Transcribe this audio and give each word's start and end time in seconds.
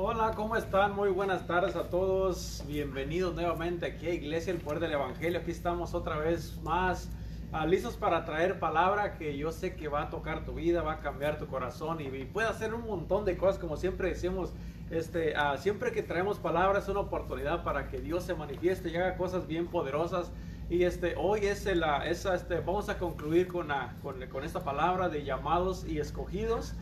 Hola, 0.00 0.30
¿cómo 0.36 0.54
están? 0.54 0.94
Muy 0.94 1.10
buenas 1.10 1.44
tardes 1.48 1.74
a 1.74 1.90
todos. 1.90 2.62
Bienvenidos 2.68 3.34
nuevamente 3.34 3.84
aquí 3.84 4.06
a 4.06 4.14
Iglesia 4.14 4.52
El 4.52 4.60
Poder 4.60 4.78
del 4.78 4.92
Evangelio. 4.92 5.40
Aquí 5.40 5.50
estamos 5.50 5.92
otra 5.92 6.18
vez 6.18 6.56
más 6.62 7.10
ah, 7.50 7.66
listos 7.66 7.96
para 7.96 8.24
traer 8.24 8.60
palabra 8.60 9.18
que 9.18 9.36
yo 9.36 9.50
sé 9.50 9.74
que 9.74 9.88
va 9.88 10.02
a 10.02 10.08
tocar 10.08 10.44
tu 10.44 10.52
vida, 10.52 10.82
va 10.82 10.92
a 10.92 10.98
cambiar 11.00 11.36
tu 11.36 11.48
corazón 11.48 12.00
y, 12.00 12.04
y 12.04 12.24
puede 12.26 12.46
hacer 12.46 12.74
un 12.74 12.86
montón 12.86 13.24
de 13.24 13.36
cosas 13.36 13.58
como 13.58 13.76
siempre 13.76 14.10
decimos. 14.10 14.52
Este, 14.88 15.34
ah, 15.34 15.56
siempre 15.56 15.90
que 15.90 16.04
traemos 16.04 16.38
palabra 16.38 16.78
es 16.78 16.86
una 16.86 17.00
oportunidad 17.00 17.64
para 17.64 17.88
que 17.88 17.98
Dios 18.00 18.22
se 18.22 18.34
manifieste 18.34 18.90
y 18.90 18.96
haga 18.96 19.16
cosas 19.16 19.48
bien 19.48 19.66
poderosas. 19.66 20.30
Y 20.70 20.84
este, 20.84 21.16
hoy 21.16 21.40
es 21.46 21.66
la, 21.74 22.06
esa, 22.08 22.36
este, 22.36 22.60
vamos 22.60 22.88
a 22.88 22.98
concluir 22.98 23.48
con, 23.48 23.66
la, 23.66 23.96
con, 24.00 24.24
con 24.28 24.44
esta 24.44 24.60
palabra 24.60 25.08
de 25.08 25.24
llamados 25.24 25.84
y 25.84 25.98
escogidos. 25.98 26.74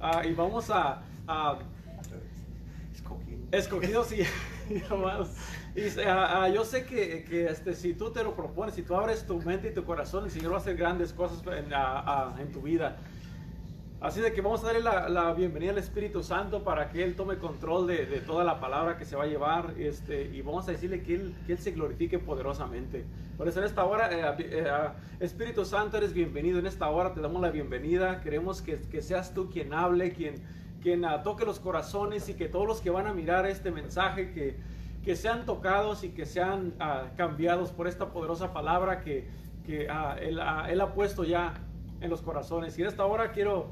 Ah, 0.00 0.26
y 0.26 0.34
vamos 0.34 0.70
a, 0.70 1.02
a 1.28 1.58
escogidos 3.56 4.12
y, 4.12 4.20
y 4.70 4.80
llamados. 4.80 5.30
Y 5.74 5.82
ah, 6.00 6.42
ah, 6.42 6.48
yo 6.48 6.64
sé 6.64 6.84
que, 6.84 7.24
que, 7.24 7.46
este, 7.46 7.74
si 7.74 7.94
tú 7.94 8.10
te 8.10 8.22
lo 8.22 8.34
propones, 8.34 8.74
si 8.74 8.82
tú 8.82 8.94
abres 8.94 9.26
tu 9.26 9.40
mente 9.42 9.68
y 9.68 9.74
tu 9.74 9.84
corazón, 9.84 10.24
el 10.24 10.30
Señor 10.30 10.52
va 10.52 10.56
a 10.56 10.60
hacer 10.60 10.76
grandes 10.76 11.12
cosas 11.12 11.42
en, 11.46 11.72
ah, 11.74 12.36
en 12.38 12.52
tu 12.52 12.62
vida. 12.62 12.96
Así 14.04 14.20
de 14.20 14.34
que 14.34 14.42
vamos 14.42 14.62
a 14.62 14.66
darle 14.66 14.82
la, 14.82 15.08
la, 15.08 15.32
bienvenida 15.32 15.70
al 15.70 15.78
Espíritu 15.78 16.22
Santo 16.22 16.62
para 16.62 16.90
que 16.90 17.02
Él 17.02 17.16
tome 17.16 17.38
control 17.38 17.86
de, 17.86 18.04
de, 18.04 18.20
toda 18.20 18.44
la 18.44 18.60
palabra 18.60 18.98
que 18.98 19.06
se 19.06 19.16
va 19.16 19.24
a 19.24 19.26
llevar 19.26 19.72
este, 19.78 20.24
y 20.24 20.42
vamos 20.42 20.68
a 20.68 20.72
decirle 20.72 21.02
que 21.02 21.14
Él, 21.14 21.34
que 21.46 21.52
él 21.52 21.58
se 21.58 21.70
glorifique 21.70 22.18
poderosamente. 22.18 23.06
Por 23.38 23.48
eso 23.48 23.60
en 23.60 23.64
esta 23.64 23.82
hora, 23.82 24.10
eh, 24.12 24.36
eh, 24.40 24.88
Espíritu 25.20 25.64
Santo, 25.64 25.96
eres 25.96 26.12
bienvenido. 26.12 26.58
En 26.58 26.66
esta 26.66 26.90
hora 26.90 27.14
te 27.14 27.22
damos 27.22 27.40
la 27.40 27.50
bienvenida. 27.50 28.20
Queremos 28.20 28.60
que, 28.60 28.78
que 28.78 29.00
seas 29.00 29.32
tú 29.32 29.48
quien 29.48 29.72
hable, 29.72 30.12
quien 30.12 30.34
quien 30.84 31.02
uh, 31.06 31.22
toque 31.22 31.46
los 31.46 31.58
corazones 31.60 32.28
y 32.28 32.34
que 32.34 32.46
todos 32.46 32.66
los 32.66 32.82
que 32.82 32.90
van 32.90 33.06
a 33.06 33.14
mirar 33.14 33.46
este 33.46 33.70
mensaje, 33.70 34.32
que, 34.32 34.54
que 35.02 35.16
sean 35.16 35.46
tocados 35.46 36.04
y 36.04 36.10
que 36.10 36.26
sean 36.26 36.74
uh, 36.78 37.16
cambiados 37.16 37.72
por 37.72 37.88
esta 37.88 38.10
poderosa 38.10 38.52
palabra 38.52 39.00
que, 39.00 39.26
que 39.66 39.88
uh, 39.88 40.18
él, 40.20 40.38
él, 40.68 40.80
ha 40.82 40.92
puesto 40.92 41.24
ya 41.24 41.54
en 42.02 42.10
los 42.10 42.20
corazones. 42.20 42.78
Y 42.78 42.82
en 42.82 42.88
esta 42.88 43.06
hora 43.06 43.32
quiero 43.32 43.70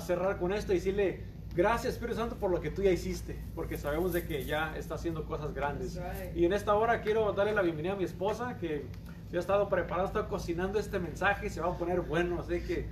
cerrar 0.00 0.38
con 0.38 0.52
esto 0.52 0.72
y 0.72 0.76
decirle, 0.76 1.24
gracias 1.54 1.92
Espíritu 1.92 2.18
Santo 2.18 2.36
por 2.36 2.50
lo 2.50 2.60
que 2.60 2.70
tú 2.70 2.82
ya 2.82 2.90
hiciste, 2.90 3.38
porque 3.54 3.76
sabemos 3.76 4.14
de 4.14 4.26
que 4.26 4.44
ya 4.44 4.74
está 4.76 4.94
haciendo 4.94 5.26
cosas 5.26 5.52
grandes. 5.52 6.00
Y 6.34 6.46
en 6.46 6.54
esta 6.54 6.74
hora 6.74 7.02
quiero 7.02 7.34
darle 7.34 7.52
la 7.52 7.62
bienvenida 7.62 7.92
a 7.92 7.96
mi 7.96 8.04
esposa, 8.04 8.56
que 8.56 8.86
ya 9.30 9.38
ha 9.38 9.40
estado 9.40 9.68
preparado, 9.68 10.08
está 10.08 10.26
cocinando 10.26 10.78
este 10.78 10.98
mensaje 10.98 11.48
y 11.48 11.50
se 11.50 11.60
va 11.60 11.68
a 11.68 11.76
poner 11.76 12.00
bueno, 12.00 12.40
así 12.40 12.62
que 12.62 12.86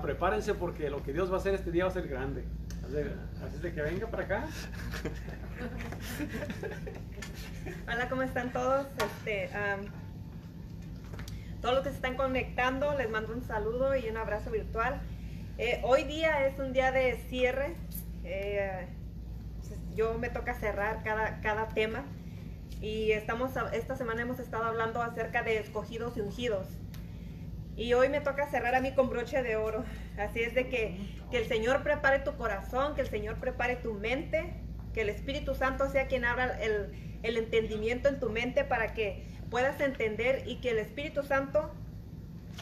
prepárense 0.00 0.54
porque 0.54 0.88
lo 0.88 1.02
que 1.02 1.12
Dios 1.12 1.28
va 1.30 1.34
a 1.34 1.38
hacer 1.40 1.54
este 1.54 1.72
día 1.72 1.84
va 1.84 1.90
a 1.90 1.92
ser 1.92 2.06
grande. 2.06 2.44
Así 2.90 3.58
de 3.62 3.72
que 3.72 3.82
venga 3.82 4.08
para 4.08 4.24
acá. 4.24 4.46
Hola, 7.86 8.08
¿cómo 8.08 8.22
están 8.22 8.52
todos? 8.52 8.84
Este, 8.98 9.48
todos 11.62 11.74
los 11.76 11.84
que 11.84 11.90
se 11.90 11.96
están 11.96 12.16
conectando, 12.16 12.98
les 12.98 13.08
mando 13.08 13.32
un 13.32 13.44
saludo 13.44 13.94
y 13.94 14.08
un 14.08 14.16
abrazo 14.16 14.50
virtual. 14.50 15.00
Eh, 15.56 15.80
hoy 15.84 16.02
día 16.02 16.48
es 16.48 16.58
un 16.58 16.72
día 16.72 16.90
de 16.90 17.14
cierre. 17.28 17.76
Eh, 18.24 18.88
yo 19.94 20.18
me 20.18 20.28
toca 20.28 20.54
cerrar 20.54 21.04
cada, 21.04 21.40
cada 21.42 21.68
tema. 21.68 22.02
Y 22.80 23.12
estamos, 23.12 23.52
esta 23.72 23.96
semana 23.96 24.22
hemos 24.22 24.40
estado 24.40 24.64
hablando 24.64 25.00
acerca 25.00 25.44
de 25.44 25.58
escogidos 25.58 26.16
y 26.16 26.22
ungidos. 26.22 26.66
Y 27.80 27.94
hoy 27.94 28.10
me 28.10 28.20
toca 28.20 28.46
cerrar 28.50 28.74
a 28.74 28.82
mí 28.82 28.92
con 28.92 29.08
broche 29.08 29.42
de 29.42 29.56
oro. 29.56 29.84
Así 30.18 30.42
es 30.42 30.54
de 30.54 30.68
que, 30.68 30.98
que 31.30 31.38
el 31.38 31.48
Señor 31.48 31.82
prepare 31.82 32.18
tu 32.18 32.36
corazón, 32.36 32.94
que 32.94 33.00
el 33.00 33.08
Señor 33.08 33.36
prepare 33.36 33.76
tu 33.76 33.94
mente, 33.94 34.52
que 34.92 35.00
el 35.00 35.08
Espíritu 35.08 35.54
Santo 35.54 35.88
sea 35.88 36.06
quien 36.06 36.26
abra 36.26 36.60
el, 36.60 36.92
el 37.22 37.38
entendimiento 37.38 38.10
en 38.10 38.20
tu 38.20 38.28
mente 38.28 38.64
para 38.64 38.92
que 38.92 39.24
puedas 39.48 39.80
entender 39.80 40.42
y 40.46 40.56
que 40.56 40.72
el 40.72 40.78
Espíritu 40.78 41.22
Santo 41.22 41.72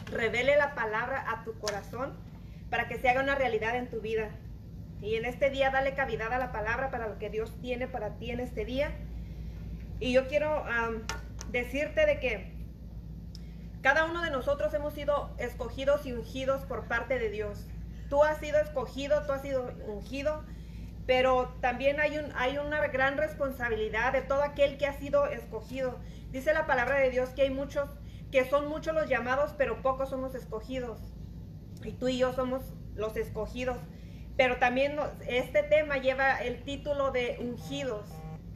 revele 0.09 0.55
la 0.55 0.73
palabra 0.73 1.25
a 1.29 1.43
tu 1.43 1.59
corazón 1.59 2.13
para 2.69 2.87
que 2.87 2.97
se 2.97 3.09
haga 3.09 3.21
una 3.21 3.35
realidad 3.35 3.75
en 3.75 3.89
tu 3.89 3.99
vida. 3.99 4.29
Y 5.01 5.15
en 5.15 5.25
este 5.25 5.49
día 5.49 5.69
dale 5.69 5.95
cavidad 5.95 6.31
a 6.31 6.37
la 6.37 6.53
palabra 6.53 6.91
para 6.91 7.09
lo 7.09 7.19
que 7.19 7.29
Dios 7.29 7.53
tiene 7.59 7.89
para 7.89 8.15
ti 8.19 8.31
en 8.31 8.39
este 8.39 8.63
día. 8.63 8.93
Y 9.99 10.13
yo 10.13 10.29
quiero 10.29 10.63
decirte 11.51 12.05
de 12.05 12.21
que 12.21 12.58
cada 13.81 14.05
uno 14.05 14.21
de 14.21 14.31
nosotros 14.31 14.73
hemos 14.73 14.93
sido 14.93 15.29
escogidos 15.37 16.05
y 16.05 16.11
ungidos 16.13 16.61
por 16.63 16.87
parte 16.87 17.17
de 17.17 17.29
Dios. 17.29 17.65
Tú 18.09 18.23
has 18.23 18.39
sido 18.39 18.59
escogido, 18.59 19.23
tú 19.25 19.31
has 19.31 19.41
sido 19.41 19.71
ungido, 19.87 20.43
pero 21.05 21.55
también 21.61 21.99
hay, 21.99 22.17
un, 22.17 22.31
hay 22.35 22.57
una 22.57 22.85
gran 22.87 23.17
responsabilidad 23.17 24.13
de 24.13 24.21
todo 24.21 24.43
aquel 24.43 24.77
que 24.77 24.85
ha 24.85 24.93
sido 24.93 25.27
escogido. 25.27 25.97
Dice 26.31 26.53
la 26.53 26.67
palabra 26.67 26.97
de 26.97 27.09
Dios 27.09 27.29
que 27.29 27.43
hay 27.43 27.49
muchos, 27.51 27.89
que 28.31 28.45
son 28.49 28.67
muchos 28.67 28.93
los 28.93 29.07
llamados, 29.07 29.53
pero 29.57 29.81
pocos 29.81 30.09
son 30.09 30.21
los 30.21 30.35
escogidos. 30.35 30.99
Y 31.83 31.93
tú 31.93 32.09
y 32.09 32.17
yo 32.17 32.33
somos 32.33 32.61
los 32.95 33.15
escogidos. 33.15 33.77
Pero 34.35 34.57
también 34.57 34.97
este 35.27 35.63
tema 35.63 35.97
lleva 35.97 36.37
el 36.41 36.63
título 36.63 37.11
de 37.11 37.37
ungidos. 37.39 38.05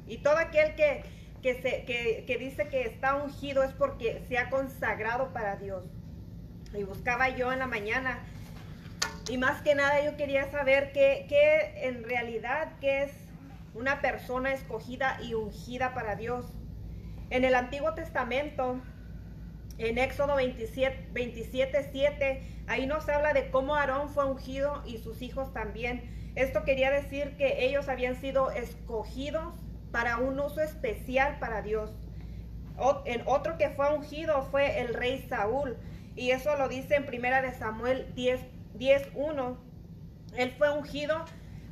Y 0.06 0.18
todo 0.18 0.38
aquel 0.38 0.76
que, 0.76 1.04
que, 1.44 2.38
dice 2.40 2.70
que 2.70 2.84
está 2.84 3.16
ungido 3.16 3.64
es 3.64 3.74
porque 3.74 4.24
se 4.28 4.38
ha 4.38 4.50
consagrado 4.50 5.34
para 5.34 5.58
Dios. 5.58 5.84
Y 6.74 6.84
buscaba 6.84 7.30
yo 7.30 7.52
en 7.52 7.60
la 7.60 7.68
mañana 7.68 8.20
y 9.30 9.38
más 9.38 9.62
que 9.62 9.76
nada 9.76 10.04
yo 10.04 10.18
quería 10.18 10.50
saber 10.50 10.92
qué, 10.92 11.26
qué, 11.30 11.88
en 11.88 12.04
realidad 12.04 12.72
qué 12.82 13.04
es 13.04 13.12
una 13.76 14.02
persona 14.02 14.54
escogida 14.54 15.20
y 15.22 15.34
ungida 15.34 15.94
para 15.94 16.16
Dios. 16.16 16.46
En 17.30 17.44
el 17.44 17.56
Antiguo 17.56 17.94
Testamento, 17.94 18.82
en 19.78 19.98
Éxodo 19.98 20.36
27, 20.36 21.10
27, 21.12 21.90
7, 21.92 22.42
ahí 22.68 22.86
nos 22.88 23.08
habla 23.10 23.34
de 23.34 23.50
cómo 23.50 23.76
Aarón 23.76 24.10
fue 24.10 24.26
ungido 24.26 24.82
y 24.86 24.98
sus 24.98 25.22
hijos 25.22 25.54
también. 25.54 26.32
Esto 26.36 26.64
quería 26.64 26.90
decir 26.90 27.36
que 27.38 27.66
ellos 27.66 27.90
habían 27.90 28.16
sido 28.16 28.52
escogidos 28.52 29.54
para 29.94 30.18
un 30.18 30.40
uso 30.40 30.60
especial 30.60 31.38
para 31.40 31.62
Dios. 31.62 31.92
en 33.06 33.22
otro 33.28 33.60
que 33.60 33.70
fue 33.70 33.94
ungido 33.94 34.42
fue 34.50 34.82
el 34.82 34.96
rey 34.96 35.24
Saúl. 35.30 35.78
Y 36.16 36.32
eso 36.32 36.58
lo 36.58 36.68
dice 36.68 36.96
en 36.96 37.06
primera 37.06 37.44
de 37.44 37.54
Samuel 37.54 38.12
10, 38.16 38.42
10.1. 38.76 39.56
Él 40.36 40.52
fue 40.58 40.76
ungido 40.76 41.24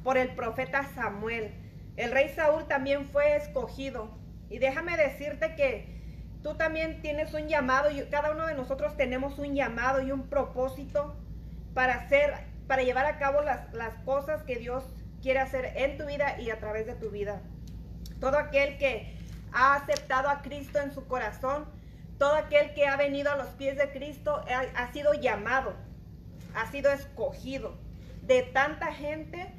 por 0.03 0.17
el 0.17 0.35
profeta 0.35 0.87
Samuel. 0.93 1.51
El 1.97 2.11
rey 2.11 2.29
Saúl 2.29 2.67
también 2.67 3.05
fue 3.05 3.35
escogido. 3.35 4.11
Y 4.51 4.59
déjame 4.59 4.95
decirte 4.97 5.55
que 5.55 5.99
tú 6.43 6.53
también 6.53 7.01
tienes 7.01 7.33
un 7.33 7.47
llamado 7.47 7.89
y 7.89 8.03
cada 8.03 8.31
uno 8.31 8.45
de 8.45 8.53
nosotros 8.53 8.95
tenemos 8.97 9.39
un 9.39 9.55
llamado 9.55 9.99
y 9.99 10.11
un 10.11 10.29
propósito 10.29 11.15
para 11.73 11.95
hacer, 11.95 12.35
para 12.67 12.83
llevar 12.83 13.07
a 13.07 13.17
cabo 13.17 13.41
las, 13.41 13.73
las 13.73 13.95
cosas 14.05 14.43
que 14.43 14.57
Dios 14.57 14.83
quiere 15.23 15.39
hacer 15.39 15.73
en 15.75 15.97
tu 15.97 16.05
vida 16.05 16.39
y 16.39 16.51
a 16.51 16.59
través 16.59 16.85
de 16.85 16.93
tu 16.93 17.09
vida. 17.09 17.41
Todo 18.21 18.37
aquel 18.37 18.77
que 18.77 19.13
ha 19.51 19.75
aceptado 19.75 20.29
a 20.29 20.43
Cristo 20.43 20.79
en 20.79 20.93
su 20.93 21.07
corazón, 21.07 21.65
todo 22.19 22.35
aquel 22.35 22.75
que 22.75 22.87
ha 22.87 22.95
venido 22.95 23.31
a 23.31 23.35
los 23.35 23.47
pies 23.47 23.75
de 23.75 23.91
Cristo 23.91 24.45
ha, 24.75 24.93
sido 24.93 25.13
llamado, 25.15 25.73
ha 26.55 26.71
sido 26.71 26.91
escogido. 26.91 27.75
De 28.21 28.43
tanta 28.43 28.93
gente 28.93 29.51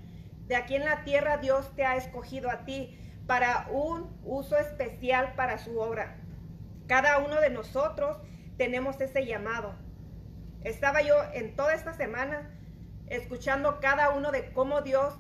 de 0.47 0.55
aquí 0.55 0.77
en 0.77 0.85
la 0.85 1.03
tierra, 1.03 1.39
Dios 1.39 1.75
te 1.75 1.85
ha 1.85 1.97
escogido 1.97 2.51
a 2.51 2.65
ti 2.65 2.97
para 3.27 3.67
un 3.69 4.17
uso 4.25 4.57
especial 4.57 5.35
para 5.35 5.59
su 5.59 5.81
obra. 5.81 6.17
Cada 6.87 7.19
uno 7.19 7.41
de 7.41 7.51
nosotros 7.51 8.17
tenemos 8.59 9.01
ese 9.01 9.27
llamado. 9.27 9.75
Estaba 10.63 11.03
yo 11.03 11.17
en 11.33 11.57
toda 11.57 11.75
esta 11.75 11.95
semana 11.95 12.49
escuchando 13.09 13.81
cada 13.81 14.11
uno 14.11 14.31
de 14.31 14.53
cómo 14.53 14.83
Dios 14.83 15.15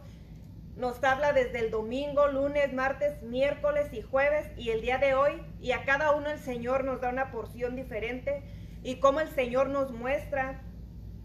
nos 0.77 1.03
habla 1.05 1.33
desde 1.33 1.60
el 1.60 1.71
domingo, 1.71 2.28
lunes, 2.28 2.72
martes, 2.72 3.22
miércoles 3.22 3.92
y 3.92 4.03
jueves 4.03 4.51
y 4.57 4.71
el 4.71 4.80
día 4.80 4.98
de 4.98 5.15
hoy. 5.15 5.42
Y 5.60 5.72
a 5.72 5.84
cada 5.84 6.13
uno 6.13 6.30
el 6.30 6.39
Señor 6.39 6.84
nos 6.84 7.01
da 7.01 7.10
una 7.10 7.30
porción 7.30 7.77
diferente 7.77 8.42
y 8.83 8.97
cómo 8.97 9.21
el 9.21 9.28
Señor 9.28 9.69
nos 9.69 9.92
muestra 9.92 10.63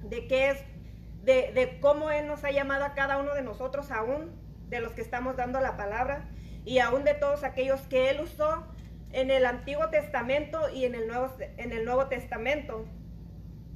de 0.04 0.28
qué 0.28 0.50
es, 0.50 0.60
de, 1.24 1.78
cómo 1.82 2.12
Él 2.12 2.28
nos 2.28 2.44
ha 2.44 2.52
llamado 2.52 2.86
a 2.86 2.94
cada 2.94 3.18
uno 3.18 3.34
de 3.34 3.42
nosotros 3.42 3.92
aún, 3.92 4.32
de 4.70 4.82
los 4.82 4.92
que 4.94 5.02
estamos 5.02 5.38
dando 5.38 5.62
la 5.62 5.78
palabra 5.78 6.30
y 6.66 6.80
aún 6.80 7.06
de 7.06 7.14
todos 7.14 7.44
aquellos 7.44 7.80
que 7.88 8.10
Él 8.10 8.20
usó 8.20 8.68
en 9.14 9.32
el 9.32 9.46
Antiguo 9.46 9.90
Testamento 9.90 10.70
y 10.70 10.84
en 10.84 10.94
el 10.94 11.08
Nuevo, 11.08 11.34
en 11.40 11.72
el 11.72 11.86
Nuevo 11.86 12.08
Testamento. 12.08 12.86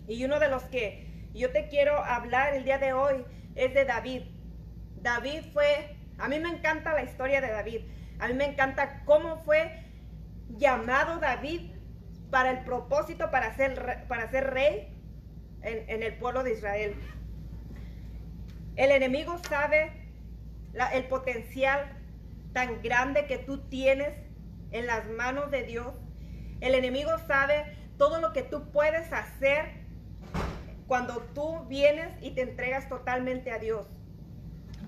Y 0.07 0.25
uno 0.25 0.39
de 0.39 0.49
los 0.49 0.63
que 0.63 1.29
yo 1.33 1.51
te 1.51 1.69
quiero 1.69 2.03
hablar 2.03 2.53
el 2.53 2.65
día 2.65 2.77
de 2.77 2.91
hoy 2.91 3.23
es 3.55 3.73
de 3.73 3.85
David. 3.85 4.23
David 5.01 5.43
fue, 5.53 5.97
a 6.17 6.27
mí 6.27 6.39
me 6.39 6.49
encanta 6.49 6.93
la 6.93 7.03
historia 7.03 7.41
de 7.41 7.51
David, 7.51 7.81
a 8.19 8.27
mí 8.27 8.33
me 8.33 8.45
encanta 8.45 9.03
cómo 9.05 9.37
fue 9.43 9.83
llamado 10.57 11.19
David 11.19 11.71
para 12.29 12.51
el 12.51 12.63
propósito 12.63 13.31
para 13.31 13.55
ser, 13.55 14.05
para 14.07 14.29
ser 14.29 14.51
rey 14.51 14.87
en, 15.61 16.03
el 16.03 16.15
pueblo 16.15 16.43
de 16.43 16.53
Israel. 16.53 16.95
El 18.75 18.91
enemigo 18.91 19.37
sabe 19.49 19.91
el 20.93 21.05
potencial 21.05 21.97
tan 22.53 22.81
grande 22.81 23.25
que 23.27 23.37
tú 23.37 23.59
tienes 23.69 24.13
en 24.71 24.87
las 24.87 25.07
manos 25.09 25.51
de 25.51 25.63
Dios. 25.63 25.93
El 26.61 26.75
enemigo 26.75 27.11
sabe 27.27 27.77
todo 27.97 28.21
lo 28.21 28.33
que 28.33 28.43
tú 28.43 28.71
puedes 28.71 29.11
hacer 29.11 29.81
cuando 30.87 31.17
tú 31.33 31.65
vienes 31.67 32.09
y 32.21 32.31
te 32.31 32.41
entregas 32.41 32.87
totalmente 32.89 33.51
a 33.51 33.59
Dios. 33.59 33.87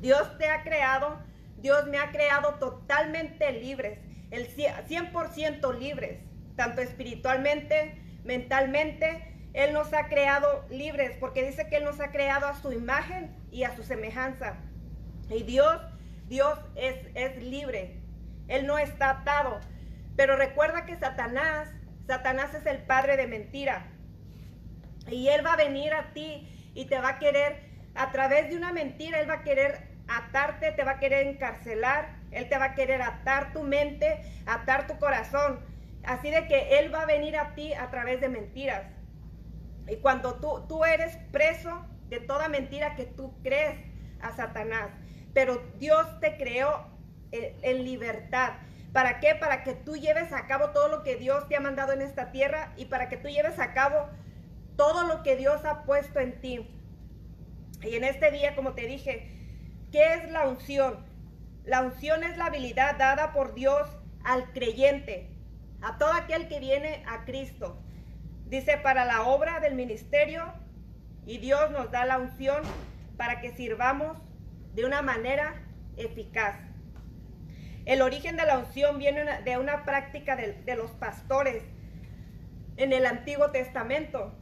Dios 0.03 0.37
te 0.37 0.49
ha 0.49 0.63
creado, 0.63 1.17
Dios 1.59 1.87
me 1.87 1.97
ha 1.97 2.11
creado 2.11 2.55
totalmente 2.55 3.53
libres, 3.53 3.99
el 4.31 4.53
100% 4.53 5.79
libres, 5.79 6.19
tanto 6.57 6.81
espiritualmente, 6.81 8.01
mentalmente. 8.25 9.33
Él 9.53 9.71
nos 9.71 9.93
ha 9.93 10.09
creado 10.09 10.65
libres 10.69 11.15
porque 11.21 11.45
dice 11.45 11.69
que 11.69 11.77
Él 11.77 11.85
nos 11.85 12.01
ha 12.01 12.11
creado 12.11 12.47
a 12.47 12.55
su 12.55 12.73
imagen 12.73 13.33
y 13.49 13.63
a 13.63 13.73
su 13.77 13.83
semejanza. 13.83 14.57
Y 15.29 15.43
Dios, 15.43 15.79
Dios 16.27 16.59
es, 16.75 16.97
es 17.15 17.41
libre. 17.41 18.01
Él 18.49 18.67
no 18.67 18.77
está 18.77 19.09
atado. 19.09 19.61
Pero 20.17 20.35
recuerda 20.35 20.85
que 20.85 20.97
Satanás, 20.97 21.69
Satanás 22.07 22.53
es 22.53 22.65
el 22.65 22.79
padre 22.79 23.15
de 23.15 23.27
mentira. 23.27 23.85
Y 25.09 25.29
él 25.29 25.45
va 25.45 25.53
a 25.53 25.57
venir 25.57 25.93
a 25.93 26.11
ti 26.11 26.45
y 26.73 26.87
te 26.87 26.99
va 26.99 27.11
a 27.11 27.19
querer, 27.19 27.71
a 27.95 28.11
través 28.11 28.49
de 28.49 28.57
una 28.57 28.73
mentira, 28.73 29.21
él 29.21 29.29
va 29.29 29.35
a 29.35 29.43
querer 29.43 29.92
atarte, 30.17 30.71
te 30.71 30.83
va 30.83 30.91
a 30.91 30.99
querer 30.99 31.27
encarcelar, 31.27 32.15
él 32.31 32.49
te 32.49 32.57
va 32.57 32.65
a 32.65 32.75
querer 32.75 33.01
atar 33.01 33.53
tu 33.53 33.63
mente, 33.63 34.21
atar 34.45 34.87
tu 34.87 34.97
corazón. 34.97 35.59
Así 36.03 36.29
de 36.29 36.47
que 36.47 36.79
él 36.79 36.93
va 36.93 37.03
a 37.03 37.05
venir 37.05 37.37
a 37.37 37.55
ti 37.55 37.73
a 37.73 37.89
través 37.89 38.19
de 38.19 38.29
mentiras. 38.29 38.83
Y 39.87 39.97
cuando 39.97 40.35
tú, 40.35 40.65
tú 40.67 40.83
eres 40.85 41.17
preso 41.31 41.85
de 42.09 42.19
toda 42.19 42.47
mentira 42.47 42.95
que 42.95 43.05
tú 43.05 43.33
crees 43.41 43.75
a 44.21 44.31
Satanás, 44.31 44.89
pero 45.33 45.61
Dios 45.79 46.19
te 46.19 46.37
creó 46.37 46.87
en, 47.31 47.83
libertad. 47.83 48.53
¿Para 48.91 49.19
qué? 49.19 49.35
Para 49.35 49.63
que 49.63 49.73
tú 49.73 49.95
lleves 49.95 50.31
a 50.31 50.45
cabo 50.45 50.69
todo 50.69 50.87
lo 50.87 51.03
que 51.03 51.15
Dios 51.15 51.47
te 51.47 51.55
ha 51.55 51.59
mandado 51.59 51.93
en 51.93 52.01
esta 52.01 52.31
tierra 52.31 52.73
y 52.77 52.85
para 52.85 53.09
que 53.09 53.17
tú 53.17 53.27
lleves 53.27 53.59
a 53.59 53.73
cabo 53.73 54.07
todo 54.75 55.07
lo 55.07 55.23
que 55.23 55.35
Dios 55.35 55.65
ha 55.65 55.83
puesto 55.83 56.19
en 56.19 56.39
ti. 56.39 56.69
Y 57.81 57.95
en 57.95 58.03
este 58.03 58.31
día, 58.31 58.55
como 58.55 58.73
te 58.73 58.85
dije, 58.85 59.42
¿qué 59.93 60.15
es 60.15 60.31
la 60.31 60.47
unción? 60.47 60.97
La 61.63 61.83
unción 61.83 62.23
es 62.23 62.35
la 62.35 62.47
habilidad 62.47 62.97
dada 62.97 63.31
por 63.31 63.53
Dios 63.53 63.87
al 64.25 64.51
creyente, 64.51 65.29
a 65.81 65.99
todo 65.99 66.11
aquel 66.13 66.49
que 66.49 66.59
viene 66.59 67.03
a 67.07 67.25
Cristo. 67.25 67.79
Dice, 68.47 68.77
para 68.77 69.05
la 69.05 69.21
obra 69.21 69.59
del 69.59 69.75
ministerio, 69.75 70.51
y 71.25 71.37
Dios 71.37 71.69
nos 71.69 71.91
da 71.91 72.05
la 72.05 72.17
unción 72.17 72.63
para 73.17 73.39
que 73.39 73.55
sirvamos 73.55 74.17
de 74.73 74.83
una 74.83 75.03
manera 75.03 75.61
eficaz. 75.95 76.55
El 77.85 78.01
origen 78.01 78.35
de 78.35 78.45
la 78.45 78.57
unción 78.57 78.97
viene 78.97 79.41
de 79.43 79.57
una 79.59 79.85
práctica 79.85 80.35
de, 80.35 80.53
de 80.53 80.75
los 80.75 80.89
pastores 80.91 81.63
en 82.77 82.93
el 82.93 83.05
Antiguo 83.05 83.51
Testamento. 83.51 84.33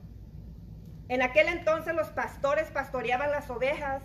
En 1.09 1.21
aquel 1.21 1.49
entonces 1.49 1.93
los 1.93 2.07
pastores 2.07 2.71
pastoreaban 2.71 3.31
las 3.31 3.49
ovejas 3.49 4.01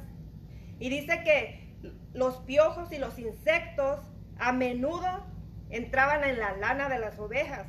y 0.79 0.89
dice 0.89 1.23
que 1.25 1.67
los 2.13 2.37
piojos 2.39 2.93
y 2.93 2.99
los 2.99 3.19
insectos 3.19 4.01
a 4.39 4.53
menudo 4.53 5.25
entraban 5.71 6.25
en 6.25 6.39
la 6.39 6.57
lana 6.57 6.89
de 6.89 6.99
las 6.99 7.19
ovejas 7.19 7.67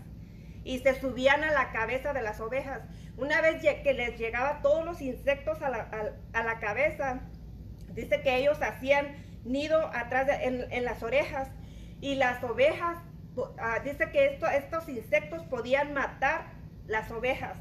y 0.63 0.79
se 0.79 0.99
subían 0.99 1.43
a 1.43 1.51
la 1.51 1.71
cabeza 1.71 2.13
de 2.13 2.21
las 2.21 2.39
ovejas. 2.39 2.81
Una 3.15 3.41
vez 3.41 3.61
que 3.61 3.93
les 3.93 4.19
llegaba 4.19 4.61
todos 4.61 4.85
los 4.85 5.01
insectos 5.01 5.61
a 5.61 5.69
la, 5.69 6.59
cabeza, 6.59 7.21
dice 7.93 8.21
que 8.21 8.35
ellos 8.37 8.61
hacían 8.61 9.15
nido 9.45 9.79
atrás 9.93 10.27
en, 10.41 10.83
las 10.83 11.01
orejas 11.03 11.49
y 12.01 12.15
las 12.15 12.43
ovejas, 12.43 12.97
ah, 13.59 13.79
dice 13.83 14.11
que 14.11 14.37
estos 14.55 14.89
insectos 14.89 15.43
podían 15.43 15.93
matar 15.93 16.51
las 16.85 17.09
ovejas. 17.11 17.57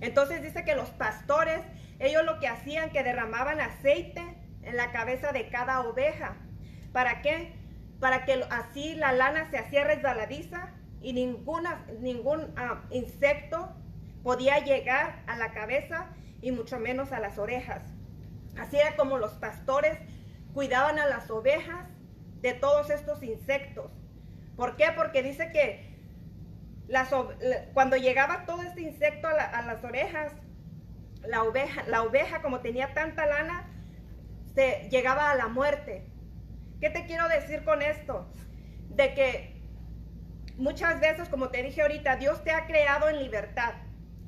Entonces 0.00 0.42
dice 0.42 0.64
que 0.64 0.74
los 0.74 0.90
pastores, 0.90 1.60
ellos 2.00 2.24
lo 2.24 2.40
que 2.40 2.48
hacían, 2.48 2.90
que 2.90 3.04
derramaban 3.04 3.60
aceite 3.60 4.22
en 4.62 4.76
la 4.76 4.90
cabeza 4.90 5.32
de 5.32 5.48
cada 5.48 5.80
oveja. 5.80 6.36
¿Para 6.92 7.22
qué? 7.22 7.52
Para 8.00 8.24
que 8.24 8.44
así 8.50 8.94
la 8.94 9.12
lana 9.12 9.48
se 9.50 9.58
hacía 9.58 9.84
resbaladiza 9.84 10.70
y 11.00 11.12
ninguna, 11.12 11.84
ningún 12.00 12.52
ah, 12.56 12.82
insecto 12.90 13.70
podía 14.22 14.58
llegar 14.58 15.22
a 15.26 15.36
la 15.36 15.52
cabeza 15.52 16.06
y 16.42 16.52
mucho 16.52 16.78
menos 16.78 17.12
a 17.12 17.20
las 17.20 17.38
orejas. 17.38 17.82
Así 18.58 18.76
era 18.76 18.96
como 18.96 19.18
los 19.18 19.32
pastores 19.34 19.98
cuidaban 20.52 20.98
a 20.98 21.06
las 21.06 21.30
ovejas 21.30 21.86
de 22.40 22.54
todos 22.54 22.90
estos 22.90 23.22
insectos. 23.22 23.92
¿Por 24.56 24.76
qué? 24.76 24.86
Porque 24.96 25.22
dice 25.22 25.52
que 25.52 25.90
cuando 27.72 27.96
llegaba 27.96 28.44
todo 28.46 28.62
este 28.62 28.82
insecto 28.82 29.28
a, 29.28 29.62
las 29.62 29.84
orejas, 29.84 30.32
la 31.22 31.42
oveja, 31.42 31.84
la 31.86 32.02
oveja 32.02 32.42
como 32.42 32.60
tenía 32.60 32.94
tanta 32.94 33.26
lana, 33.26 33.68
se 34.54 34.88
llegaba 34.90 35.30
a 35.30 35.34
la 35.34 35.48
muerte. 35.48 36.06
¿Qué 36.80 36.90
te 36.90 37.04
quiero 37.04 37.28
decir 37.28 37.64
con 37.64 37.82
esto? 37.82 38.32
De 38.88 39.14
que 39.14 39.60
muchas 40.56 41.00
veces, 41.00 41.28
como 41.28 41.50
te 41.50 41.62
dije 41.62 41.82
ahorita, 41.82 42.16
Dios 42.16 42.42
te 42.42 42.52
ha 42.52 42.66
creado 42.66 43.08
en 43.08 43.18
libertad. 43.18 43.74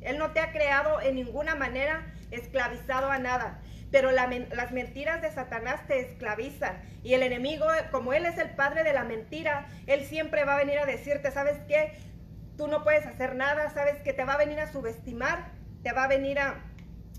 Él 0.00 0.18
no 0.18 0.32
te 0.32 0.40
ha 0.40 0.52
creado 0.52 1.00
en 1.00 1.14
ninguna 1.14 1.54
manera 1.54 2.12
esclavizado 2.30 3.10
a 3.10 3.18
nada. 3.18 3.60
Pero 3.90 4.10
las 4.10 4.72
mentiras 4.72 5.20
de 5.20 5.30
Satanás 5.30 5.86
te 5.86 6.00
esclavizan. 6.00 6.80
Y 7.02 7.14
el 7.14 7.22
enemigo, 7.22 7.66
como 7.90 8.12
él 8.12 8.24
es 8.26 8.38
el 8.38 8.50
padre 8.50 8.84
de 8.84 8.92
la 8.94 9.04
mentira, 9.04 9.66
él 9.86 10.04
siempre 10.04 10.44
va 10.44 10.54
a 10.54 10.58
venir 10.58 10.78
a 10.78 10.86
decirte, 10.86 11.30
¿sabes 11.30 11.58
qué? 11.68 11.92
Tú 12.56 12.68
no 12.68 12.84
puedes 12.84 13.06
hacer 13.06 13.34
nada, 13.34 13.68
¿sabes? 13.70 14.00
Que 14.02 14.12
te 14.12 14.24
va 14.24 14.34
a 14.34 14.38
venir 14.38 14.60
a 14.60 14.72
subestimar, 14.72 15.50
te 15.82 15.92
va 15.92 16.04
a 16.04 16.08
venir 16.08 16.38
a, 16.38 16.54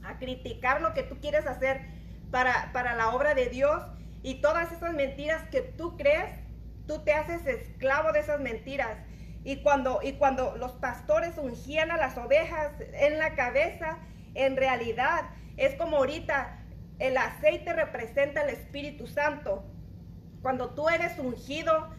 a 0.03 0.17
criticar 0.17 0.81
lo 0.81 0.93
que 0.93 1.03
tú 1.03 1.19
quieres 1.19 1.45
hacer 1.47 1.81
para, 2.31 2.71
para 2.73 2.95
la 2.95 3.09
obra 3.09 3.33
de 3.35 3.47
Dios. 3.47 3.83
Y 4.21 4.35
todas 4.35 4.71
esas 4.71 4.93
mentiras 4.93 5.43
que 5.49 5.61
tú 5.61 5.97
crees, 5.97 6.31
tú 6.87 7.03
te 7.03 7.13
haces 7.13 7.45
esclavo 7.45 8.11
de 8.11 8.19
esas 8.19 8.39
mentiras. 8.39 8.97
Y 9.43 9.57
cuando, 9.57 9.99
y 10.01 10.13
cuando 10.13 10.55
los 10.57 10.71
pastores 10.73 11.37
ungían 11.37 11.91
a 11.91 11.97
las 11.97 12.17
ovejas 12.17 12.71
en 12.93 13.19
la 13.19 13.35
cabeza, 13.35 13.97
en 14.35 14.55
realidad 14.55 15.25
es 15.57 15.75
como 15.75 15.97
ahorita 15.97 16.59
el 16.99 17.17
aceite 17.17 17.73
representa 17.73 18.43
el 18.43 18.49
Espíritu 18.49 19.07
Santo. 19.07 19.65
Cuando 20.41 20.69
tú 20.71 20.89
eres 20.89 21.17
ungido, 21.19 21.89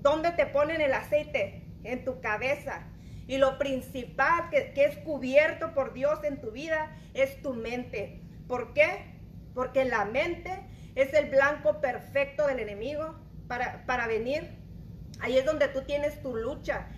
¿dónde 0.00 0.32
te 0.32 0.46
ponen 0.46 0.80
el 0.80 0.92
aceite? 0.92 1.62
En 1.84 2.04
tu 2.04 2.20
cabeza. 2.20 2.82
Y 3.26 3.38
lo 3.38 3.58
principal 3.58 4.50
que, 4.50 4.72
es 4.74 4.96
cubierto 4.98 5.74
por 5.74 5.92
Dios 5.92 6.22
en 6.24 6.40
tu 6.40 6.50
vida 6.50 6.96
es 7.14 7.40
tu 7.42 7.54
mente. 7.54 8.20
¿Por 8.48 8.74
qué? 8.74 9.12
Porque 9.54 9.84
la 9.84 10.04
mente 10.04 10.58
es 10.94 11.14
el 11.14 11.30
blanco 11.30 11.80
perfecto 11.80 12.46
del 12.46 12.58
enemigo 12.58 13.14
para, 13.48 14.06
venir. 14.06 14.58
Ahí 15.20 15.38
es 15.38 15.44
donde 15.44 15.68
tú 15.68 15.82
tienes 15.82 16.20
tu 16.22 16.34
lucha 16.34 16.88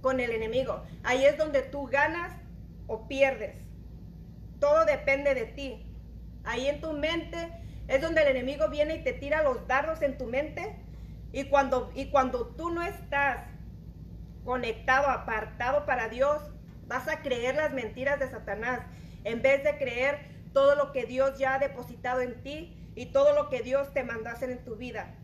con 0.00 0.20
el 0.20 0.30
enemigo. 0.30 0.84
Ahí 1.02 1.24
es 1.24 1.36
donde 1.36 1.62
tú 1.62 1.86
ganas 1.86 2.32
o 2.86 3.08
pierdes. 3.08 3.56
Todo 4.60 4.84
depende 4.84 5.34
de 5.34 5.46
ti. 5.46 5.86
Ahí 6.44 6.68
en 6.68 6.80
tu 6.80 6.92
mente 6.92 7.48
es 7.88 8.00
donde 8.00 8.22
el 8.22 8.28
enemigo 8.28 8.68
viene 8.68 8.96
y 8.96 9.04
te 9.04 9.12
tira 9.12 9.42
los 9.42 9.66
dardos 9.66 10.02
en 10.02 10.16
tu 10.16 10.26
mente. 10.26 10.76
Y 11.32 11.44
cuando, 11.44 11.90
y 11.94 12.10
cuando 12.10 12.48
tú 12.48 12.70
no 12.70 12.82
estás 12.82 13.51
conectado, 14.44 15.08
apartado 15.08 15.86
para 15.86 16.08
Dios, 16.08 16.42
vas 16.86 17.08
a 17.08 17.20
creer 17.20 17.54
las 17.54 17.72
mentiras 17.72 18.18
de 18.18 18.28
Satanás 18.28 18.80
en 19.24 19.42
vez 19.42 19.62
de 19.64 19.76
creer 19.78 20.18
todo 20.52 20.74
lo 20.74 20.92
que 20.92 21.06
Dios 21.06 21.38
ya 21.38 21.54
ha 21.54 21.58
depositado 21.58 22.20
en 22.20 22.42
ti 22.42 22.76
y 22.94 23.06
todo 23.06 23.34
lo 23.34 23.48
que 23.48 23.62
Dios 23.62 23.92
te 23.94 24.04
mandó 24.04 24.30
hacer 24.30 24.50
en 24.50 24.64
tu 24.64 24.76
vida. 24.76 25.14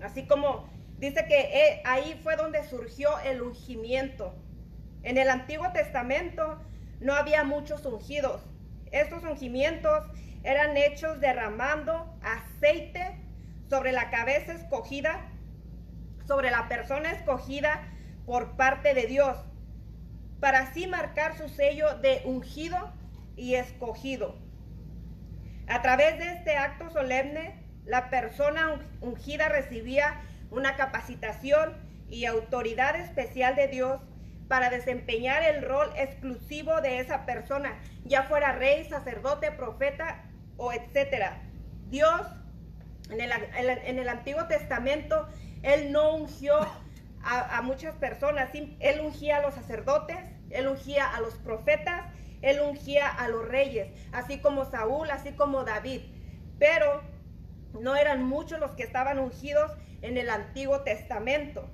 Así 0.00 0.26
como 0.26 0.68
dice 0.98 1.26
que 1.26 1.40
eh, 1.40 1.82
ahí 1.84 2.18
fue 2.22 2.36
donde 2.36 2.64
surgió 2.64 3.18
el 3.20 3.42
ungimiento. 3.42 4.34
En 5.02 5.18
el 5.18 5.28
Antiguo 5.28 5.70
Testamento 5.72 6.60
no 7.00 7.14
había 7.14 7.44
muchos 7.44 7.84
ungidos. 7.86 8.42
Estos 8.90 9.22
ungimientos 9.22 10.04
eran 10.42 10.76
hechos 10.76 11.20
derramando 11.20 12.18
aceite 12.22 13.20
sobre 13.68 13.92
la 13.92 14.10
cabeza 14.10 14.52
escogida, 14.52 15.28
sobre 16.26 16.50
la 16.50 16.68
persona 16.68 17.12
escogida 17.12 17.82
por 18.26 18.56
parte 18.56 18.92
de 18.92 19.06
Dios, 19.06 19.36
para 20.40 20.60
así 20.60 20.86
marcar 20.86 21.38
su 21.38 21.48
sello 21.48 21.96
de 21.98 22.22
ungido 22.24 22.92
y 23.36 23.54
escogido. 23.54 24.36
A 25.68 25.80
través 25.82 26.18
de 26.18 26.32
este 26.32 26.56
acto 26.56 26.90
solemne, 26.90 27.64
la 27.84 28.10
persona 28.10 28.80
ungida 29.00 29.48
recibía 29.48 30.20
una 30.50 30.76
capacitación 30.76 31.74
y 32.08 32.24
autoridad 32.24 32.96
especial 32.96 33.56
de 33.56 33.68
Dios 33.68 34.00
para 34.48 34.70
desempeñar 34.70 35.42
el 35.42 35.62
rol 35.62 35.88
exclusivo 35.96 36.80
de 36.80 37.00
esa 37.00 37.26
persona, 37.26 37.76
ya 38.04 38.24
fuera 38.24 38.52
rey, 38.52 38.84
sacerdote, 38.84 39.50
profeta 39.52 40.24
o 40.56 40.72
etcétera. 40.72 41.42
Dios 41.88 42.22
En 43.10 43.20
el, 43.20 43.30
en 43.30 43.98
el 44.00 44.08
Antiguo 44.08 44.46
Testamento, 44.46 45.28
Él 45.62 45.92
no 45.92 46.16
ungió 46.16 46.54
a, 47.26 47.62
muchas 47.62 47.94
personas. 47.96 48.50
Él 48.54 49.00
ungía 49.00 49.38
a 49.38 49.42
los 49.42 49.54
sacerdotes, 49.54 50.16
Él 50.50 50.68
ungía 50.68 51.06
a 51.14 51.20
los 51.20 51.34
profetas, 51.34 52.04
Él 52.42 52.60
ungía 52.60 53.08
a 53.08 53.28
los 53.28 53.46
reyes, 53.46 53.88
así 54.12 54.38
como 54.38 54.64
Saúl, 54.64 55.10
así 55.10 55.32
como 55.32 55.64
David. 55.64 56.02
Pero 56.58 57.02
no 57.80 57.96
eran 57.96 58.24
muchos 58.24 58.60
los 58.60 58.72
que 58.72 58.84
estaban 58.84 59.18
ungidos 59.18 59.72
en 60.02 60.16
el 60.16 60.30
Antiguo 60.30 60.80
Testamento. 60.82 61.68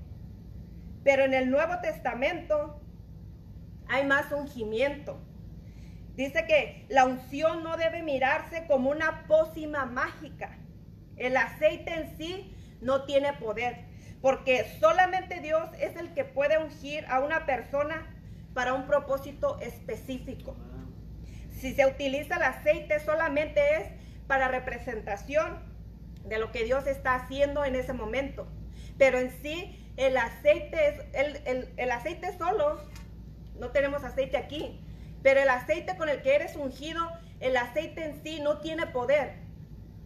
Pero 1.04 1.24
en 1.24 1.34
el 1.34 1.50
Nuevo 1.50 1.78
Testamento 1.80 2.80
hay 3.88 4.06
más 4.06 4.32
ungimiento. 4.32 5.18
Dice 6.14 6.46
que 6.46 6.86
la 6.88 7.06
unción 7.06 7.62
no 7.62 7.76
debe 7.76 8.02
mirarse 8.02 8.66
como 8.66 8.90
una 8.90 9.26
pócima 9.26 9.86
mágica. 9.86 10.58
El 11.16 11.36
aceite 11.36 11.94
en 11.94 12.16
sí 12.16 12.54
no 12.80 13.04
tiene 13.04 13.32
poder, 13.34 13.91
porque 14.22 14.64
solamente 14.78 15.40
Dios 15.40 15.68
es 15.80 15.96
el 15.96 16.14
que 16.14 16.24
puede 16.24 16.56
ungir 16.58 17.04
a 17.08 17.18
una 17.18 17.44
persona 17.44 18.06
para 18.54 18.72
un 18.72 18.86
propósito 18.86 19.58
específico. 19.60 20.56
Si 21.50 21.74
se 21.74 21.84
utiliza 21.86 22.36
el 22.36 22.42
aceite 22.44 23.00
solamente 23.00 23.60
es 23.76 23.88
para 24.28 24.48
representación 24.48 25.58
de 26.24 26.38
lo 26.38 26.52
que 26.52 26.64
Dios 26.64 26.86
está 26.86 27.16
haciendo 27.16 27.64
en 27.64 27.74
ese 27.74 27.92
momento. 27.92 28.46
Pero 28.96 29.18
en 29.18 29.30
sí, 29.42 29.76
el 29.96 30.16
aceite, 30.16 30.88
es, 30.88 31.00
el, 31.44 31.72
el 31.76 31.90
aceite 31.90 32.36
solo, 32.38 32.80
no 33.58 33.70
tenemos 33.70 34.04
aceite 34.04 34.36
aquí, 34.36 34.80
pero 35.22 35.40
el 35.40 35.48
aceite 35.48 35.96
con 35.96 36.08
el 36.08 36.22
que 36.22 36.36
eres 36.36 36.54
ungido, 36.54 37.00
el 37.40 37.56
aceite 37.56 38.04
en 38.04 38.22
sí 38.22 38.40
no 38.40 38.58
tiene 38.58 38.86
poder. 38.86 39.34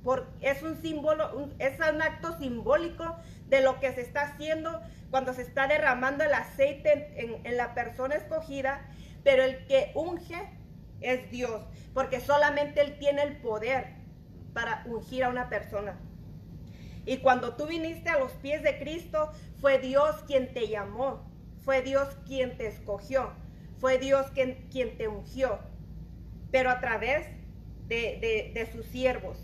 Porque 0.02 0.50
es 0.50 0.62
un 0.62 0.80
símbolo, 0.80 1.50
es 1.58 1.78
un 1.80 2.00
acto 2.00 2.38
simbólico 2.38 3.16
de 3.48 3.60
lo 3.60 3.80
que 3.80 3.92
se 3.92 4.00
está 4.00 4.22
haciendo 4.22 4.80
cuando 5.10 5.32
se 5.32 5.42
está 5.42 5.66
derramando 5.68 6.24
el 6.24 6.34
aceite 6.34 7.12
en, 7.16 7.46
en 7.46 7.56
la 7.56 7.74
persona 7.74 8.16
escogida, 8.16 8.88
pero 9.22 9.42
el 9.44 9.66
que 9.66 9.92
unge 9.94 10.50
es 11.00 11.30
Dios, 11.30 11.62
porque 11.94 12.20
solamente 12.20 12.80
Él 12.80 12.98
tiene 12.98 13.22
el 13.22 13.36
poder 13.36 13.94
para 14.52 14.82
ungir 14.86 15.24
a 15.24 15.28
una 15.28 15.48
persona. 15.48 15.98
Y 17.04 17.18
cuando 17.18 17.54
tú 17.54 17.66
viniste 17.66 18.08
a 18.10 18.18
los 18.18 18.32
pies 18.32 18.62
de 18.62 18.78
Cristo, 18.78 19.30
fue 19.60 19.78
Dios 19.78 20.16
quien 20.26 20.52
te 20.52 20.66
llamó, 20.66 21.22
fue 21.64 21.82
Dios 21.82 22.08
quien 22.26 22.56
te 22.56 22.66
escogió, 22.66 23.32
fue 23.78 23.98
Dios 23.98 24.26
quien, 24.32 24.66
quien 24.70 24.96
te 24.96 25.06
ungió, 25.06 25.60
pero 26.50 26.70
a 26.70 26.80
través 26.80 27.26
de, 27.86 28.68
sus 28.72 28.86
siervos. 28.86 29.38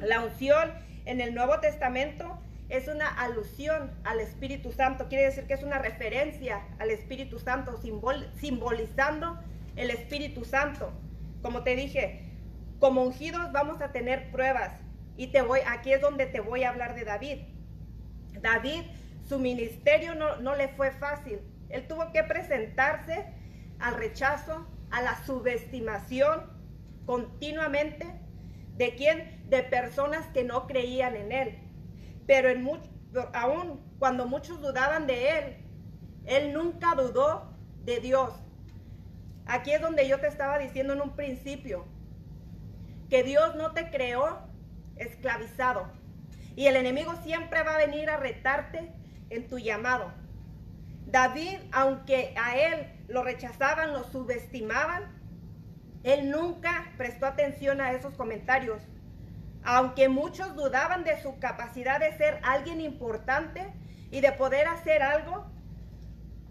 La 0.00 0.20
unción 0.20 0.72
en 1.04 1.20
el 1.20 1.34
Nuevo 1.34 1.58
Testamento 1.60 2.38
es 2.68 2.86
una 2.88 3.08
alusión 3.08 3.90
al 4.04 4.20
Espíritu 4.20 4.72
Santo, 4.72 5.08
quiere 5.08 5.24
decir 5.24 5.46
que 5.46 5.54
es 5.54 5.62
una 5.62 5.78
referencia 5.78 6.62
al 6.78 6.90
Espíritu 6.90 7.38
Santo, 7.38 7.80
simbolizando 8.36 9.38
el 9.76 9.90
Espíritu 9.90 10.44
Santo. 10.44 10.92
Como 11.42 11.62
te 11.62 11.76
dije, 11.76 12.28
como 12.78 13.02
ungidos 13.02 13.52
vamos 13.52 13.80
a 13.80 13.92
tener 13.92 14.30
pruebas 14.30 14.72
y 15.16 15.28
te 15.28 15.42
voy, 15.42 15.60
aquí 15.66 15.92
es 15.92 16.00
donde 16.00 16.26
te 16.26 16.40
voy 16.40 16.64
a 16.64 16.70
hablar 16.70 16.94
de 16.94 17.04
David. 17.04 17.38
David, 18.40 18.82
su 19.26 19.38
ministerio 19.38 20.14
no, 20.14 20.36
no 20.36 20.54
le 20.54 20.68
fue 20.68 20.90
fácil. 20.92 21.40
Él 21.70 21.86
tuvo 21.86 22.12
que 22.12 22.22
presentarse 22.22 23.26
al 23.78 23.94
rechazo, 23.94 24.66
a 24.90 25.02
la 25.02 25.24
subestimación 25.24 26.42
continuamente. 27.06 28.06
¿De 28.76 28.94
quién? 28.94 29.42
De 29.48 29.62
personas 29.62 30.26
que 30.28 30.44
no 30.44 30.66
creían 30.66 31.16
en 31.16 31.32
él. 31.32 31.67
Pero 32.28 32.50
en 32.50 32.68
aún 33.32 33.80
cuando 33.98 34.26
muchos 34.26 34.60
dudaban 34.60 35.06
de 35.06 35.38
él, 35.38 35.56
él 36.26 36.52
nunca 36.52 36.94
dudó 36.94 37.56
de 37.86 38.00
Dios. 38.00 38.30
Aquí 39.46 39.72
es 39.72 39.80
donde 39.80 40.06
yo 40.06 40.20
te 40.20 40.26
estaba 40.26 40.58
diciendo 40.58 40.92
en 40.92 41.00
un 41.00 41.16
principio, 41.16 41.86
que 43.08 43.22
Dios 43.22 43.56
no 43.56 43.72
te 43.72 43.88
creó 43.88 44.40
esclavizado. 44.96 45.90
Y 46.54 46.66
el 46.66 46.76
enemigo 46.76 47.14
siempre 47.22 47.62
va 47.62 47.76
a 47.76 47.86
venir 47.86 48.10
a 48.10 48.18
retarte 48.18 48.92
en 49.30 49.48
tu 49.48 49.58
llamado. 49.58 50.12
David, 51.06 51.60
aunque 51.72 52.34
a 52.36 52.58
él 52.58 52.92
lo 53.08 53.22
rechazaban, 53.22 53.94
lo 53.94 54.04
subestimaban, 54.04 55.04
él 56.02 56.30
nunca 56.30 56.92
prestó 56.98 57.24
atención 57.24 57.80
a 57.80 57.92
esos 57.92 58.12
comentarios. 58.16 58.82
Aunque 59.70 60.08
muchos 60.08 60.56
dudaban 60.56 61.04
de 61.04 61.20
su 61.20 61.38
capacidad 61.40 62.00
de 62.00 62.16
ser 62.16 62.40
alguien 62.42 62.80
importante 62.80 63.70
y 64.10 64.22
de 64.22 64.32
poder 64.32 64.66
hacer 64.66 65.02
algo, 65.02 65.44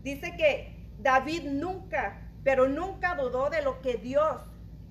dice 0.03 0.36
que 0.38 0.88
David 1.00 1.50
nunca, 1.50 2.29
pero 2.43 2.67
nunca 2.67 3.15
dudó 3.15 3.50
de 3.50 3.63
lo 3.63 3.81
que 3.81 3.95
Dios, 3.95 4.39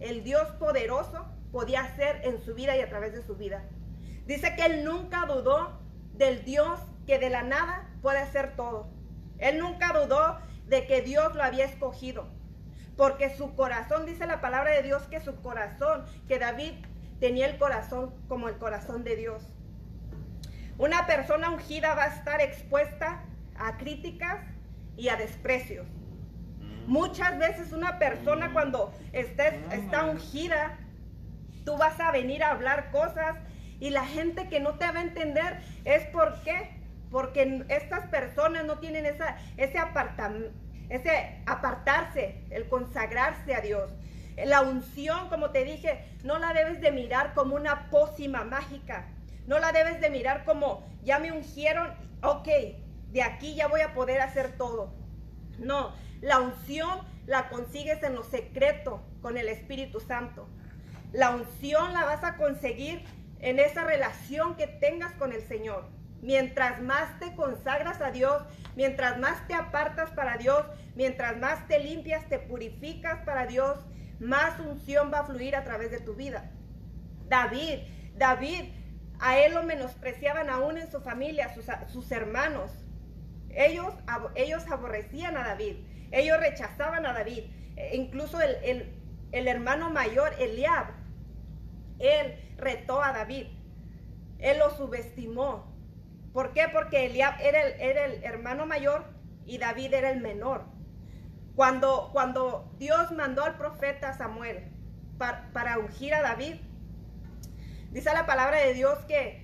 el 0.01 0.25
Dios 0.25 0.51
poderoso, 0.59 1.25
podía 1.53 1.83
hacer 1.83 2.21
en 2.25 2.41
su 2.45 2.53
vida 2.57 2.77
y 2.77 2.81
a 2.81 2.89
través 2.89 3.13
de 3.13 3.23
su 3.23 3.37
vida. 3.37 3.63
Dice 4.27 4.57
que 4.57 4.67
él 4.67 4.85
nunca 4.85 5.25
dudó 5.27 5.79
del 6.15 6.45
Dios 6.45 6.81
que 7.07 7.21
de 7.21 7.31
la 7.31 7.45
nada 7.45 7.89
puede 8.03 8.19
hacer 8.19 8.57
todo. 8.57 8.89
Él 9.39 9.61
nunca 9.61 9.93
dudó 9.93 10.41
de 10.67 10.85
que 10.89 11.01
Dios 11.01 11.33
lo 11.37 11.45
había 11.45 11.67
escogido. 11.67 12.27
Porque 12.97 13.37
su 13.37 13.55
corazón, 13.55 14.05
dice 14.05 14.27
la 14.27 14.41
palabra 14.41 14.73
de 14.73 14.83
Dios, 14.83 15.05
que 15.05 15.21
su 15.21 15.37
corazón, 15.43 16.05
que 16.27 16.41
David 16.41 16.73
tenía 17.21 17.47
el 17.47 17.59
corazón 17.59 18.15
como 18.29 18.49
el 18.49 18.57
corazón 18.59 19.05
de 19.05 19.17
Dios. 19.17 19.43
Una 20.79 21.07
persona 21.07 21.51
ungida 21.51 21.95
va 21.95 22.05
a 22.05 22.15
estar 22.15 22.41
expuesta 22.41 23.23
a 23.59 23.79
críticas 23.79 24.45
y 24.97 25.09
a 25.09 25.17
desprecios. 25.17 25.87
Muchas 26.87 27.39
veces 27.39 27.73
una 27.73 27.99
persona 27.99 28.53
cuando 28.53 28.93
está, 29.13 29.49
está 29.49 30.05
ungida, 30.05 30.79
tú 31.65 31.77
vas 31.77 31.99
a 31.99 32.13
venir 32.13 32.45
a 32.45 32.51
hablar 32.51 32.91
cosas 32.91 33.37
y 33.81 33.91
la 33.91 34.05
gente 34.05 34.49
que 34.49 34.61
no 34.61 34.75
te 34.75 34.87
va 34.87 35.01
a 35.01 35.03
entender 35.03 35.61
es 35.85 36.05
por 36.07 36.41
qué 36.43 36.77
porque 37.11 37.65
estas 37.69 38.07
personas 38.09 38.65
no 38.65 38.79
tienen 38.79 39.07
esa, 39.07 39.37
ese, 39.57 39.79
ese 40.91 41.43
apartarse, 41.47 42.45
el 42.51 42.69
consagrarse 42.69 43.55
a 43.55 43.61
Dios. 43.61 43.91
La 44.45 44.61
unción, 44.61 45.29
como 45.29 45.51
te 45.51 45.65
dije, 45.65 46.05
no 46.23 46.39
la 46.39 46.53
debes 46.53 46.81
de 46.81 46.93
mirar 46.93 47.33
como 47.35 47.57
una 47.57 47.91
pócima 47.91 48.45
mágica. 48.45 49.09
No 49.47 49.59
la 49.59 49.73
debes 49.73 50.01
de 50.01 50.11
mirar 50.11 50.45
como, 50.45 50.85
ya 51.03 51.19
me 51.19 51.33
ungieron, 51.33 51.89
ok, 52.23 52.49
de 53.13 53.23
aquí 53.23 53.55
ya 53.55 53.69
voy 53.69 53.81
a 53.81 53.95
poder 53.95 54.21
hacer 54.21 54.57
todo. 54.59 54.93
No, 55.59 55.95
la 56.21 56.41
unción 56.41 57.01
la 57.27 57.49
consigues 57.49 58.03
en 58.03 58.15
lo 58.15 58.25
secreto 58.25 59.03
con 59.23 59.39
el 59.39 59.49
Espíritu 59.49 60.01
Santo. 60.01 60.49
La 61.13 61.31
unción 61.31 61.93
la 61.93 62.05
vas 62.05 62.25
a 62.25 62.37
conseguir 62.37 63.05
en 63.41 63.59
esa 63.59 63.85
relación 63.85 64.57
que 64.57 64.67
tengas 64.67 65.13
con 65.15 65.33
el 65.33 65.43
Señor. 65.43 65.89
Mientras 66.23 66.83
más 66.83 67.19
te 67.21 67.35
consagras 67.35 68.01
a 68.01 68.11
Dios, 68.11 68.43
mientras 68.75 69.19
más 69.19 69.47
te 69.47 69.55
apartas 69.55 70.11
para 70.11 70.37
Dios, 70.37 70.65
mientras 70.95 71.37
más 71.39 71.67
te 71.69 71.79
limpias, 71.79 72.29
te 72.29 72.39
purificas 72.39 73.21
para 73.25 73.47
Dios, 73.47 73.79
más 74.21 74.59
unción 74.61 75.11
va 75.13 75.21
a 75.21 75.25
fluir 75.25 75.57
a 75.57 75.65
través 75.65 75.91
de 75.91 76.01
tu 76.01 76.15
vida. 76.15 76.51
David, 77.29 77.81
David, 78.17 78.65
a 79.19 79.39
él 79.39 79.55
lo 79.55 79.63
menospreciaban 79.63 80.51
aún 80.51 80.79
en 80.79 80.91
su 80.91 81.01
familia, 81.01 81.55
sus, 81.89 82.13
hermanos. 82.13 82.71
Ellos, 83.51 83.95
ellos 84.35 84.65
aborrecían 84.71 85.37
a 85.37 85.45
David, 85.45 85.77
ellos 86.13 86.39
rechazaban 86.39 87.07
a 87.07 87.13
David. 87.13 87.45
E 87.77 87.97
incluso 87.97 88.41
el, 88.41 88.93
el, 89.33 89.49
hermano 89.49 89.91
mayor, 89.91 90.33
Eliab, 90.39 90.87
él 91.99 92.39
retó 92.57 93.03
a 93.03 93.13
David, 93.13 93.47
él 94.39 94.59
lo 94.59 94.71
subestimó, 94.71 95.77
¿Por 96.37 96.53
qué? 96.53 96.69
Porque 96.71 97.07
Eliab 97.07 97.41
era 97.41 97.63
el, 97.63 97.81
era 97.81 98.05
el 98.05 98.23
hermano 98.23 98.67
mayor 98.67 99.07
y 99.47 99.57
David 99.57 99.95
era 99.95 100.11
el 100.11 100.21
menor. 100.21 100.65
Cuando, 101.57 102.11
cuando 102.13 102.71
Dios 102.79 103.11
mandó 103.13 103.43
al 103.43 103.57
profeta 103.57 104.13
Samuel 104.13 104.71
para, 105.17 105.79
ungir 105.79 106.13
a 106.13 106.21
David, 106.21 106.57
dice 107.93 108.13
la 108.13 108.27
palabra 108.27 108.59
de 108.59 108.75
Dios 108.75 108.99
que 109.09 109.43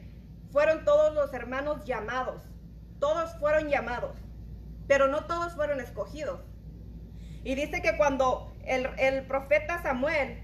fueron 0.51 0.85
todos 0.85 1.15
los 1.15 1.33
hermanos 1.33 1.85
llamados. 1.87 2.43
Todos 3.01 3.35
fueron 3.39 3.69
llamados, 3.69 4.15
pero 4.87 5.09
no 5.09 5.25
todos 5.25 5.55
fueron 5.55 5.81
escogidos. 5.81 6.41
Y 7.45 7.55
dice 7.55 7.81
que 7.81 7.97
cuando 7.97 8.55
el, 8.65 8.91
el 8.99 9.27
profeta 9.27 9.83
Samuel 9.83 10.43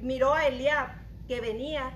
miró 0.00 0.32
a 0.32 0.46
Eliab 0.46 0.90
que 1.26 1.40
venía, 1.40 1.92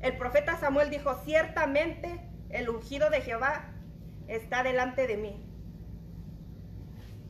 el 0.00 0.16
profeta 0.16 0.56
Samuel 0.58 0.90
dijo, 0.90 1.20
ciertamente 1.24 2.20
el 2.50 2.68
ungido 2.68 3.10
de 3.10 3.20
Jehová 3.20 3.64
está 4.28 4.62
delante 4.62 5.08
de 5.08 5.16
mí. 5.16 5.53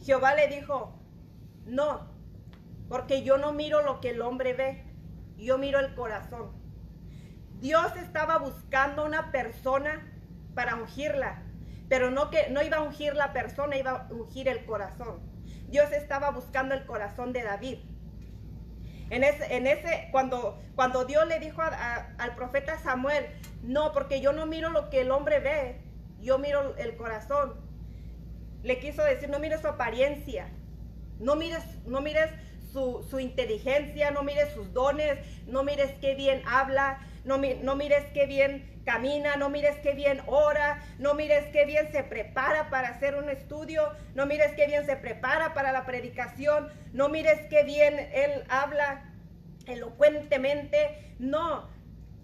Jehová 0.04 0.34
le 0.34 0.48
dijo, 0.48 0.92
no, 1.64 2.06
porque 2.88 3.22
yo 3.22 3.38
no 3.38 3.52
miro 3.52 3.82
lo 3.82 4.00
que 4.00 4.10
el 4.10 4.20
hombre 4.20 4.52
ve, 4.52 4.84
yo 5.38 5.56
miro 5.56 5.80
el 5.80 5.94
corazón. 5.94 6.52
Dios 7.60 7.96
estaba 7.96 8.36
buscando 8.36 9.06
una 9.06 9.32
persona 9.32 10.12
para 10.54 10.76
ungirla, 10.76 11.42
pero 11.88 12.10
no 12.10 12.30
que 12.30 12.50
no 12.50 12.62
iba 12.62 12.76
a 12.76 12.82
ungir 12.82 13.14
la 13.14 13.32
persona, 13.32 13.78
iba 13.78 13.90
a 13.92 14.12
ungir 14.12 14.46
el 14.48 14.66
corazón. 14.66 15.20
Dios 15.68 15.90
estaba 15.92 16.30
buscando 16.30 16.74
el 16.74 16.84
corazón 16.84 17.32
de 17.32 17.42
David. 17.42 17.78
En 19.08 19.24
ese, 19.24 19.56
en 19.56 19.66
ese 19.66 20.08
cuando, 20.12 20.60
cuando 20.74 21.06
Dios 21.06 21.26
le 21.26 21.38
dijo 21.38 21.62
al 21.62 22.34
profeta 22.36 22.78
Samuel, 22.78 23.26
no, 23.62 23.92
porque 23.92 24.20
yo 24.20 24.34
no 24.34 24.44
miro 24.44 24.68
lo 24.68 24.90
que 24.90 25.00
el 25.00 25.10
hombre 25.10 25.40
ve, 25.40 25.80
yo 26.20 26.38
miro 26.38 26.76
el 26.76 26.96
corazón. 26.96 27.63
Le 28.64 28.78
quiso 28.80 29.04
decir, 29.04 29.28
no 29.28 29.38
mires 29.38 29.60
su 29.60 29.68
apariencia, 29.68 30.48
no 31.20 31.36
mires, 31.36 31.62
no 31.86 32.00
mires 32.00 32.30
su, 32.72 33.20
inteligencia, 33.20 34.10
no 34.10 34.24
mires 34.24 34.52
sus 34.52 34.72
dones, 34.72 35.18
no 35.46 35.62
mires 35.62 35.92
qué 36.00 36.14
bien 36.16 36.42
habla, 36.46 36.98
no, 37.24 37.38
no 37.38 37.76
mires 37.76 38.04
qué 38.12 38.26
bien 38.26 38.74
camina, 38.84 39.36
no 39.36 39.48
mires 39.48 39.76
qué 39.78 39.92
bien 39.92 40.22
ora, 40.26 40.82
no 40.98 41.14
mires 41.14 41.44
qué 41.52 41.66
bien 41.66 41.92
se 41.92 42.02
prepara 42.02 42.70
para 42.70 42.88
hacer 42.88 43.14
un 43.14 43.30
estudio, 43.30 43.92
no 44.14 44.26
mires 44.26 44.52
qué 44.56 44.66
bien 44.66 44.84
se 44.86 44.96
prepara 44.96 45.54
para 45.54 45.70
la 45.70 45.86
predicación, 45.86 46.68
no 46.92 47.08
mires 47.08 47.40
qué 47.48 47.62
bien 47.62 47.96
él 48.12 48.44
habla 48.48 49.04
elocuentemente, 49.66 51.14
no, 51.18 51.68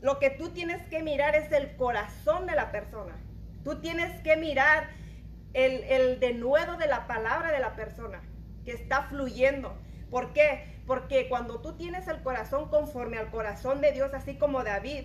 lo 0.03 0.19
que 0.19 0.31
tú 0.31 0.51
tienes 0.51 0.83
que 0.89 1.03
mirar 1.03 1.37
es 1.37 1.53
el 1.53 1.77
corazón 1.77 2.47
de 2.47 2.57
la 2.57 2.73
persona, 2.73 3.17
tú 3.63 3.81
tienes 3.81 4.21
que 4.23 4.37
mirar 4.37 4.89
el, 5.55 5.83
el 5.85 6.21
denuedo 6.21 6.77
de 6.77 6.87
la 6.87 7.07
palabra 7.07 7.53
de 7.53 7.61
la 7.61 7.75
persona 7.75 8.21
que 8.65 8.73
está 8.73 9.05
fluyendo. 9.05 9.77
¿Por 10.11 10.33
qué? 10.33 10.81
Porque 10.87 11.29
cuando 11.29 11.61
tú 11.61 11.77
tienes 11.77 12.09
el 12.09 12.23
corazón 12.23 12.69
conforme 12.69 13.19
al 13.19 13.31
corazón 13.31 13.81
de 13.81 13.93
Dios, 13.93 14.13
así 14.13 14.37
como 14.37 14.65
David, 14.65 15.05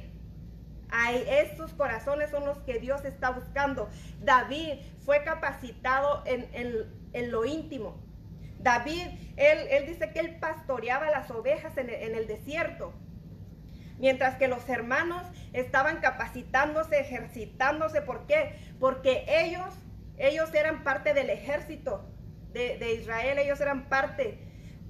hay 0.90 1.26
estos 1.28 1.74
corazones 1.74 2.30
son 2.30 2.46
los 2.46 2.58
que 2.60 2.80
Dios 2.80 3.06
está 3.06 3.32
buscando. 3.32 3.90
David 4.22 4.80
fue 5.00 5.24
capacitado 5.24 6.24
en, 6.26 7.32
lo 7.32 7.46
íntimo. 7.46 7.98
David, 8.60 9.08
él, 9.38 9.86
dice 9.86 10.12
que 10.12 10.20
él 10.20 10.38
pastoreaba 10.40 11.10
las 11.10 11.30
ovejas 11.32 11.78
en 11.78 11.90
el, 11.90 12.28
desierto. 12.28 12.94
Mientras 13.98 14.36
que 14.36 14.48
los 14.48 14.68
hermanos 14.68 15.24
estaban 15.54 16.02
capacitándose, 16.02 17.00
ejercitándose. 17.00 18.02
¿Por 18.02 18.26
qué? 18.26 18.60
Porque 18.80 19.26
ellos, 19.28 19.74
ellos 20.18 20.54
eran 20.54 20.84
parte 20.84 21.14
del 21.14 21.30
ejército 21.30 22.06
de, 22.54 22.78
de 22.78 22.94
Israel, 22.94 23.38
ellos 23.38 23.60
eran 23.62 23.90
parte 23.90 24.40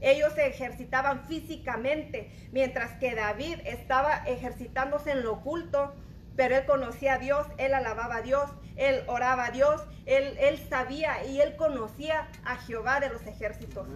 ellos 0.02 0.34
se 0.34 0.48
ejercitaban 0.48 1.26
físicamente, 1.26 2.30
mientras 2.52 2.92
que 3.00 3.16
David 3.16 3.60
estaba 3.66 4.18
ejercitándose 4.26 5.12
en 5.12 5.24
lo 5.24 5.34
oculto, 5.34 5.96
pero 6.36 6.56
él 6.58 6.66
conocía 6.66 7.14
a 7.14 7.18
Dios, 7.18 7.48
él 7.58 7.74
alababa 7.74 8.18
a 8.18 8.22
Dios, 8.22 8.50
él 8.76 9.04
oraba 9.08 9.46
a 9.46 9.52
Dios, 9.52 9.82
él, 10.06 10.38
él 10.40 10.58
sabía 10.70 11.26
y 11.26 11.40
él 11.40 11.56
conocía 11.56 12.28
a 12.44 12.58
Jehová 12.58 13.00
de 13.00 13.10
los 13.10 13.26
ejércitos. 13.26 13.88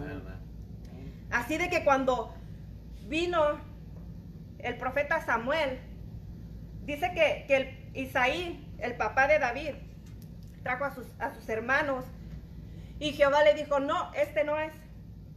Así 1.30 1.58
de 1.58 1.68
que 1.68 1.84
cuando 1.84 2.34
vino 3.06 3.60
el 4.58 4.76
profeta 4.78 5.24
Samuel, 5.24 5.78
dice 6.84 7.12
que, 7.14 7.44
que 7.46 7.90
Isaí, 7.94 8.66
el 8.78 8.96
papá 8.96 9.28
de 9.28 9.38
David, 9.38 9.74
trajo 10.62 10.84
a 10.84 10.94
sus, 10.94 11.06
a 11.18 11.34
sus 11.34 11.48
hermanos 11.48 12.04
y 12.98 13.12
Jehová 13.12 13.42
le 13.44 13.54
dijo, 13.54 13.80
no, 13.80 14.12
este 14.14 14.44
no 14.44 14.58
es 14.58 14.72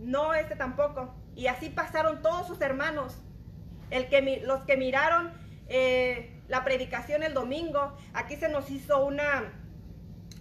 no 0.03 0.33
este 0.33 0.55
tampoco. 0.55 1.13
Y 1.35 1.47
así 1.47 1.69
pasaron 1.69 2.21
todos 2.21 2.47
sus 2.47 2.61
hermanos. 2.61 3.17
El 3.89 4.09
que, 4.09 4.41
los 4.45 4.63
que 4.63 4.77
miraron 4.77 5.31
eh, 5.67 6.41
la 6.47 6.63
predicación 6.63 7.23
el 7.23 7.33
domingo, 7.33 7.95
aquí 8.13 8.35
se 8.35 8.49
nos 8.49 8.69
hizo 8.69 9.05
una, 9.05 9.53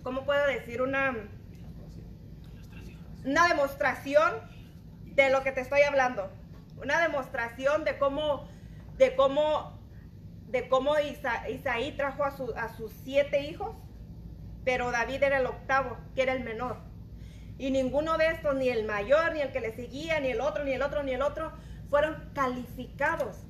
¿cómo 0.03 0.25
puedo 0.25 0.47
decir? 0.47 0.83
Una, 0.83 1.17
una 3.25 3.49
demostración 3.49 4.33
de 5.05 5.31
lo 5.31 5.43
que 5.43 5.53
te 5.53 5.61
estoy 5.61 5.83
hablando. 5.83 6.31
Una 6.83 7.01
demostración 7.01 7.85
de 7.85 7.99
cómo, 7.99 8.49
de 8.97 9.15
cómo, 9.15 9.79
de 10.49 10.69
cómo 10.69 10.95
Isaí 10.99 11.93
trajo 11.97 12.25
a, 12.25 12.35
a 12.57 12.77
sus 12.77 12.93
siete 13.05 13.43
hijos, 13.43 13.77
pero 14.65 14.91
David 14.91 15.23
era 15.23 15.39
el 15.39 15.47
octavo, 15.47 15.97
que 16.15 16.23
era 16.23 16.33
el 16.33 16.45
menor. 16.45 16.77
Y 17.59 17.71
ninguno 17.71 18.19
de 18.19 18.29
estos, 18.29 18.55
ni 18.57 18.69
el 18.69 18.85
mayor, 18.85 19.33
ni 19.33 19.41
el 19.41 19.53
que 19.53 19.61
le 19.61 19.75
seguía, 19.75 20.21
ni 20.21 20.29
el 20.29 20.41
otro, 20.41 20.65
ni 20.65 20.73
el 20.73 20.83
otro, 20.83 21.03
ni 21.03 21.13
el 21.13 21.23
otro, 21.23 21.53
fueron 21.91 22.31
calificados 22.35 23.45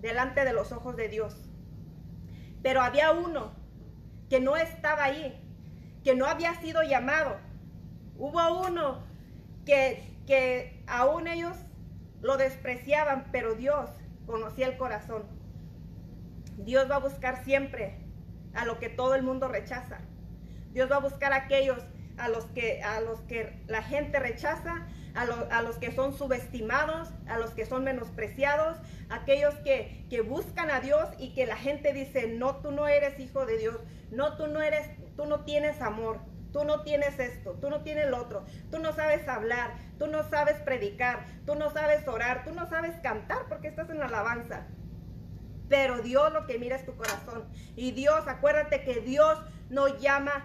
delante 0.00 0.44
de 0.44 0.52
los 0.52 0.72
ojos 0.72 0.96
de 0.96 1.08
Dios. 1.08 1.36
Pero 2.62 2.80
había 2.80 3.12
uno 3.12 3.52
que 4.28 4.40
no 4.40 4.56
estaba 4.56 5.04
ahí, 5.04 5.38
que 6.04 6.14
no 6.14 6.26
había 6.26 6.54
sido 6.60 6.82
llamado. 6.82 7.36
Hubo 8.16 8.66
uno 8.66 9.02
que, 9.66 10.02
que 10.26 10.82
aún 10.86 11.26
ellos 11.26 11.56
lo 12.20 12.36
despreciaban, 12.36 13.28
pero 13.32 13.54
Dios 13.54 13.90
conocía 14.26 14.68
el 14.68 14.76
corazón. 14.76 15.24
Dios 16.58 16.90
va 16.90 16.96
a 16.96 17.00
buscar 17.00 17.44
siempre 17.44 17.98
a 18.54 18.64
lo 18.64 18.78
que 18.78 18.88
todo 18.88 19.14
el 19.14 19.22
mundo 19.22 19.48
rechaza. 19.48 20.00
Dios 20.72 20.90
va 20.90 20.96
a 20.96 21.00
buscar 21.00 21.32
a 21.32 21.36
aquellos 21.36 21.78
a 22.18 22.28
los 22.28 22.44
que, 22.46 22.82
a 22.82 23.00
los 23.00 23.20
que 23.22 23.58
la 23.66 23.82
gente 23.82 24.18
rechaza, 24.18 24.86
a, 25.14 25.22
a, 25.22 25.62
los 25.62 25.76
que 25.76 25.92
son 25.92 26.16
subestimados, 26.16 27.08
a 27.26 27.38
los 27.38 27.50
que 27.50 27.66
son 27.66 27.84
menospreciados, 27.84 28.78
aquellos 29.10 29.54
que, 29.56 30.06
que, 30.08 30.20
buscan 30.20 30.70
a 30.70 30.80
Dios 30.80 31.08
y 31.18 31.34
que 31.34 31.46
la 31.46 31.56
gente 31.56 31.92
dice, 31.92 32.28
no, 32.28 32.56
tú 32.56 32.70
no 32.70 32.88
eres 32.88 33.18
hijo 33.18 33.44
de 33.46 33.58
Dios, 33.58 33.76
no, 34.10 34.36
tú 34.36 34.46
no 34.46 34.62
eres, 34.62 34.88
tú 35.16 35.26
no 35.26 35.44
tienes 35.44 35.80
amor, 35.80 36.20
tú 36.52 36.64
no 36.64 36.82
tienes 36.82 37.18
esto, 37.18 37.52
tú 37.60 37.70
no 37.70 37.82
tienes 37.82 38.08
lo 38.08 38.18
otro, 38.18 38.44
tú 38.70 38.78
no 38.78 38.92
sabes 38.94 39.26
hablar, 39.28 39.74
tú 39.98 40.06
no 40.06 40.22
sabes 40.28 40.56
predicar, 40.60 41.26
tú 41.46 41.54
no 41.54 41.70
sabes 41.70 42.06
orar, 42.08 42.44
tú 42.44 42.54
no 42.54 42.68
sabes 42.68 42.94
cantar 43.02 43.46
porque 43.48 43.68
estás 43.68 43.90
en 43.90 43.98
la 43.98 44.06
alabanza. 44.06 44.66
Pero 45.68 46.02
Dios 46.02 46.32
lo 46.34 46.46
que 46.46 46.58
mira 46.58 46.76
es 46.76 46.84
tu 46.84 46.94
corazón. 46.94 47.48
Y 47.76 47.92
Dios, 47.92 48.28
acuérdate 48.28 48.84
que 48.84 49.00
Dios 49.00 49.38
no 49.70 49.88
llama 49.98 50.44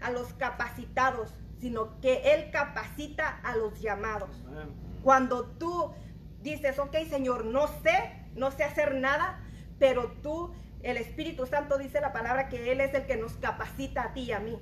a 0.00 0.10
los 0.10 0.32
capacitados, 0.34 1.34
sino 1.60 2.00
que 2.00 2.34
Él 2.34 2.50
capacita 2.50 3.40
a 3.42 3.56
los 3.56 3.80
llamados. 3.80 4.30
Cuando 5.02 5.44
tú 5.44 5.92
dices, 6.42 6.78
ok 6.78 6.96
Señor, 7.08 7.44
no 7.44 7.66
sé, 7.82 8.26
no 8.34 8.50
sé 8.50 8.64
hacer 8.64 8.94
nada, 8.94 9.40
pero 9.78 10.12
tú, 10.22 10.54
el 10.82 10.96
Espíritu 10.96 11.46
Santo 11.46 11.78
dice 11.78 12.00
la 12.00 12.12
palabra 12.12 12.48
que 12.48 12.72
Él 12.72 12.80
es 12.80 12.94
el 12.94 13.06
que 13.06 13.16
nos 13.16 13.34
capacita 13.34 14.02
a 14.02 14.12
ti 14.12 14.22
y 14.22 14.32
a 14.32 14.40
mí. 14.40 14.58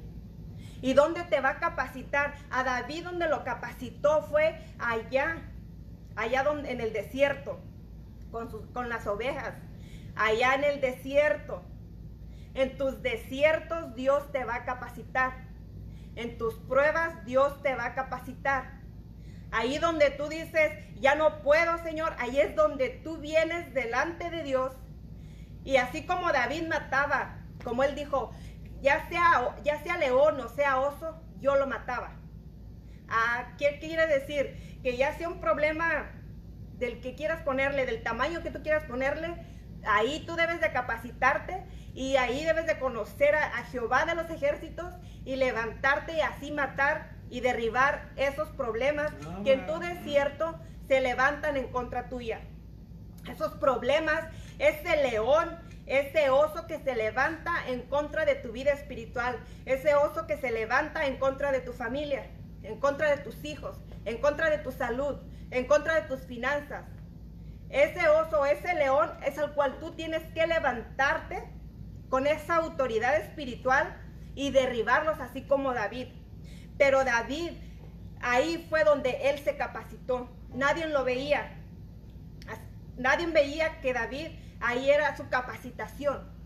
¿Y 0.82 0.92
dónde 0.92 1.22
te 1.24 1.40
va 1.40 1.50
a 1.50 1.58
capacitar? 1.58 2.34
A 2.50 2.62
David 2.62 3.04
donde 3.04 3.28
lo 3.28 3.44
capacitó 3.44 4.22
fue 4.22 4.58
allá, 4.78 5.38
allá 6.16 6.42
donde, 6.42 6.70
en 6.70 6.80
el 6.80 6.92
desierto, 6.92 7.60
con, 8.30 8.50
sus, 8.50 8.66
con 8.68 8.88
las 8.88 9.06
ovejas, 9.06 9.54
allá 10.14 10.54
en 10.54 10.64
el 10.64 10.80
desierto. 10.80 11.62
En 12.56 12.78
tus 12.78 13.02
desiertos 13.02 13.94
Dios 13.94 14.32
te 14.32 14.44
va 14.44 14.54
a 14.54 14.64
capacitar. 14.64 15.34
En 16.14 16.38
tus 16.38 16.54
pruebas 16.54 17.22
Dios 17.26 17.62
te 17.62 17.74
va 17.74 17.84
a 17.84 17.94
capacitar. 17.94 18.80
Ahí 19.52 19.76
donde 19.76 20.08
tú 20.08 20.28
dices, 20.28 20.72
ya 20.98 21.14
no 21.16 21.42
puedo, 21.42 21.76
Señor, 21.82 22.14
ahí 22.18 22.40
es 22.40 22.56
donde 22.56 22.88
tú 23.04 23.18
vienes 23.18 23.74
delante 23.74 24.30
de 24.30 24.42
Dios. 24.42 24.72
Y 25.64 25.76
así 25.76 26.06
como 26.06 26.32
David 26.32 26.66
mataba, 26.66 27.36
como 27.62 27.84
él 27.84 27.94
dijo, 27.94 28.32
ya 28.80 29.06
sea, 29.10 29.54
ya 29.62 29.82
sea 29.82 29.98
león 29.98 30.40
o 30.40 30.48
sea 30.48 30.80
oso, 30.80 31.20
yo 31.38 31.56
lo 31.56 31.66
mataba. 31.66 32.12
Ah, 33.08 33.52
¿Qué 33.58 33.78
quiere 33.80 34.06
decir? 34.06 34.80
Que 34.82 34.96
ya 34.96 35.12
sea 35.18 35.28
un 35.28 35.40
problema 35.40 36.10
del 36.78 37.02
que 37.02 37.14
quieras 37.14 37.42
ponerle, 37.42 37.84
del 37.84 38.02
tamaño 38.02 38.42
que 38.42 38.50
tú 38.50 38.62
quieras 38.62 38.84
ponerle, 38.84 39.34
ahí 39.86 40.24
tú 40.26 40.36
debes 40.36 40.60
de 40.60 40.72
capacitarte 40.72 41.64
y 41.94 42.16
ahí 42.16 42.44
debes 42.44 42.66
de 42.66 42.78
conocer 42.78 43.34
a, 43.34 43.64
Jehová 43.70 44.04
de 44.04 44.14
los 44.14 44.28
ejércitos 44.30 44.92
y 45.24 45.36
levantarte 45.36 46.16
y 46.16 46.20
así 46.20 46.50
matar 46.50 47.10
y 47.30 47.40
derribar 47.40 48.10
esos 48.16 48.48
problemas 48.50 49.10
que 49.44 49.54
en 49.54 49.66
tu 49.66 49.78
desierto 49.78 50.54
se 50.86 51.00
levantan 51.00 51.56
en 51.56 51.68
contra 51.68 52.08
tuya. 52.08 52.40
Esos 53.28 53.54
problemas, 53.54 54.24
ese 54.58 55.02
león, 55.10 55.58
ese 55.86 56.30
oso 56.30 56.66
que 56.66 56.78
se 56.78 56.94
levanta 56.94 57.52
en 57.68 57.82
contra 57.82 58.24
de 58.24 58.36
tu 58.36 58.52
vida 58.52 58.72
espiritual, 58.72 59.38
ese 59.64 59.94
oso 59.94 60.26
que 60.26 60.36
se 60.36 60.50
levanta 60.50 61.06
en 61.06 61.16
contra 61.16 61.50
de 61.50 61.60
tu 61.60 61.72
familia, 61.72 62.26
en 62.62 62.78
contra 62.78 63.10
de 63.10 63.22
tus 63.22 63.44
hijos, 63.44 63.78
en 64.04 64.18
contra 64.18 64.50
de 64.50 64.58
tu 64.58 64.70
salud, 64.70 65.16
en 65.50 65.66
contra 65.66 65.94
de 65.94 66.02
tus 66.02 66.20
finanzas. 66.26 66.84
Ese 67.70 68.08
oso, 68.08 68.46
ese 68.46 68.74
león 68.74 69.10
es 69.24 69.38
al 69.38 69.52
cual 69.54 69.78
tú 69.78 69.92
tienes 69.92 70.22
que 70.32 70.46
levantarte 70.46 71.42
con 72.08 72.26
esa 72.26 72.56
autoridad 72.56 73.16
espiritual 73.16 73.96
y 74.34 74.50
derribarlos 74.50 75.18
así 75.20 75.42
como 75.42 75.74
David. 75.74 76.08
Pero 76.78 77.04
David, 77.04 77.52
ahí 78.20 78.66
fue 78.68 78.84
donde 78.84 79.30
él 79.30 79.38
se 79.40 79.56
capacitó. 79.56 80.30
Nadie 80.54 80.86
lo 80.86 81.04
veía. 81.04 81.56
Nadie 82.96 83.26
veía 83.26 83.80
que 83.80 83.92
David 83.92 84.28
ahí 84.60 84.90
era 84.90 85.16
su 85.16 85.28
capacitación 85.28 86.36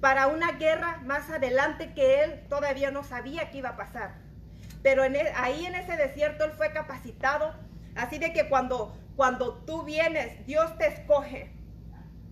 para 0.00 0.28
una 0.28 0.52
guerra 0.52 1.00
más 1.04 1.28
adelante 1.30 1.92
que 1.94 2.22
él 2.22 2.46
todavía 2.48 2.90
no 2.90 3.02
sabía 3.02 3.50
que 3.50 3.58
iba 3.58 3.70
a 3.70 3.76
pasar. 3.76 4.14
Pero 4.82 5.04
e, 5.04 5.32
ahí 5.36 5.66
en 5.66 5.74
ese 5.74 5.96
desierto 5.96 6.44
él 6.44 6.52
fue 6.52 6.72
capacitado, 6.72 7.54
así 7.96 8.18
de 8.18 8.32
que 8.32 8.48
cuando, 8.48 8.96
cuando 9.18 9.54
tú 9.66 9.82
vienes, 9.82 10.46
Dios 10.46 10.78
te 10.78 10.86
escoge, 10.86 11.50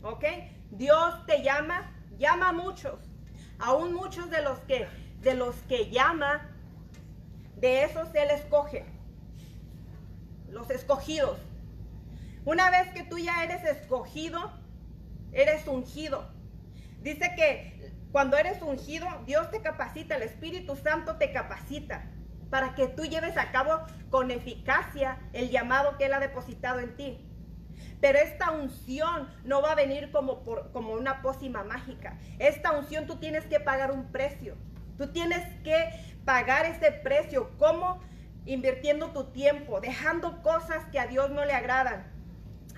¿ok? 0.03 0.25
Dios 0.71 1.27
te 1.27 1.43
llama, 1.43 1.93
llama 2.17 2.51
a 2.51 2.53
muchos, 2.53 3.01
aún 3.59 3.93
muchos 3.93 4.31
de 4.31 4.41
los 4.41 4.61
que, 4.61 4.87
de 5.21 5.35
los 5.35 5.57
que 5.63 5.91
llama, 5.91 6.49
de 7.57 7.83
esos 7.83 8.15
él 8.15 8.31
escoge, 8.31 8.87
los 10.49 10.71
escogidos. 10.71 11.41
Una 12.45 12.71
vez 12.71 12.93
que 12.95 13.03
tú 13.03 13.19
ya 13.19 13.43
eres 13.43 13.65
escogido, 13.65 14.53
eres 15.33 15.67
ungido. 15.67 16.31
Dice 17.01 17.35
que 17.35 17.97
cuando 18.13 18.37
eres 18.37 18.63
ungido, 18.63 19.09
Dios 19.27 19.51
te 19.51 19.61
capacita, 19.61 20.15
el 20.15 20.23
Espíritu 20.23 20.77
Santo 20.77 21.17
te 21.17 21.33
capacita 21.33 22.13
para 22.51 22.75
que 22.75 22.87
tú 22.87 23.05
lleves 23.05 23.37
a 23.37 23.51
cabo 23.51 23.83
con 24.11 24.31
eficacia 24.31 25.19
el 25.33 25.51
llamado 25.51 25.97
que 25.99 26.07
Él 26.07 26.15
ha 26.15 26.21
depositado 26.21 26.81
en 26.81 26.97
ti. 26.97 27.19
Pero 28.01 28.19
esta 28.19 28.51
unción 28.51 29.29
no 29.45 29.63
va 29.63 29.73
a 29.73 29.75
venir 29.75 30.11
como, 30.13 30.43
por, 30.45 30.71
como 30.73 30.93
una 30.93 31.23
pócima 31.23 31.65
mágica. 31.65 32.19
Esta 32.39 32.73
unción 32.73 33.07
tú 33.07 33.17
tienes 33.17 33.45
que 33.47 33.61
pagar 33.61 33.91
un 33.91 34.13
precio. 34.13 34.55
Tú 34.99 35.09
tienes 35.09 35.43
que 35.63 35.91
pagar 36.25 36.67
ese 36.67 36.93
precio. 36.93 37.51
¿Cómo? 37.59 38.01
Invirtiendo 38.45 39.13
tu 39.13 39.25
tiempo, 39.33 39.81
dejando 39.81 40.43
cosas 40.43 40.85
que 40.93 41.01
a 41.01 41.07
Dios 41.07 41.31
no 41.31 41.45
le 41.45 41.53
agradan 41.53 42.17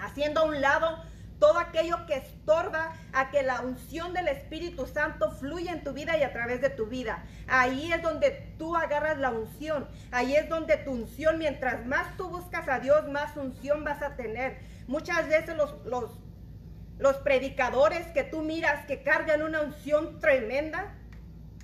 haciendo 0.01 0.41
a 0.41 0.45
un 0.45 0.61
lado 0.61 1.03
todo 1.38 1.59
aquello 1.59 2.07
que 2.07 2.16
estorba 2.16 2.92
a 3.12 3.31
que 3.31 3.42
la 3.42 3.61
unción 3.61 4.12
del 4.12 4.29
Espíritu 4.29 4.87
Santo 4.87 5.31
fluya 5.31 5.72
en 5.72 5.85
tu 5.85 5.92
vida 5.92 6.16
y 6.16 6.22
a 6.22 6.33
través 6.33 6.61
de 6.61 6.70
tu 6.70 6.87
vida. 6.87 7.24
Ahí 7.46 7.92
es 7.92 8.03
donde 8.03 8.55
tú 8.59 8.77
agarras 8.77 9.18
la 9.18 9.31
unción. 9.31 9.88
Ahí 10.11 10.35
es 10.35 10.48
donde 10.48 10.77
tu 10.79 10.92
unción, 10.92 11.38
mientras 11.38 11.87
más 11.87 12.16
tú 12.16 12.29
buscas 12.29 12.68
a 12.68 12.81
Dios, 12.81 13.09
más 13.09 13.37
unción 13.37 13.85
vas 13.85 14.03
a 14.03 14.16
tener. 14.16 14.59
Muchas 14.87 15.29
veces 15.29 15.57
los, 15.57 15.74
los, 15.85 16.11
los 16.98 17.16
predicadores 17.18 18.07
que 18.09 18.24
tú 18.24 18.42
miras 18.42 18.85
que 18.87 19.03
cargan 19.03 19.42
una 19.42 19.61
unción 19.61 20.18
tremenda, 20.20 20.94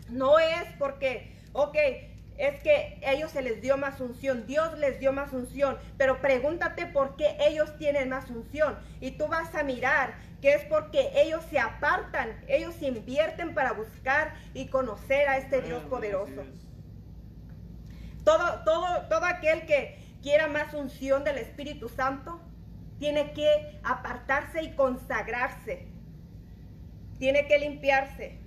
no 0.08 0.38
es 0.38 0.64
porque, 0.78 1.36
ok, 1.52 1.76
es 2.36 2.60
que 2.60 2.98
ellos 3.02 3.30
se 3.30 3.42
les 3.42 3.60
dio 3.60 3.76
más 3.76 4.00
unción, 4.00 4.46
Dios 4.46 4.76
les 4.78 4.98
dio 4.98 5.12
más 5.12 5.32
unción, 5.32 5.78
pero 5.96 6.20
pregúntate 6.20 6.86
por 6.86 7.16
qué 7.16 7.36
ellos 7.40 7.76
tienen 7.78 8.08
más 8.08 8.28
unción. 8.30 8.76
Y 9.00 9.12
tú 9.12 9.28
vas 9.28 9.54
a 9.54 9.62
mirar 9.62 10.14
que 10.40 10.54
es 10.54 10.64
porque 10.64 11.12
ellos 11.14 11.44
se 11.48 11.58
apartan, 11.58 12.44
ellos 12.48 12.80
invierten 12.82 13.54
para 13.54 13.72
buscar 13.72 14.34
y 14.52 14.66
conocer 14.66 15.28
a 15.28 15.38
este 15.38 15.62
Dios 15.62 15.82
poderoso. 15.84 16.44
Todo, 18.24 18.64
todo, 18.64 19.02
todo 19.08 19.24
aquel 19.24 19.64
que 19.66 19.98
quiera 20.22 20.48
más 20.48 20.74
unción 20.74 21.22
del 21.24 21.38
Espíritu 21.38 21.88
Santo 21.88 22.40
tiene 22.98 23.32
que 23.32 23.78
apartarse 23.84 24.62
y 24.62 24.74
consagrarse, 24.74 25.86
tiene 27.18 27.46
que 27.46 27.58
limpiarse 27.58 28.38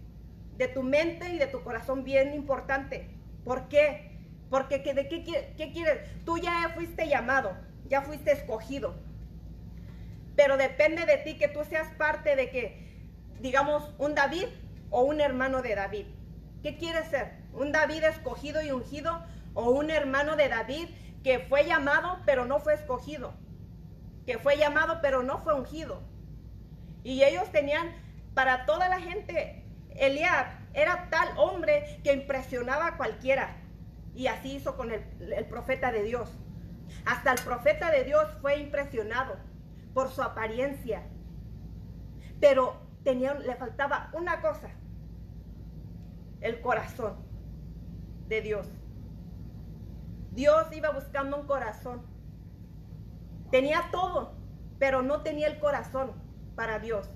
de 0.58 0.68
tu 0.68 0.84
mente 0.84 1.30
y 1.30 1.38
de 1.38 1.48
tu 1.48 1.62
corazón, 1.64 2.04
bien 2.04 2.34
importante 2.34 3.17
¿Por 3.48 3.70
qué? 3.70 4.12
Porque 4.50 4.80
¿de 4.80 5.08
qué, 5.08 5.24
qué 5.56 5.72
quieres? 5.72 6.02
Tú 6.26 6.38
ya 6.38 6.70
fuiste 6.76 7.08
llamado, 7.08 7.56
ya 7.88 8.02
fuiste 8.02 8.34
escogido. 8.34 8.94
Pero 10.36 10.58
depende 10.58 11.06
de 11.06 11.16
ti 11.20 11.38
que 11.38 11.48
tú 11.48 11.64
seas 11.64 11.88
parte 11.98 12.36
de 12.36 12.50
que, 12.50 13.08
digamos, 13.40 13.94
un 14.00 14.16
David 14.16 14.48
o 14.90 15.04
un 15.04 15.22
hermano 15.22 15.62
de 15.62 15.76
David. 15.76 16.08
¿Qué 16.62 16.76
quieres 16.76 17.08
ser? 17.08 17.38
¿Un 17.54 17.72
David 17.72 18.04
escogido 18.04 18.62
y 18.62 18.72
ungido 18.72 19.24
o 19.54 19.72
un 19.72 19.92
hermano 19.92 20.36
de 20.36 20.50
David 20.50 20.90
que 21.24 21.40
fue 21.40 21.64
llamado 21.66 22.20
pero 22.26 22.44
no 22.44 22.60
fue 22.60 22.74
escogido? 22.74 23.34
Que 24.26 24.40
fue 24.40 24.58
llamado 24.58 25.00
pero 25.02 25.24
no 25.24 25.38
fue 25.38 25.54
ungido. 25.54 26.02
Y 27.06 27.24
ellos 27.24 27.50
tenían 27.54 27.96
para 28.34 28.66
toda 28.66 28.90
la 28.90 29.00
gente, 29.00 29.64
Eliab 29.96 30.48
era 30.78 31.10
tal 31.10 31.28
hombre 31.38 32.00
que 32.04 32.14
impresionaba 32.14 32.86
a 32.86 32.98
cualquiera. 32.98 33.58
Y 34.14 34.28
así 34.28 34.58
hizo 34.58 34.78
con 34.78 34.92
el, 34.92 35.46
profeta 35.50 35.92
de 35.92 36.04
Dios. 36.04 36.30
Hasta 37.06 37.32
el 37.34 37.40
profeta 37.42 37.90
de 37.90 38.04
Dios 38.04 38.26
fue 38.42 38.60
impresionado 38.60 39.38
por 39.96 40.10
su 40.12 40.22
apariencia. 40.22 41.02
Pero 42.40 42.80
tenía, 43.04 43.34
le 43.34 43.56
faltaba 43.56 44.12
una 44.14 44.40
cosa, 44.40 44.70
el 46.42 46.62
corazón 46.62 47.26
de 48.28 48.42
Dios. 48.42 48.68
Dios 50.32 50.68
iba 50.74 50.92
buscando 50.92 51.38
un 51.40 51.48
corazón. 51.48 52.06
Tenía 53.50 53.90
todo, 53.92 54.36
pero 54.78 55.02
no 55.02 55.24
tenía 55.24 55.48
el 55.48 55.60
corazón 55.60 56.12
para 56.56 56.78
Dios. 56.78 57.10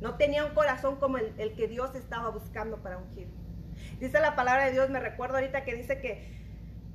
No 0.00 0.14
tenía 0.14 0.44
un 0.44 0.54
corazón 0.54 0.96
como 0.96 1.18
el, 1.18 1.54
que 1.56 1.66
Dios 1.68 1.94
estaba 1.94 2.30
buscando 2.30 2.78
para 2.82 2.98
ungir. 2.98 3.28
Dice 3.98 4.20
la 4.20 4.36
palabra 4.36 4.66
de 4.66 4.72
Dios, 4.72 4.90
me 4.90 5.00
recuerdo 5.00 5.36
ahorita 5.36 5.64
que 5.64 5.74
dice 5.74 6.00
que 6.00 6.38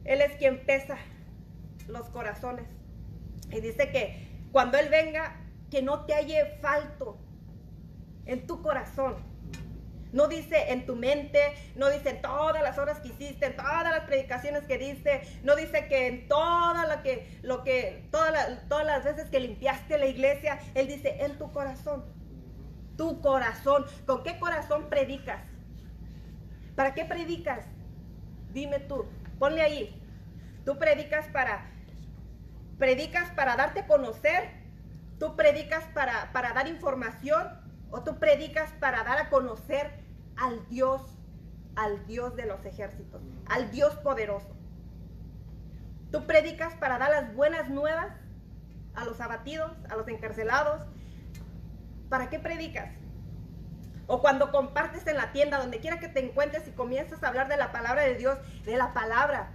Él 0.06 0.22
es 0.22 0.34
quien 0.38 0.66
pesa 0.66 0.98
los 1.88 2.10
corazones. 2.10 2.66
Y 3.52 3.60
dice 3.60 3.92
que 3.92 4.28
cuando 4.52 4.78
Él 4.78 4.90
venga, 4.90 5.36
que 5.70 5.82
no 5.82 6.06
te 6.06 6.14
halle 6.14 6.58
falto 6.62 7.18
en 8.26 8.48
tu 8.48 8.62
corazón. 8.62 9.16
No 10.14 10.28
dice 10.28 10.72
en 10.72 10.86
tu 10.86 10.96
mente, 10.96 11.40
no 11.76 11.90
dice 11.90 12.12
en 12.12 12.22
todas 12.22 12.62
las 12.62 12.78
horas 12.78 13.00
que 13.00 13.08
hiciste, 13.08 13.48
en 13.48 13.56
todas 13.56 13.84
las 13.84 14.02
predicaciones 14.02 14.64
que 14.66 14.78
diste, 14.78 15.22
no 15.42 15.56
dice 15.56 15.88
que 15.88 16.06
en 16.06 16.28
toda 16.28 16.86
lo 16.86 17.02
que, 17.02 17.40
lo 17.42 17.64
que, 17.64 18.08
todas, 18.12 18.70
todas 18.70 18.86
las 18.86 19.04
veces 19.04 19.32
que 19.32 19.40
limpiaste 19.40 19.98
la 19.98 20.06
iglesia, 20.06 20.60
Él 20.76 20.88
dice 20.88 21.18
en 21.22 21.40
tu 21.40 21.52
corazón 21.52 22.06
tu 22.98 23.22
corazón. 23.22 23.86
¿Con 24.06 24.24
qué 24.24 24.40
corazón 24.40 24.90
predicas? 24.90 25.42
¿Para 26.76 26.94
qué 26.94 27.06
predicas? 27.06 27.66
Dime 28.52 28.80
tú, 28.80 29.06
ponle 29.40 29.62
ahí. 29.62 30.02
Tú 30.66 30.78
predicas 30.78 31.28
para 31.28 31.70
predicas 32.78 33.30
para 33.32 33.56
darte 33.56 33.82
a 33.82 33.88
conocer, 33.88 34.50
tú 35.20 35.36
predicas 35.36 35.86
para, 35.94 36.32
para 36.34 36.54
dar 36.54 36.68
información 36.68 37.48
o 37.92 38.04
tú 38.04 38.20
predicas 38.20 38.72
para 38.80 39.04
dar 39.04 39.20
a 39.20 39.30
conocer 39.30 39.92
al 40.36 40.68
Dios, 40.68 41.02
al 41.76 42.06
Dios 42.08 42.36
de 42.36 42.46
los 42.46 42.66
ejércitos, 42.66 43.22
al 43.48 43.72
Dios 43.72 43.96
poderoso. 43.98 44.56
Tú 46.12 46.26
predicas 46.26 46.74
para 46.76 46.98
dar 46.98 47.12
las 47.12 47.34
buenas 47.34 47.70
nuevas 47.70 48.12
a 48.96 49.06
los 49.06 49.22
abatidos, 49.22 49.72
a 49.90 49.96
los 49.96 50.08
encarcelados, 50.08 50.82
¿Para 52.14 52.30
qué 52.30 52.38
predicas? 52.38 52.92
O 54.06 54.22
cuando 54.22 54.52
compartes 54.52 55.08
en 55.08 55.18
la 55.18 55.32
tienda, 55.32 55.58
donde 55.58 55.80
quiera 55.80 56.00
que 56.00 56.08
te 56.08 56.24
encuentres 56.24 56.68
y 56.68 56.72
comienzas 56.72 57.24
a 57.24 57.28
hablar 57.28 57.48
de 57.48 57.58
la 57.58 57.72
palabra 57.72 58.04
de 58.04 58.14
Dios, 58.14 58.38
de 58.66 58.78
la 58.78 58.94
palabra. 58.94 59.54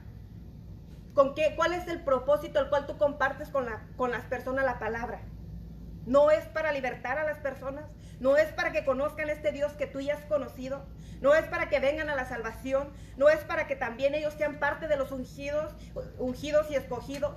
¿Con 1.15 1.37
qué, 1.37 1.55
¿Cuál 1.55 1.73
es 1.73 1.87
el 1.87 2.03
propósito 2.03 2.59
al 2.59 2.69
cual 2.69 2.89
tú 2.89 2.99
compartes 2.99 3.51
con, 3.51 3.67
la, 3.67 3.87
con 3.97 4.11
las 4.11 4.25
personas 4.25 4.65
la 4.65 4.81
palabra? 4.81 5.21
No 6.05 6.33
es 6.33 6.47
para 6.47 6.73
libertar 6.73 7.17
a 7.17 7.25
las 7.25 7.39
personas, 7.39 7.85
no 8.19 8.37
es 8.37 8.53
para 8.55 8.73
que 8.73 8.85
conozcan 8.85 9.31
este 9.31 9.53
Dios 9.53 9.75
que 9.75 9.87
tú 9.87 10.01
ya 10.01 10.15
has 10.15 10.25
conocido, 10.25 10.85
no 11.21 11.37
es 11.37 11.47
para 11.47 11.69
que 11.69 11.79
vengan 11.79 12.11
a 12.11 12.17
la 12.17 12.25
salvación, 12.25 12.89
no 13.17 13.29
es 13.29 13.39
para 13.45 13.69
que 13.69 13.77
también 13.77 14.17
ellos 14.17 14.35
sean 14.35 14.59
parte 14.59 14.89
de 14.89 14.97
los 14.97 15.13
ungidos, 15.13 15.77
ungidos 16.19 16.69
y 16.73 16.75
escogidos. 16.75 17.37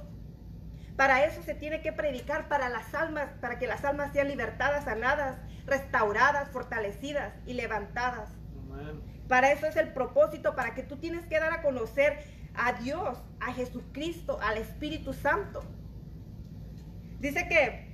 Para 1.01 1.25
eso 1.25 1.41
se 1.41 1.55
tiene 1.55 1.81
que 1.81 1.91
predicar 1.91 2.47
para 2.47 2.69
las 2.69 2.93
almas, 2.93 3.27
para 3.41 3.57
que 3.57 3.65
las 3.65 3.83
almas 3.83 4.13
sean 4.13 4.27
libertadas, 4.27 4.83
sanadas, 4.83 5.35
restauradas, 5.65 6.49
fortalecidas 6.49 7.33
y 7.47 7.55
levantadas. 7.55 8.29
Para 9.27 9.51
eso 9.51 9.65
es 9.65 9.77
el 9.77 9.93
propósito, 9.93 10.55
para 10.55 10.75
que 10.75 10.83
tú 10.83 10.97
tienes 10.97 11.25
que 11.25 11.39
dar 11.39 11.53
a 11.53 11.63
conocer 11.63 12.19
a 12.53 12.73
Dios, 12.73 13.17
a 13.39 13.51
Jesucristo, 13.51 14.39
al 14.43 14.59
Espíritu 14.59 15.13
Santo. 15.13 15.63
Dice 17.19 17.47
que 17.47 17.87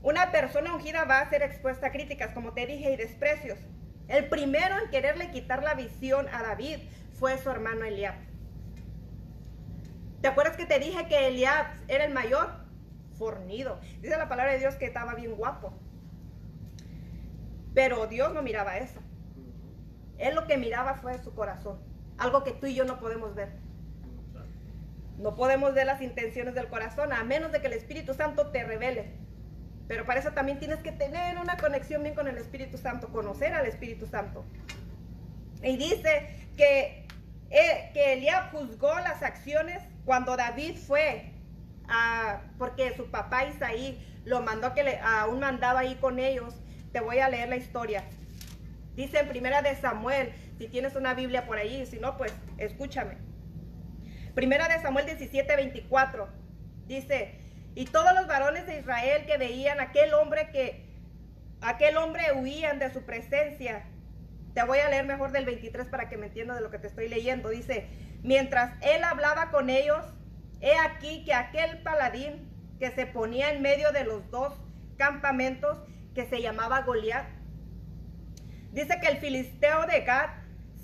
una 0.00 0.30
persona 0.30 0.76
ungida 0.76 1.06
va 1.06 1.18
a 1.18 1.28
ser 1.28 1.42
expuesta 1.42 1.88
a 1.88 1.90
críticas, 1.90 2.30
como 2.30 2.52
te 2.52 2.66
dije, 2.66 2.92
y 2.92 2.96
desprecios. 2.96 3.58
El 4.06 4.28
primero 4.28 4.76
en 4.78 4.90
quererle 4.90 5.32
quitar 5.32 5.64
la 5.64 5.74
visión 5.74 6.28
a 6.28 6.44
David 6.44 6.78
fue 7.18 7.36
su 7.38 7.50
hermano 7.50 7.84
Eliab. 7.84 8.14
¿Te 10.26 10.30
acuerdas 10.30 10.56
que 10.56 10.66
te 10.66 10.80
dije 10.80 11.06
que 11.06 11.28
Eliab 11.28 11.66
era 11.86 12.04
el 12.04 12.12
mayor? 12.12 12.50
Fornido. 13.16 13.78
Dice 14.00 14.18
la 14.18 14.28
palabra 14.28 14.54
de 14.54 14.58
Dios 14.58 14.74
que 14.74 14.84
estaba 14.84 15.14
bien 15.14 15.36
guapo. 15.36 15.72
Pero 17.74 18.08
Dios 18.08 18.34
no 18.34 18.42
miraba 18.42 18.76
eso. 18.78 18.98
Él 20.18 20.34
lo 20.34 20.48
que 20.48 20.56
miraba 20.56 20.94
fue 20.94 21.16
su 21.22 21.32
corazón. 21.32 21.78
Algo 22.18 22.42
que 22.42 22.50
tú 22.50 22.66
y 22.66 22.74
yo 22.74 22.84
no 22.84 22.98
podemos 22.98 23.36
ver. 23.36 23.50
No 25.16 25.36
podemos 25.36 25.74
ver 25.74 25.86
las 25.86 26.02
intenciones 26.02 26.56
del 26.56 26.66
corazón 26.66 27.12
a 27.12 27.22
menos 27.22 27.52
de 27.52 27.60
que 27.60 27.68
el 27.68 27.74
Espíritu 27.74 28.12
Santo 28.12 28.50
te 28.50 28.64
revele. 28.64 29.12
Pero 29.86 30.06
para 30.06 30.18
eso 30.18 30.32
también 30.32 30.58
tienes 30.58 30.80
que 30.80 30.90
tener 30.90 31.38
una 31.38 31.56
conexión 31.56 32.02
bien 32.02 32.16
con 32.16 32.26
el 32.26 32.36
Espíritu 32.36 32.78
Santo, 32.78 33.12
conocer 33.12 33.54
al 33.54 33.66
Espíritu 33.66 34.08
Santo. 34.08 34.44
Y 35.62 35.76
dice 35.76 36.48
que, 36.56 37.06
eh, 37.50 37.90
que 37.94 38.14
Eliab 38.14 38.50
juzgó 38.50 38.92
las 38.98 39.22
acciones 39.22 39.84
cuando 40.06 40.36
David 40.36 40.76
fue 40.76 41.32
a, 41.88 42.40
porque 42.58 42.96
su 42.96 43.10
papá 43.10 43.44
Isaí 43.44 44.00
lo 44.24 44.40
mandó 44.40 44.72
que 44.72 44.84
le, 44.84 44.98
a 45.00 45.26
un 45.26 45.40
mandado 45.40 45.78
ahí 45.78 45.96
con 45.96 46.18
ellos. 46.18 46.54
Te 46.92 47.00
voy 47.00 47.18
a 47.18 47.28
leer 47.28 47.48
la 47.50 47.56
historia. 47.56 48.04
Dice 48.94 49.18
en 49.18 49.28
primera 49.28 49.60
de 49.60 49.74
Samuel, 49.76 50.32
si 50.58 50.68
tienes 50.68 50.96
una 50.96 51.12
Biblia 51.12 51.44
por 51.44 51.58
ahí, 51.58 51.84
si 51.84 51.98
no, 51.98 52.16
pues 52.16 52.32
escúchame. 52.56 53.18
Primera 54.34 54.68
de 54.68 54.80
Samuel 54.80 55.06
17, 55.06 55.54
24. 55.54 56.28
Dice, 56.86 57.34
y 57.74 57.84
todos 57.86 58.14
los 58.14 58.26
varones 58.26 58.66
de 58.66 58.78
Israel 58.78 59.26
que 59.26 59.36
veían 59.36 59.80
aquel 59.80 60.14
hombre 60.14 60.50
que, 60.50 60.86
aquel 61.60 61.96
hombre 61.96 62.32
huían 62.32 62.78
de 62.78 62.92
su 62.92 63.02
presencia. 63.02 63.84
Te 64.54 64.62
voy 64.62 64.78
a 64.78 64.88
leer 64.88 65.04
mejor 65.04 65.32
del 65.32 65.44
23 65.44 65.88
para 65.88 66.08
que 66.08 66.16
me 66.16 66.26
entiendas 66.26 66.56
de 66.56 66.62
lo 66.62 66.70
que 66.70 66.78
te 66.78 66.86
estoy 66.86 67.08
leyendo. 67.08 67.50
Dice, 67.50 67.86
mientras 68.22 68.72
él 68.82 69.04
hablaba 69.04 69.50
con 69.50 69.70
ellos, 69.70 70.04
he 70.60 70.76
aquí 70.78 71.24
que 71.24 71.34
aquel 71.34 71.82
paladín 71.82 72.50
que 72.78 72.90
se 72.90 73.06
ponía 73.06 73.52
en 73.52 73.62
medio 73.62 73.92
de 73.92 74.04
los 74.04 74.30
dos 74.30 74.54
campamentos, 74.96 75.78
que 76.14 76.26
se 76.26 76.40
llamaba 76.40 76.82
Goliat, 76.82 77.26
dice 78.72 78.98
que 79.00 79.08
el 79.08 79.18
filisteo 79.18 79.86
de 79.86 80.00
Gad 80.02 80.30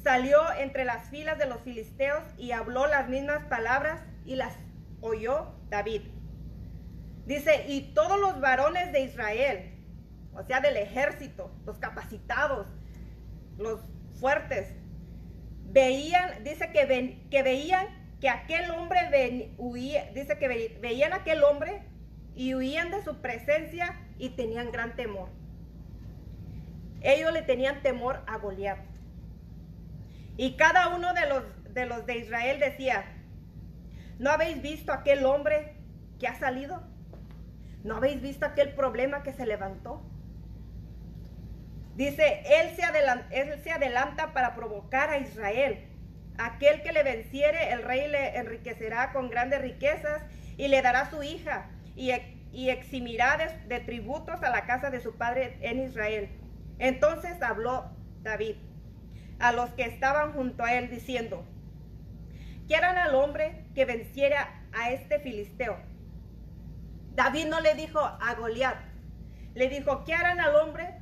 salió 0.03 0.41
entre 0.59 0.85
las 0.85 1.09
filas 1.09 1.39
de 1.39 1.47
los 1.47 1.61
filisteos 1.63 2.23
y 2.37 2.53
habló 2.53 2.87
las 2.87 3.09
mismas 3.09 3.45
palabras 3.47 4.01
y 4.25 4.37
las 4.37 4.55
oyó 5.01 5.55
David. 5.69 6.03
Dice, 7.27 7.67
y 7.69 7.93
todos 7.95 8.19
los 8.21 8.41
varones 8.41 8.93
de 8.93 9.03
Israel, 9.03 9.79
o 10.35 10.43
sea, 10.43 10.61
del 10.61 10.77
ejército, 10.77 11.55
los 11.65 11.79
capacitados, 11.79 12.67
los 13.59 13.81
fuertes, 14.19 14.73
veían, 15.73 16.45
dice 16.45 16.71
que, 16.71 17.19
que 17.31 17.43
veían 17.43 17.87
que 18.21 18.29
aquel 18.29 18.71
hombre 18.71 19.53
huía, 19.59 20.11
dice 20.15 20.39
que 20.39 20.79
veían 20.81 21.13
aquel 21.13 21.43
hombre 21.43 21.83
y 22.37 22.55
huían 22.55 22.91
de 22.91 23.03
su 23.03 23.21
presencia 23.21 23.99
y 24.19 24.31
tenían 24.31 24.71
gran 24.71 24.95
temor. 24.95 25.29
Ellos 27.01 27.33
le 27.33 27.43
tenían 27.43 27.83
temor 27.83 28.23
a 28.27 28.39
Goliat. 28.39 28.79
Y 30.37 30.57
cada 30.57 30.95
uno 30.95 31.13
de 31.15 31.27
los, 31.27 31.43
de 31.75 31.87
los 31.87 32.07
de 32.07 32.19
Israel 32.19 32.61
decía, 32.61 33.05
¿no 34.19 34.31
habéis 34.31 34.63
visto 34.63 34.93
aquel 34.93 35.25
hombre 35.27 35.75
que 36.21 36.29
ha 36.29 36.39
salido? 36.39 36.83
¿No 37.83 37.97
habéis 37.97 38.23
visto 38.23 38.47
aquel 38.47 38.75
problema 38.75 39.23
que 39.23 39.33
se 39.33 39.47
levantó? 39.47 40.03
Dice, 41.97 42.43
él 42.47 42.75
se, 42.75 42.85
adelanta, 42.85 43.27
él 43.31 43.61
se 43.63 43.71
adelanta 43.71 44.33
para 44.33 44.55
provocar 44.55 45.11
a 45.11 45.19
Israel. 45.19 45.87
Aquel 46.39 46.83
que 46.83 46.93
le 46.93 47.03
venciere, 47.03 47.73
el 47.73 47.83
rey 47.83 48.09
le 48.09 48.37
enriquecerá 48.37 49.13
con 49.13 49.29
grandes 49.29 49.61
riquezas 49.61 50.23
y 50.57 50.69
le 50.69 50.81
dará 50.81 51.11
su 51.11 51.23
hija 51.23 51.71
y, 51.95 52.11
eximirá 52.71 53.37
de, 53.37 53.75
de 53.75 53.81
tributos 53.81 54.43
a 54.43 54.51
la 54.51 54.67
casa 54.67 54.91
de 54.91 55.01
su 55.01 55.17
padre 55.17 55.59
en 55.61 55.81
Israel. 55.81 56.31
Entonces 56.79 57.41
habló 57.43 57.91
David 58.23 58.57
a 59.39 59.53
los 59.53 59.71
que 59.71 59.85
estaban 59.85 60.33
junto 60.33 60.65
a 60.65 60.75
él 60.75 60.89
diciendo, 60.91 61.45
quieran 62.67 62.97
al 62.97 63.15
hombre 63.15 63.65
que 63.75 63.85
venciera 63.85 64.63
a 64.73 64.93
este 64.93 65.19
filisteo 65.19 65.77
David 67.15 67.47
no 67.47 67.61
le 67.61 67.75
dijo 67.75 68.01
a 68.01 68.35
Goliat, 68.39 68.79
le 69.55 69.69
dijo, 69.69 70.05
¿qué 70.05 70.15
harán 70.15 70.41
al 70.41 70.57
hombre? 70.57 71.02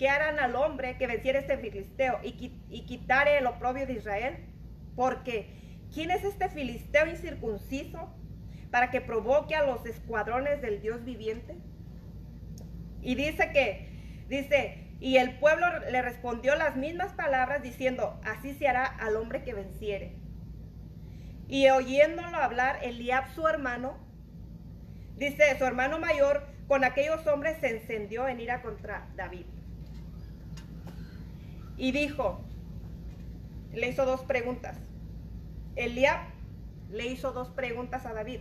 ¿Qué 0.00 0.08
harán 0.08 0.38
al 0.38 0.56
hombre 0.56 0.96
que 0.96 1.06
venciera 1.06 1.40
este 1.40 1.58
filisteo 1.58 2.20
y, 2.22 2.58
y 2.70 2.86
quitare 2.86 3.36
el 3.36 3.46
oprobio 3.46 3.86
de 3.86 3.92
Israel? 3.92 4.38
Porque, 4.96 5.46
¿quién 5.92 6.10
es 6.10 6.24
este 6.24 6.48
filisteo 6.48 7.06
incircunciso 7.06 8.08
para 8.70 8.90
que 8.90 9.02
provoque 9.02 9.54
a 9.54 9.66
los 9.66 9.84
escuadrones 9.84 10.62
del 10.62 10.80
Dios 10.80 11.04
viviente? 11.04 11.54
Y 13.02 13.14
dice 13.14 13.50
que, 13.52 14.24
dice, 14.26 14.88
y 15.00 15.18
el 15.18 15.38
pueblo 15.38 15.66
le 15.90 16.00
respondió 16.00 16.54
las 16.54 16.76
mismas 16.76 17.12
palabras 17.12 17.62
diciendo, 17.62 18.18
así 18.24 18.54
se 18.54 18.68
hará 18.68 18.86
al 18.86 19.16
hombre 19.16 19.42
que 19.42 19.52
venciere. 19.52 20.16
Y 21.46 21.68
oyéndolo 21.68 22.38
hablar, 22.38 22.78
Eliab 22.82 23.34
su 23.34 23.46
hermano 23.46 23.98
Dice, 25.18 25.58
su 25.58 25.64
hermano 25.66 25.98
mayor 25.98 26.46
con 26.68 26.84
aquellos 26.84 27.26
hombres 27.26 27.58
se 27.60 27.68
encendió 27.68 28.26
en 28.28 28.40
ira 28.40 28.62
contra 28.62 29.06
David. 29.14 29.44
Y 31.80 31.92
dijo, 31.92 32.38
le 33.72 33.88
hizo 33.88 34.04
dos 34.04 34.20
preguntas. 34.20 34.76
Eliab 35.76 36.20
le 36.90 37.06
hizo 37.06 37.32
dos 37.32 37.48
preguntas 37.48 38.04
a 38.04 38.12
David. 38.12 38.40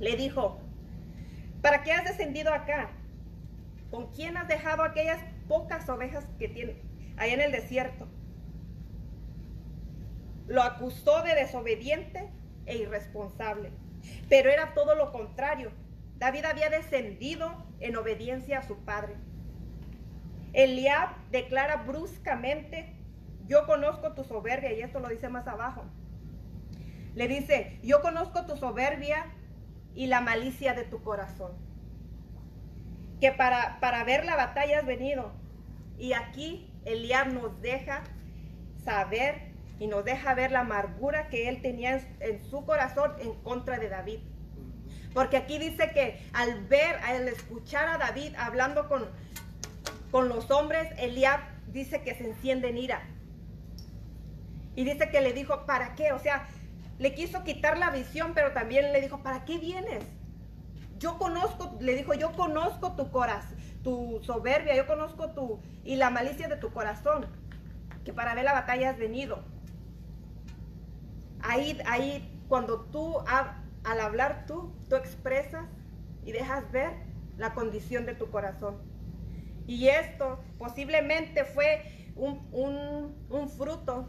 Le 0.00 0.16
dijo, 0.16 0.58
¿para 1.62 1.84
qué 1.84 1.92
has 1.92 2.04
descendido 2.04 2.52
acá? 2.52 2.90
¿Con 3.92 4.10
quién 4.10 4.36
has 4.36 4.48
dejado 4.48 4.82
aquellas 4.82 5.20
pocas 5.46 5.88
ovejas 5.88 6.26
que 6.36 6.48
tiene 6.48 6.82
allá 7.16 7.34
en 7.34 7.42
el 7.42 7.52
desierto? 7.52 8.08
Lo 10.48 10.64
acusó 10.64 11.22
de 11.22 11.36
desobediente 11.36 12.28
e 12.66 12.78
irresponsable, 12.78 13.70
pero 14.28 14.50
era 14.50 14.74
todo 14.74 14.96
lo 14.96 15.12
contrario. 15.12 15.70
David 16.16 16.44
había 16.44 16.70
descendido 16.70 17.54
en 17.78 17.94
obediencia 17.94 18.58
a 18.58 18.66
su 18.66 18.78
padre. 18.78 19.14
Eliab 20.58 21.10
declara 21.30 21.76
bruscamente, 21.84 22.92
yo 23.46 23.64
conozco 23.64 24.14
tu 24.14 24.24
soberbia, 24.24 24.72
y 24.72 24.80
esto 24.80 24.98
lo 24.98 25.08
dice 25.08 25.28
más 25.28 25.46
abajo. 25.46 25.84
Le 27.14 27.28
dice, 27.28 27.78
yo 27.84 28.02
conozco 28.02 28.44
tu 28.44 28.56
soberbia 28.56 29.26
y 29.94 30.08
la 30.08 30.20
malicia 30.20 30.74
de 30.74 30.82
tu 30.82 31.00
corazón. 31.04 31.52
Que 33.20 33.30
para, 33.30 33.78
para 33.78 34.02
ver 34.02 34.24
la 34.24 34.34
batalla 34.34 34.80
has 34.80 34.86
venido. 34.86 35.30
Y 35.96 36.12
aquí 36.12 36.68
Eliab 36.84 37.32
nos 37.32 37.62
deja 37.62 38.02
saber 38.84 39.52
y 39.78 39.86
nos 39.86 40.04
deja 40.04 40.34
ver 40.34 40.50
la 40.50 40.60
amargura 40.60 41.28
que 41.28 41.48
él 41.48 41.62
tenía 41.62 42.04
en 42.18 42.42
su 42.42 42.66
corazón 42.66 43.12
en 43.20 43.32
contra 43.42 43.78
de 43.78 43.90
David. 43.90 44.18
Porque 45.14 45.36
aquí 45.36 45.58
dice 45.60 45.92
que 45.92 46.20
al 46.32 46.64
ver, 46.66 46.96
al 47.04 47.28
escuchar 47.28 47.86
a 47.88 47.98
David 47.98 48.34
hablando 48.36 48.88
con, 48.88 49.06
con 50.10 50.28
los 50.28 50.50
hombres, 50.50 50.88
Eliab 50.98 51.40
dice 51.68 52.02
que 52.02 52.14
se 52.14 52.24
enciende 52.24 52.68
en 52.68 52.78
ira. 52.78 53.02
Y 54.74 54.84
dice 54.84 55.10
que 55.10 55.20
le 55.20 55.32
dijo, 55.32 55.66
¿para 55.66 55.94
qué? 55.94 56.12
O 56.12 56.18
sea, 56.18 56.46
le 56.98 57.14
quiso 57.14 57.44
quitar 57.44 57.78
la 57.78 57.90
visión, 57.90 58.32
pero 58.34 58.52
también 58.52 58.92
le 58.92 59.00
dijo, 59.00 59.22
¿para 59.22 59.44
qué 59.44 59.58
vienes? 59.58 60.04
Yo 60.98 61.18
conozco, 61.18 61.76
le 61.80 61.94
dijo, 61.94 62.14
yo 62.14 62.32
conozco 62.32 62.92
tu 62.96 63.10
corazón, 63.10 63.56
tu 63.82 64.20
soberbia, 64.22 64.74
yo 64.74 64.86
conozco 64.86 65.30
tu, 65.30 65.60
y 65.84 65.96
la 65.96 66.10
malicia 66.10 66.48
de 66.48 66.56
tu 66.56 66.72
corazón, 66.72 67.26
que 68.04 68.12
para 68.12 68.34
ver 68.34 68.44
la 68.44 68.52
batalla 68.52 68.90
has 68.90 68.98
venido. 68.98 69.44
Ahí, 71.40 71.80
ahí, 71.86 72.42
cuando 72.48 72.80
tú 72.86 73.18
al 73.28 74.00
hablar 74.00 74.44
tú, 74.46 74.72
tú 74.88 74.96
expresas 74.96 75.66
y 76.24 76.32
dejas 76.32 76.70
ver 76.72 76.90
la 77.36 77.54
condición 77.54 78.06
de 78.06 78.14
tu 78.14 78.30
corazón. 78.30 78.76
Y 79.68 79.88
esto 79.88 80.40
posiblemente 80.56 81.44
fue 81.44 81.82
un, 82.16 83.14
fruto 83.56 84.08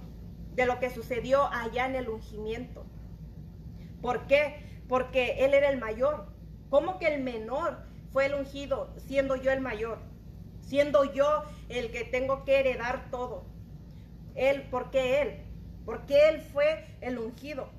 de 0.55 0.65
lo 0.65 0.79
que 0.79 0.89
sucedió 0.89 1.47
allá 1.51 1.85
en 1.85 1.95
el 1.95 2.07
ungimiento. 2.07 2.85
¿Por 4.01 4.25
qué? 4.27 4.63
Porque 4.87 5.43
él 5.43 5.53
era 5.53 5.69
el 5.69 5.77
mayor. 5.77 6.27
¿Cómo 6.69 6.97
que 6.97 7.13
el 7.13 7.21
menor 7.21 7.83
fue 8.13 8.27
el 8.27 8.35
ungido 8.35 8.93
siendo 9.05 9.35
yo 9.35 9.51
el 9.51 9.59
mayor? 9.59 9.99
Siendo 10.61 11.03
yo 11.13 11.43
el 11.67 11.91
que 11.91 12.05
tengo 12.05 12.45
que 12.45 12.61
heredar 12.61 13.11
todo. 13.11 13.43
Él, 14.35 14.61
¿por 14.71 14.91
qué 14.91 15.21
él? 15.21 15.45
Porque 15.83 16.29
él 16.29 16.41
fue 16.41 16.85
el 17.01 17.19
ungido. 17.19 17.69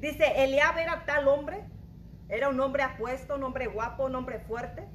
Dice, 0.00 0.44
Eliab 0.44 0.76
era 0.76 1.06
tal 1.06 1.28
hombre, 1.28 1.64
era 2.28 2.50
un 2.50 2.60
hombre 2.60 2.82
apuesto, 2.82 3.36
un 3.36 3.44
hombre 3.44 3.68
guapo, 3.68 4.04
un 4.04 4.16
hombre 4.16 4.38
fuerte, 4.40 4.86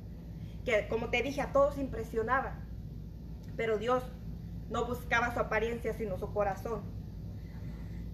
como 0.89 1.09
te 1.09 1.21
dije, 1.21 1.41
a 1.41 1.51
todos 1.51 1.77
impresionaba. 1.77 2.55
Pero 3.55 3.77
Dios 3.77 4.03
no 4.69 4.85
buscaba 4.85 5.33
su 5.33 5.39
apariencia, 5.39 5.93
sino 5.93 6.17
su 6.17 6.31
corazón. 6.33 6.81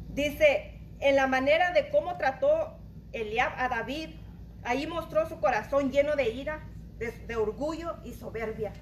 Dice, 0.10 0.80
en 1.00 1.16
la 1.16 1.28
manera 1.28 1.72
de 1.74 1.90
cómo 1.90 2.18
trató 2.18 2.78
Eliab 3.12 3.54
a 3.58 3.70
David, 3.70 4.10
ahí 4.64 4.88
mostró 4.88 5.28
su 5.28 5.40
corazón 5.40 5.92
lleno 5.92 6.16
de 6.16 6.30
ira, 6.30 6.68
de, 6.98 7.36
orgullo 7.36 7.98
y 8.04 8.14
soberbia. 8.14 8.74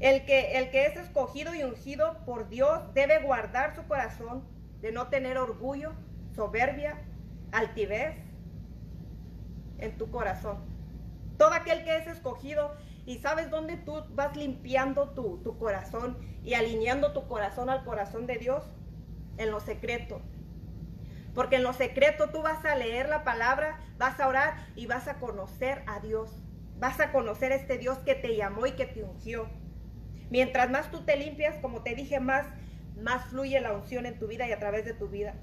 El 0.00 0.24
que, 0.24 0.58
el 0.58 0.70
que 0.70 0.86
es 0.86 0.96
escogido 0.96 1.54
y 1.54 1.62
ungido 1.62 2.18
por 2.26 2.48
Dios 2.48 2.80
debe 2.92 3.22
guardar 3.22 3.74
su 3.74 3.86
corazón 3.86 4.44
de 4.80 4.92
no 4.92 5.08
tener 5.08 5.38
orgullo 5.38 5.92
soberbia, 6.34 6.98
altivez 7.52 8.16
en 9.78 9.96
tu 9.96 10.10
corazón. 10.10 10.71
Todo 11.42 11.54
aquel 11.54 11.82
que 11.82 11.96
es 11.96 12.06
escogido. 12.06 12.72
Y 13.04 13.18
sabes 13.18 13.50
dónde 13.50 13.76
tú 13.76 14.00
vas 14.10 14.36
limpiando 14.36 15.10
tu, 15.10 15.38
tu 15.38 15.58
corazón 15.58 16.16
y 16.44 16.54
alineando 16.54 17.12
tu 17.12 17.26
corazón 17.26 17.68
al 17.68 17.82
corazón 17.82 18.28
de 18.28 18.38
Dios? 18.38 18.62
En 19.38 19.50
lo 19.50 19.58
secreto. 19.58 20.20
Porque 21.34 21.56
en 21.56 21.64
lo 21.64 21.72
secreto 21.72 22.30
tú 22.30 22.42
vas 22.42 22.64
a 22.64 22.76
leer 22.76 23.08
la 23.08 23.24
palabra, 23.24 23.80
vas 23.98 24.20
a 24.20 24.28
orar 24.28 24.54
y 24.76 24.86
vas 24.86 25.08
a 25.08 25.18
conocer 25.18 25.82
a 25.88 25.98
Dios. 25.98 26.30
Vas 26.78 27.00
a 27.00 27.10
conocer 27.10 27.50
a 27.50 27.56
este 27.56 27.76
Dios 27.76 27.98
que 27.98 28.14
te 28.14 28.36
llamó 28.36 28.66
y 28.66 28.72
que 28.72 28.86
te 28.86 29.02
ungió. 29.02 29.48
Mientras 30.30 30.70
más 30.70 30.92
tú 30.92 31.04
te 31.04 31.16
limpias, 31.16 31.56
como 31.56 31.82
te 31.82 31.96
dije, 31.96 32.20
más, 32.20 32.46
más 33.00 33.24
fluye 33.30 33.60
la 33.60 33.72
unción 33.72 34.06
en 34.06 34.16
tu 34.20 34.28
vida 34.28 34.46
y 34.46 34.52
a 34.52 34.60
través 34.60 34.84
de 34.84 34.94
tu 34.94 35.08
vida. 35.08 35.34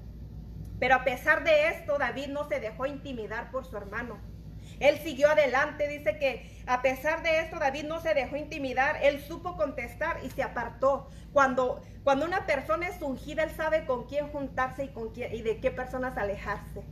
Pero 0.78 0.94
a 0.94 1.04
pesar 1.04 1.44
de 1.44 1.68
esto, 1.68 1.98
David 1.98 2.28
no 2.28 2.48
se 2.48 2.58
dejó 2.58 2.86
intimidar 2.86 3.50
por 3.50 3.66
su 3.66 3.76
hermano. 3.76 4.29
Él 4.78 4.98
siguió 4.98 5.30
adelante, 5.30 5.88
dice 5.88 6.18
que 6.18 6.62
a 6.66 6.82
pesar 6.82 7.22
de 7.22 7.40
esto 7.40 7.58
David 7.58 7.84
no 7.84 8.00
se 8.00 8.14
dejó 8.14 8.36
intimidar, 8.36 8.98
él 9.02 9.20
supo 9.20 9.56
contestar 9.56 10.18
y 10.22 10.30
se 10.30 10.42
apartó. 10.42 11.08
Cuando, 11.32 11.82
cuando 12.04 12.24
una 12.26 12.46
persona 12.46 12.88
es 12.88 13.02
ungida, 13.02 13.42
él 13.42 13.50
sabe 13.50 13.84
con 13.86 14.06
quién 14.06 14.28
juntarse 14.28 14.84
y, 14.84 14.88
con 14.88 15.10
quién, 15.12 15.34
y 15.34 15.42
de 15.42 15.58
qué 15.60 15.70
personas 15.70 16.16
alejarse. 16.16 16.84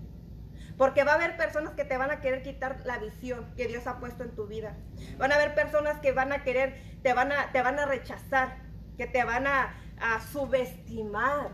Porque 0.76 1.02
va 1.02 1.12
a 1.12 1.14
haber 1.16 1.36
personas 1.36 1.74
que 1.74 1.84
te 1.84 1.96
van 1.96 2.10
a 2.10 2.20
querer 2.20 2.42
quitar 2.42 2.80
la 2.84 2.98
visión 2.98 3.52
que 3.56 3.66
Dios 3.66 3.86
ha 3.86 3.98
puesto 3.98 4.22
en 4.22 4.34
tu 4.34 4.46
vida. 4.46 4.76
Van 5.16 5.32
a 5.32 5.34
haber 5.34 5.54
personas 5.54 5.98
que 5.98 6.12
van 6.12 6.32
a 6.32 6.44
querer, 6.44 6.80
te 7.02 7.12
van 7.12 7.32
a, 7.32 7.50
te 7.52 7.62
van 7.62 7.78
a 7.78 7.86
rechazar, 7.86 8.58
que 8.96 9.06
te 9.06 9.24
van 9.24 9.46
a, 9.46 9.74
a 10.00 10.20
subestimar. 10.20 11.50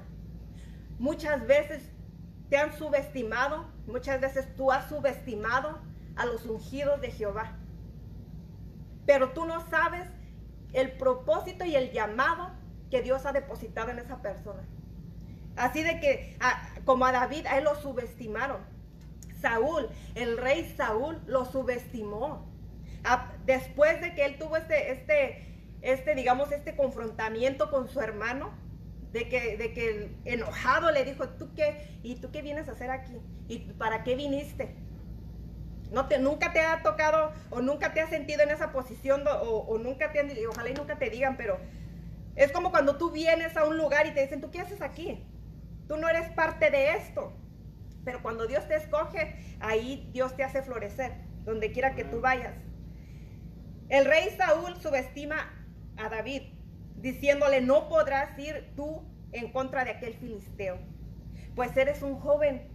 Muchas 0.99 1.47
veces 1.47 1.91
te 2.49 2.59
han 2.59 2.77
subestimado, 2.77 3.67
muchas 3.87 4.21
veces 4.21 4.55
tú 4.57 4.71
has 4.71 4.89
subestimado 4.89 5.81
a 6.17 6.27
los 6.27 6.45
ungidos 6.47 7.01
de 7.01 7.11
Jehová. 7.11 7.57
Pero 9.07 9.31
tú 9.31 9.45
no 9.45 9.61
sabes 9.69 10.07
el 10.73 10.93
propósito 10.93 11.65
y 11.65 11.77
el 11.77 11.93
llamado 11.93 12.51
que 12.91 13.03
Dios 13.03 13.27
ha 13.27 13.33
depositado 13.33 13.91
en 13.91 13.99
esa 13.99 14.23
persona. 14.23 14.63
Así 15.57 15.83
de 15.83 16.01
que, 16.01 16.37
como 16.85 17.07
a 17.07 17.13
David, 17.13 17.47
a 17.47 17.59
él 17.59 17.65
lo 17.65 17.77
subestimaron. 17.77 18.59
Saúl, 19.41 19.89
el 20.15 20.39
rey 20.39 20.73
Saúl, 20.77 21.21
lo 21.27 21.45
subestimó. 21.45 22.51
después 23.45 24.01
de 24.01 24.15
que 24.15 24.25
él 24.25 24.39
tuvo 24.39 24.57
este, 24.57 24.93
este, 24.93 25.47
este, 25.83 26.15
digamos, 26.15 26.51
este 26.51 26.75
confrontamiento 26.75 27.71
con 27.71 27.89
su 27.89 28.01
hermano, 28.01 28.53
de 29.13 29.29
que, 29.29 29.57
de 29.57 29.73
que 29.73 30.17
enojado 30.25 30.91
le 30.91 31.05
dijo, 31.05 31.29
¿tú 31.29 31.55
qué? 31.55 32.01
¿Y 32.03 32.17
tú 32.17 32.33
qué 32.33 32.43
vienes 32.43 32.69
a 32.69 32.73
hacer 32.73 32.91
aquí? 32.91 33.21
¿Y 33.47 33.59
para 33.75 34.03
qué 34.03 34.17
viniste? 34.17 34.75
No 35.91 36.09
te, 36.09 36.19
nunca 36.19 36.53
te 36.53 36.61
ha 36.61 36.83
tocado 36.83 37.33
o 37.51 37.61
nunca 37.61 37.93
te 37.93 38.01
has 38.01 38.11
sentido 38.11 38.43
en 38.43 38.51
esa 38.51 38.73
posición 38.73 39.25
o, 39.27 39.79
nunca 39.79 40.13
te 40.13 40.21
han, 40.21 40.31
ojalá 40.51 40.71
y 40.71 40.75
nunca 40.75 40.99
te 40.99 41.11
digan, 41.11 41.37
pero 41.37 41.59
es 42.37 42.51
como 42.53 42.71
cuando 42.71 42.97
tú 42.97 43.11
vienes 43.11 43.57
a 43.57 43.65
un 43.65 43.77
lugar 43.77 44.07
y 44.07 44.13
te 44.13 44.23
dicen, 44.23 44.41
¿tú 44.41 44.51
qué 44.51 44.61
haces 44.61 44.81
aquí? 44.81 45.25
Tú 45.87 45.97
no 45.97 46.09
eres 46.09 46.31
parte 46.31 46.71
de 46.71 46.97
esto. 46.97 47.33
Pero 48.05 48.23
cuando 48.23 48.47
Dios 48.47 48.67
te 48.69 48.75
escoge, 48.75 49.57
ahí 49.61 50.11
Dios 50.13 50.37
te 50.37 50.45
hace 50.45 50.63
florecer, 50.63 51.13
donde 51.45 51.73
quiera 51.73 51.95
que 51.95 52.05
tú 52.05 52.21
vayas. 52.21 52.55
El 53.89 54.05
rey 54.05 54.31
Saúl 54.37 54.77
subestima 54.81 55.53
a 55.97 56.09
David, 56.09 56.43
diciéndole, 56.97 57.61
no 57.61 57.89
podrás 57.89 58.39
ir 58.39 58.73
tú 58.77 59.05
en 59.33 59.53
contra 59.53 59.85
de 59.85 59.91
aquel 59.93 60.15
filisteo, 60.15 60.79
pues 61.55 61.77
eres 61.77 62.03
un 62.03 62.19
joven, 62.19 62.69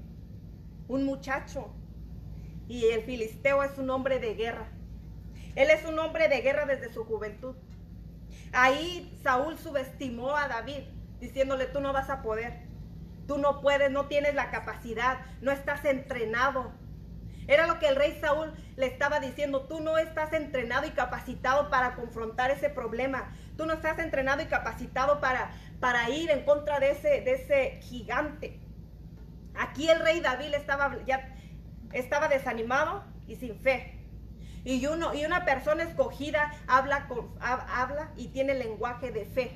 un 0.87 1.03
muchacho, 1.03 1.73
y 2.69 2.85
el 2.85 3.01
filisteo 3.01 3.63
es 3.63 3.77
un 3.77 3.89
hombre 3.89 4.19
de 4.19 4.35
guerra. 4.35 4.67
Él 5.55 5.71
es 5.71 5.83
un 5.85 5.97
hombre 5.97 6.29
de 6.29 6.41
guerra 6.41 6.65
desde 6.65 6.93
su 6.93 7.03
juventud. 7.03 7.55
Ahí 8.53 9.19
Saúl 9.23 9.57
subestimó 9.57 10.35
a 10.35 10.47
David, 10.47 10.83
diciéndole, 11.19 11.65
tú 11.65 11.81
no 11.81 11.91
vas 11.93 12.11
a 12.11 12.21
poder, 12.21 12.61
tú 13.27 13.39
no 13.39 13.59
puedes, 13.61 13.91
no 13.91 14.05
tienes 14.05 14.35
la 14.35 14.51
capacidad, 14.51 15.17
no 15.41 15.51
estás 15.51 15.83
entrenado. 15.83 16.71
Era 17.47 17.65
lo 17.65 17.79
que 17.79 17.87
el 17.87 17.95
rey 17.95 18.15
Saúl 18.21 18.53
le 18.75 18.85
estaba 18.85 19.19
diciendo, 19.19 19.63
tú 19.63 19.79
no 19.79 19.97
estás 19.97 20.31
entrenado 20.33 20.85
y 20.85 20.91
capacitado 20.91 21.71
para 21.71 21.95
confrontar 21.95 22.51
ese 22.51 22.69
problema, 22.69 23.35
tú 23.57 23.65
no 23.65 23.73
estás 23.73 23.97
entrenado 23.97 24.43
y 24.43 24.45
capacitado 24.45 25.19
para, 25.19 25.51
para 25.79 26.07
ir 26.11 26.29
en 26.29 26.45
contra 26.45 26.79
de 26.79 26.91
ese, 26.91 27.21
de 27.21 27.33
ese 27.33 27.79
gigante. 27.81 28.59
Aquí 29.55 29.89
el 29.89 29.99
rey 29.99 30.19
David 30.19 30.53
estaba 30.53 31.03
ya 31.07 31.35
estaba 31.93 32.27
desanimado 32.27 33.03
y 33.27 33.35
sin 33.35 33.59
fe. 33.59 33.95
Y, 34.63 34.85
uno, 34.87 35.13
y 35.13 35.25
una 35.25 35.45
persona 35.45 35.83
escogida 35.83 36.51
habla, 36.67 37.07
y 38.17 38.27
tiene 38.27 38.53
lenguaje 38.53 39.11
de 39.11 39.25
fe. 39.25 39.51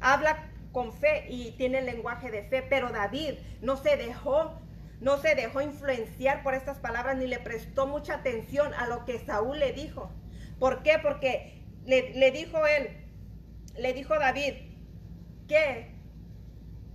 Habla 0.00 0.50
con 0.72 0.92
fe 0.92 1.26
y 1.28 1.52
tiene 1.52 1.82
lenguaje 1.82 2.30
de 2.30 2.42
fe. 2.44 2.62
Pero 2.62 2.90
David 2.90 3.34
no 3.60 3.76
se 3.76 3.96
dejó, 3.96 4.52
no 5.00 5.18
se 5.18 5.34
dejó 5.34 5.60
influenciar 5.60 6.42
por 6.42 6.54
estas 6.54 6.78
palabras 6.78 7.16
ni 7.16 7.26
le 7.26 7.38
prestó 7.38 7.86
mucha 7.86 8.14
atención 8.14 8.74
a 8.74 8.86
lo 8.86 9.04
que 9.04 9.18
Saúl 9.20 9.58
le 9.58 9.72
dijo. 9.72 10.10
¿Por 10.58 10.82
qué? 10.82 10.98
Porque 11.02 11.62
le, 11.86 12.14
le 12.14 12.30
dijo 12.32 12.66
él, 12.66 13.06
le 13.76 13.92
dijo 13.92 14.18
David 14.18 14.54
que 15.48 15.90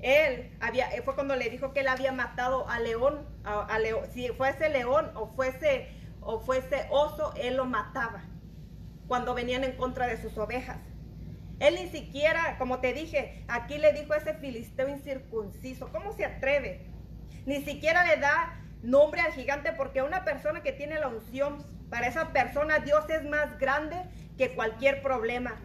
él 0.01 0.51
había, 0.60 0.89
fue 1.03 1.15
cuando 1.15 1.36
le 1.36 1.49
dijo 1.49 1.73
que 1.73 1.79
él 1.79 1.88
había 1.88 2.12
matado 2.12 2.67
a 2.69 2.79
león, 2.79 3.25
a, 3.45 3.79
si 4.13 4.27
fuese 4.29 4.69
león 4.69 5.12
o 5.15 5.27
fuese, 5.27 5.88
o 6.21 6.39
fuese 6.39 6.88
oso, 6.89 7.34
él 7.36 7.58
lo 7.58 7.65
mataba 7.65 8.23
cuando 9.08 9.34
venían 9.34 9.63
en 9.63 9.75
contra 9.77 10.08
de 10.08 10.21
sus 10.21 10.38
ovejas. 10.38 10.77
Él 11.60 11.75
ni 11.75 11.88
siquiera, 11.89 12.58
como 12.58 12.79
te 12.79 12.93
dije, 12.93 13.45
aquí 13.47 13.77
le 13.77 13.93
dijo 13.93 14.13
a 14.13 14.17
ese 14.17 14.34
filisteo 14.34 14.89
incircunciso, 14.89 15.89
¿cómo 15.91 16.12
se 16.13 16.25
atreve? 16.25 16.88
Ni 17.45 17.62
siquiera 17.62 18.05
le 18.05 18.17
da 18.17 18.60
nombre 18.81 19.21
al 19.21 19.31
gigante 19.31 19.71
porque 19.71 20.01
una 20.01 20.25
persona 20.25 20.62
que 20.63 20.73
tiene 20.73 20.99
la 20.99 21.08
unción, 21.08 21.63
para 21.89 22.08
esa 22.08 22.34
persona 22.34 22.79
Dios 22.79 23.10
es 23.10 23.23
más 23.23 23.58
grande 23.60 23.95
que 24.38 24.53
cualquier 24.53 25.01
problema. 25.01 25.55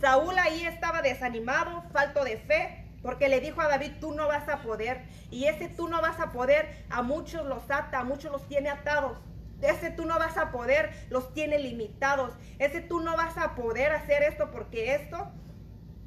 Saúl 0.00 0.36
ahí 0.38 0.64
estaba 0.64 1.02
desanimado, 1.02 1.84
falto 1.92 2.24
de 2.24 2.38
fe, 2.38 2.85
porque 3.06 3.28
le 3.28 3.40
dijo 3.40 3.60
a 3.60 3.68
David, 3.68 3.92
tú 4.00 4.10
no 4.12 4.26
vas 4.26 4.48
a 4.48 4.62
poder. 4.62 5.04
Y 5.30 5.44
ese 5.44 5.68
tú 5.68 5.86
no 5.86 6.02
vas 6.02 6.18
a 6.18 6.32
poder, 6.32 6.84
a 6.90 7.02
muchos 7.02 7.46
los 7.46 7.70
ata, 7.70 8.00
a 8.00 8.04
muchos 8.04 8.32
los 8.32 8.48
tiene 8.48 8.68
atados. 8.68 9.16
Ese 9.62 9.92
tú 9.92 10.06
no 10.06 10.18
vas 10.18 10.36
a 10.36 10.50
poder, 10.50 10.90
los 11.08 11.32
tiene 11.32 11.60
limitados. 11.60 12.32
Ese 12.58 12.80
tú 12.80 12.98
no 12.98 13.16
vas 13.16 13.38
a 13.38 13.54
poder 13.54 13.92
hacer 13.92 14.24
esto 14.24 14.50
porque 14.50 14.96
esto 14.96 15.30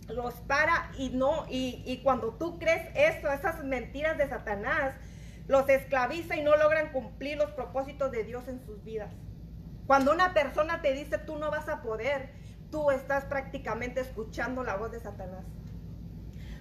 los 0.10 0.34
para 0.42 0.92
y 0.98 1.12
no. 1.12 1.46
Y, 1.50 1.82
y 1.86 2.02
cuando 2.04 2.34
tú 2.34 2.60
crees 2.60 2.90
eso, 2.94 3.32
esas 3.32 3.64
mentiras 3.64 4.18
de 4.18 4.28
Satanás, 4.28 4.94
los 5.48 5.70
esclaviza 5.70 6.36
y 6.36 6.44
no 6.44 6.58
logran 6.58 6.92
cumplir 6.92 7.38
los 7.38 7.52
propósitos 7.52 8.12
de 8.12 8.26
Dios 8.26 8.46
en 8.50 8.60
sus 8.66 8.84
vidas. 8.84 9.14
Cuando 9.88 10.12
una 10.12 10.34
persona 10.34 10.82
te 10.82 10.92
dice 10.92 11.18
tú 11.18 11.38
no 11.38 11.50
vas 11.50 11.70
a 11.70 11.82
poder, 11.82 12.34
tú 12.70 12.92
estás 12.92 13.24
prácticamente 13.24 14.02
escuchando 14.02 14.66
la 14.66 14.76
voz 14.76 14.92
de 14.92 15.00
Satanás. 15.00 15.46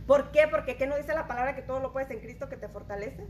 ¿Por 0.08 0.32
qué? 0.32 0.48
Porque 0.48 0.78
¿qué 0.78 0.86
no 0.86 0.96
dice 0.96 1.12
la 1.12 1.28
palabra 1.28 1.54
que 1.54 1.60
todo 1.60 1.80
lo 1.80 1.92
puedes 1.92 2.10
en 2.10 2.20
Cristo 2.20 2.48
que 2.48 2.56
te 2.56 2.66
fortalece? 2.66 3.26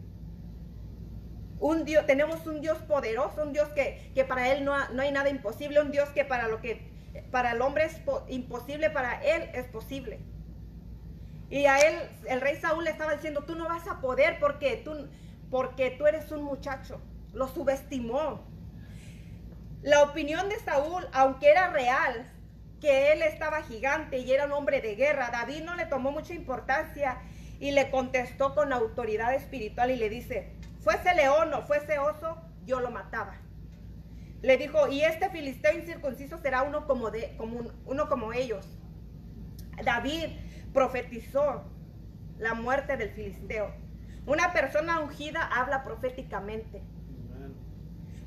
Un 1.59 1.85
Dios, 1.85 2.07
tenemos 2.07 2.47
un 2.47 2.61
Dios 2.61 2.79
poderoso, 2.79 3.43
un 3.43 3.53
Dios 3.53 3.69
que, 3.71 4.25
para 4.29 4.53
Él 4.53 4.65
no, 4.65 4.89
no, 4.91 5.03
hay 5.03 5.11
nada 5.11 5.29
imposible, 5.29 5.81
un 5.81 5.91
Dios 5.91 6.09
que 6.11 6.25
para 6.25 6.47
lo 6.47 6.63
que 6.63 6.97
para 7.33 7.51
el 7.51 7.63
hombre 7.63 7.87
es 7.87 8.01
imposible, 8.29 8.91
para 8.91 9.21
Él 9.25 9.51
es 9.55 9.67
posible. 9.67 10.21
Y 11.51 11.65
a 11.65 11.79
él, 11.79 11.97
el 12.29 12.41
rey 12.41 12.57
Saúl 12.57 12.85
le 12.85 12.91
estaba 12.91 13.15
diciendo, 13.15 13.43
tú 13.43 13.57
no 13.57 13.67
vas 13.67 13.89
a 13.89 14.01
poder 14.01 14.39
porque 14.39 14.77
tú, 14.85 15.09
porque 15.51 15.91
tú 15.91 16.07
eres 16.07 16.31
un 16.31 16.43
muchacho. 16.43 17.01
Lo 17.33 17.49
subestimó. 17.49 18.45
La 19.83 20.03
opinión 20.03 20.49
de 20.49 20.61
Saúl, 20.61 21.09
aunque 21.13 21.51
era 21.51 21.71
real, 21.71 22.31
que 22.81 23.13
él 23.13 23.23
estaba 23.23 23.63
gigante 23.63 24.19
y 24.19 24.33
era 24.33 24.47
un 24.47 24.53
hombre 24.53 24.81
de 24.81 24.95
guerra. 24.95 25.31
David 25.31 25.65
no 25.65 25.75
le 25.75 25.87
tomó 25.87 26.13
mucha 26.13 26.35
importancia 26.35 27.19
y 27.61 27.73
le 27.73 27.91
contestó 27.91 28.55
con 28.55 28.73
autoridad 28.73 29.35
espiritual 29.35 29.91
y 29.91 29.97
le 29.97 30.09
dice, 30.09 30.53
fuese 30.81 31.15
león 31.15 31.53
o 31.55 31.63
fuese 31.63 31.99
oso, 31.99 32.41
yo 32.65 32.81
lo 32.81 32.91
mataba. 32.91 33.35
Le 34.43 34.57
dijo, 34.57 34.87
y 34.89 35.03
este 35.03 35.31
filisteo 35.31 35.77
incircunciso 35.77 36.39
será 36.39 36.63
uno 36.63 36.87
como, 36.87 37.11
de, 37.11 37.35
como 37.37 37.73
uno 37.87 38.09
como 38.09 38.33
ellos. 38.33 38.65
David 39.83 40.29
profetizó 40.73 41.65
la 42.39 42.55
muerte 42.55 42.97
del 42.97 43.11
filisteo. 43.11 43.73
Una 44.27 44.53
persona 44.53 45.01
ungida 45.01 45.43
habla 45.43 45.83
proféticamente. 45.83 46.83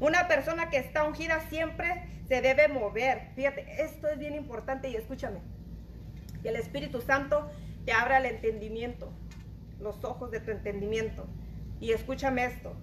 Una 0.02 0.28
persona 0.28 0.72
que 0.72 0.78
está 0.78 1.04
ungida 1.04 1.42
siempre 1.42 2.08
se 2.28 2.42
debe 2.42 2.68
mover. 2.68 3.30
Fíjate, 3.36 3.84
esto 3.84 4.08
es 4.08 4.18
bien 4.18 4.34
importante 4.34 4.90
y 4.90 4.96
escúchame. 4.96 5.42
Que 6.42 6.50
el 6.50 6.56
Espíritu 6.56 7.02
Santo 7.02 7.52
te 7.86 7.92
abra 7.92 8.18
el 8.18 8.26
entendimiento, 8.26 9.14
los 9.80 10.04
ojos 10.04 10.32
de 10.32 10.40
tu 10.40 10.50
entendimiento. 10.50 11.28
Y 11.80 11.92
escúchame 11.92 12.46
esto. 12.46 12.76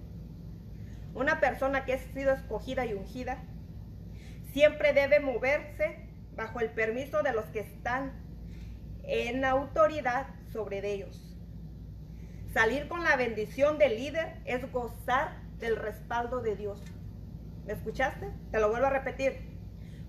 Una 1.13 1.41
persona 1.41 1.83
que 1.83 1.91
ha 1.91 1.97
sido 1.97 2.31
escogida 2.31 2.85
y 2.85 2.93
ungida, 2.93 3.43
siempre 4.53 4.93
debe 4.93 5.19
moverse 5.19 6.07
bajo 6.37 6.61
el 6.61 6.69
permiso 6.69 7.21
de 7.21 7.33
los 7.33 7.43
que 7.47 7.59
están 7.59 8.13
en 9.03 9.43
autoridad 9.43 10.27
sobre 10.53 10.89
ellos. 10.89 11.37
Salir 12.53 12.87
con 12.87 13.03
la 13.03 13.17
bendición 13.17 13.77
del 13.77 13.97
líder 13.97 14.37
es 14.45 14.71
gozar 14.71 15.41
del 15.57 15.75
respaldo 15.75 16.39
de 16.39 16.55
Dios. 16.55 16.81
¿Me 17.69 17.75
escuchaste? 17.75 18.31
Te 18.49 18.59
lo 18.59 18.69
vuelvo 18.69 18.87
a 18.87 18.89
repetir. 18.89 19.41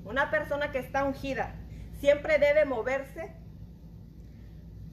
Una 0.06 0.30
persona 0.30 0.72
que 0.72 0.78
está 0.78 1.04
ungida 1.04 1.56
siempre 2.00 2.38
debe 2.38 2.64
moverse, 2.64 3.34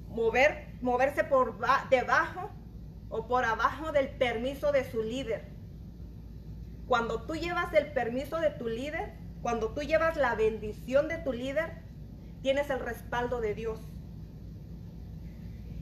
mover, 0.09 0.67
moverse 0.81 1.23
por 1.23 1.57
debajo 1.89 2.51
o 3.07 3.25
por 3.25 3.45
abajo 3.45 3.93
del 3.93 4.09
permiso 4.09 4.73
de 4.73 4.83
su 4.83 5.01
líder. 5.01 5.47
Cuando 6.87 7.21
tú 7.21 7.35
llevas 7.35 7.73
el 7.73 7.93
permiso 7.93 8.41
de 8.41 8.49
tu 8.49 8.67
líder, 8.67 9.13
cuando 9.41 9.69
tú 9.73 9.83
llevas 9.83 10.17
la 10.17 10.35
bendición 10.35 11.07
de 11.07 11.19
tu 11.19 11.31
líder, 11.31 11.71
tienes 12.41 12.69
el 12.69 12.81
respaldo 12.81 13.39
de 13.39 13.55
Dios. 13.55 13.79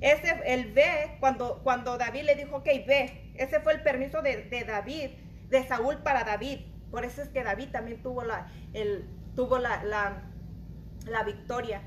Ese, 0.01 0.39
el 0.45 0.71
ve, 0.71 1.17
cuando, 1.19 1.61
cuando 1.63 1.97
David 1.97 2.25
le 2.25 2.35
dijo, 2.35 2.57
ok, 2.57 2.65
ve, 2.85 3.31
ese 3.33 3.59
fue 3.61 3.73
el 3.73 3.81
permiso 3.81 4.21
de, 4.21 4.63
David, 4.67 5.09
de 5.49 5.67
Saúl 5.67 5.97
para 6.03 6.23
David. 6.23 6.74
Por 6.91 7.05
eso 7.05 7.21
es 7.21 7.29
que 7.29 7.43
David 7.43 7.69
también 7.71 8.01
tuvo 8.01 8.23
la, 8.23 8.47
el, 8.73 9.05
tuvo 9.35 9.57
la, 9.57 9.83
la, 9.83 11.23
victoria. 11.23 11.81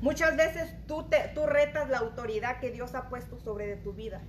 Muchas 0.00 0.36
veces 0.36 0.74
tú, 0.86 1.04
te, 1.04 1.30
tú 1.34 1.46
retas 1.46 1.88
la 1.88 1.98
autoridad 1.98 2.60
que 2.60 2.70
Dios 2.70 2.94
ha 2.94 3.08
puesto 3.08 3.38
sobre 3.38 3.66
de 3.66 3.76
tu 3.76 3.92
vida. 3.92 4.22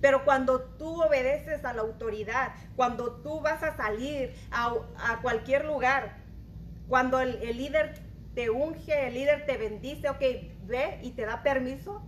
Pero 0.00 0.24
cuando 0.24 0.60
tú 0.60 1.02
obedeces 1.02 1.64
a 1.64 1.72
la 1.72 1.82
autoridad, 1.82 2.52
cuando 2.76 3.12
tú 3.22 3.40
vas 3.40 3.62
a 3.62 3.76
salir 3.76 4.34
a, 4.50 5.20
cualquier 5.22 5.64
lugar, 5.64 6.18
cuando 6.88 7.18
el, 7.20 7.40
líder 7.56 7.94
te 8.34 8.50
unge, 8.50 9.08
el 9.08 9.14
líder 9.14 9.46
te 9.46 9.56
bendice, 9.56 10.08
ok, 10.10 10.20
ve 10.66 11.00
y 11.02 11.12
te 11.12 11.24
da 11.24 11.42
permiso, 11.42 12.02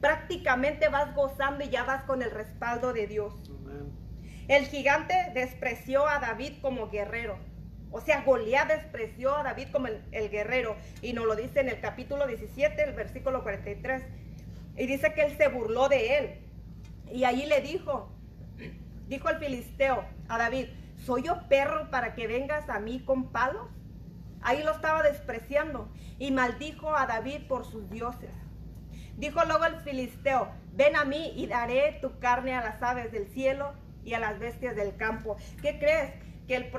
prácticamente 0.00 0.88
vas 0.88 1.14
gozando 1.14 1.64
y 1.64 1.70
ya 1.70 1.84
vas 1.84 2.04
con 2.04 2.22
el 2.22 2.30
respaldo 2.30 2.92
de 2.92 3.06
Dios. 3.08 3.34
El 4.46 4.66
gigante 4.66 5.14
despreció 5.32 6.06
a 6.06 6.18
David 6.18 6.54
como 6.60 6.90
guerrero. 6.90 7.38
O 7.90 8.00
sea, 8.00 8.22
Goliat 8.22 8.68
despreció 8.68 9.34
a 9.34 9.42
David 9.42 9.68
como 9.72 9.86
el, 9.86 10.02
guerrero. 10.30 10.76
Y 11.00 11.14
nos 11.14 11.24
lo 11.24 11.34
dice 11.34 11.60
en 11.60 11.70
el 11.70 11.80
capítulo 11.80 12.26
17, 12.26 12.82
el 12.82 12.92
versículo 12.92 13.42
43. 13.42 14.02
Y 14.76 14.86
dice 14.86 15.14
que 15.14 15.22
él 15.22 15.36
se 15.38 15.48
burló 15.48 15.88
de 15.88 16.18
él. 16.18 16.40
Y 17.10 17.24
allí 17.24 17.46
le 17.46 17.62
dijo, 17.62 18.10
dijo 19.08 19.30
el 19.30 19.38
filisteo 19.38 20.04
a 20.28 20.36
David, 20.36 20.66
¿soy 21.06 21.22
yo 21.22 21.48
perro 21.48 21.90
para 21.90 22.14
que 22.14 22.26
vengas 22.26 22.68
a 22.68 22.80
mí 22.80 23.00
con 23.00 23.30
palos? 23.32 23.68
Ahí 24.42 24.62
lo 24.62 24.72
estaba 24.72 25.02
despreciando 25.02 25.88
y 26.18 26.32
maldijo 26.32 26.94
a 26.94 27.06
David 27.06 27.46
por 27.48 27.64
sus 27.64 27.88
dioses. 27.88 28.30
Dijo 29.16 29.42
luego 29.46 29.64
el 29.64 29.76
filisteo, 29.76 30.48
ven 30.72 30.96
a 30.96 31.06
mí 31.06 31.32
y 31.34 31.46
daré 31.46 31.98
tu 32.02 32.18
carne 32.18 32.52
a 32.54 32.60
las 32.60 32.82
aves 32.82 33.10
del 33.10 33.26
cielo 33.28 33.72
y 34.04 34.14
a 34.14 34.20
las 34.20 34.38
bestias 34.38 34.76
del 34.76 34.96
campo. 34.96 35.36
¿Qué 35.62 35.78
crees? 35.78 36.12
Que 36.46 36.56
el, 36.56 36.70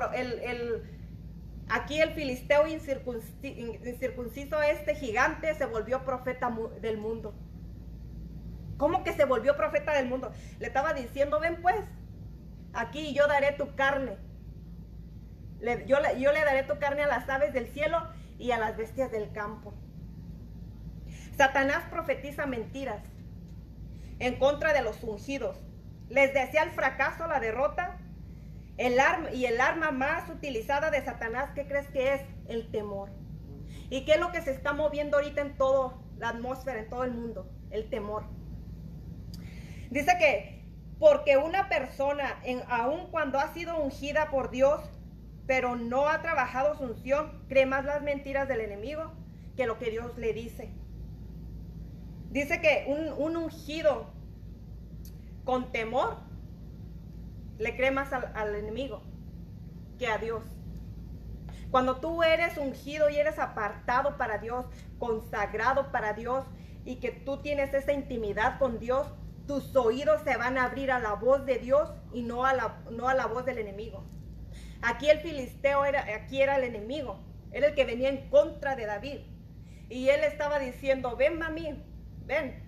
aquí 1.68 2.00
el 2.00 2.10
filisteo 2.10 2.66
incircunciso, 2.66 4.62
este 4.62 4.94
gigante, 4.94 5.54
se 5.54 5.66
volvió 5.66 6.04
profeta 6.04 6.56
del 6.80 6.98
mundo. 6.98 7.34
¿Cómo 8.76 9.04
que 9.04 9.12
se 9.12 9.24
volvió 9.24 9.56
profeta 9.56 9.92
del 9.92 10.06
mundo? 10.08 10.32
Le 10.58 10.66
estaba 10.66 10.92
diciendo, 10.92 11.40
ven 11.40 11.60
pues, 11.62 11.84
aquí 12.74 13.14
yo 13.14 13.26
daré 13.26 13.52
tu 13.52 13.74
carne. 13.74 14.18
yo, 15.86 15.98
yo 16.18 16.32
le 16.32 16.44
daré 16.44 16.62
tu 16.62 16.78
carne 16.78 17.02
a 17.02 17.06
las 17.06 17.28
aves 17.28 17.52
del 17.52 17.68
cielo 17.68 18.06
y 18.38 18.50
a 18.50 18.58
las 18.58 18.76
bestias 18.76 19.10
del 19.10 19.32
campo. 19.32 19.74
Satanás 21.36 21.84
profetiza 21.90 22.46
mentiras 22.46 23.02
en 24.18 24.38
contra 24.38 24.72
de 24.72 24.82
los 24.82 25.02
ungidos. 25.02 25.58
Les 26.08 26.32
desea 26.32 26.62
el 26.62 26.70
fracaso, 26.70 27.26
la 27.26 27.40
derrota. 27.40 27.98
El 28.76 29.00
arma, 29.00 29.30
y 29.30 29.46
el 29.46 29.60
arma 29.60 29.90
más 29.90 30.28
utilizada 30.28 30.90
de 30.90 31.02
Satanás, 31.02 31.50
¿qué 31.54 31.66
crees 31.66 31.88
que 31.88 32.14
es? 32.14 32.20
El 32.46 32.70
temor. 32.70 33.10
¿Y 33.88 34.04
qué 34.04 34.12
es 34.12 34.20
lo 34.20 34.32
que 34.32 34.42
se 34.42 34.50
está 34.50 34.74
moviendo 34.74 35.16
ahorita 35.16 35.40
en 35.40 35.56
toda 35.56 35.96
la 36.18 36.30
atmósfera, 36.30 36.80
en 36.80 36.90
todo 36.90 37.04
el 37.04 37.12
mundo? 37.12 37.50
El 37.70 37.88
temor. 37.88 38.24
Dice 39.90 40.16
que 40.18 40.56
porque 40.98 41.36
una 41.36 41.68
persona, 41.68 42.40
aun 42.68 43.10
cuando 43.10 43.38
ha 43.38 43.52
sido 43.52 43.78
ungida 43.78 44.30
por 44.30 44.50
Dios, 44.50 44.80
pero 45.46 45.76
no 45.76 46.08
ha 46.08 46.22
trabajado 46.22 46.76
su 46.76 46.84
unción, 46.84 47.44
cree 47.48 47.66
más 47.66 47.84
las 47.84 48.02
mentiras 48.02 48.48
del 48.48 48.60
enemigo 48.60 49.12
que 49.56 49.66
lo 49.66 49.78
que 49.78 49.90
Dios 49.90 50.16
le 50.18 50.32
dice. 50.32 50.70
Dice 52.30 52.60
que 52.60 52.84
un, 52.88 53.36
ungido 53.36 54.12
con 55.46 55.70
temor 55.72 56.16
le 57.56 57.74
cree 57.76 57.90
más 57.90 58.12
al, 58.12 58.54
enemigo 58.54 59.00
que 59.98 60.08
a 60.08 60.18
Dios. 60.18 60.42
Cuando 61.70 61.96
tú 61.96 62.22
eres 62.22 62.58
ungido 62.58 63.08
y 63.08 63.16
eres 63.16 63.38
apartado 63.38 64.18
para 64.18 64.38
Dios, 64.38 64.66
consagrado 64.98 65.90
para 65.90 66.12
Dios 66.12 66.44
y 66.84 66.96
que 66.96 67.12
tú 67.12 67.38
tienes 67.38 67.72
esa 67.72 67.92
intimidad 67.92 68.58
con 68.58 68.78
Dios, 68.78 69.06
tus 69.46 69.74
oídos 69.76 70.20
se 70.22 70.36
van 70.36 70.58
a 70.58 70.64
abrir 70.64 70.90
a 70.90 70.98
la 70.98 71.14
voz 71.14 71.46
de 71.46 71.58
Dios 71.58 71.88
y 72.12 72.22
no 72.22 72.44
a 72.44 72.52
la, 72.52 72.82
no 72.90 73.08
a 73.08 73.14
la 73.14 73.26
voz 73.26 73.46
del 73.46 73.58
enemigo. 73.58 74.04
Aquí 74.82 75.08
el 75.08 75.20
filisteo 75.20 75.84
era, 75.84 76.04
aquí 76.14 76.42
era 76.42 76.56
el 76.56 76.64
enemigo, 76.64 77.20
era 77.52 77.68
el 77.68 77.74
que 77.74 77.84
venía 77.84 78.08
en 78.08 78.28
contra 78.28 78.76
de 78.76 78.86
David. 78.86 79.20
Y 79.88 80.08
él 80.08 80.24
estaba 80.24 80.58
diciendo, 80.58 81.16
ven 81.16 81.38
mami, 81.38 81.82
ven, 82.26 82.65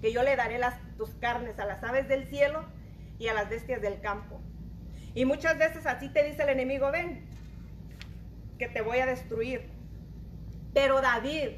que 0.00 0.12
yo 0.12 0.22
le 0.22 0.36
daré 0.36 0.58
las, 0.58 0.74
tus 0.96 1.10
carnes 1.16 1.58
a 1.58 1.66
las 1.66 1.82
aves 1.82 2.08
del 2.08 2.26
cielo 2.26 2.64
y 3.18 3.28
a 3.28 3.34
las 3.34 3.48
bestias 3.48 3.80
del 3.82 4.00
campo. 4.00 4.40
Y 5.14 5.24
muchas 5.24 5.58
veces 5.58 5.86
así 5.86 6.08
te 6.08 6.24
dice 6.24 6.42
el 6.42 6.50
enemigo, 6.50 6.90
ven, 6.90 7.26
que 8.58 8.68
te 8.68 8.80
voy 8.80 8.98
a 8.98 9.06
destruir. 9.06 9.70
Pero 10.74 11.00
David 11.00 11.56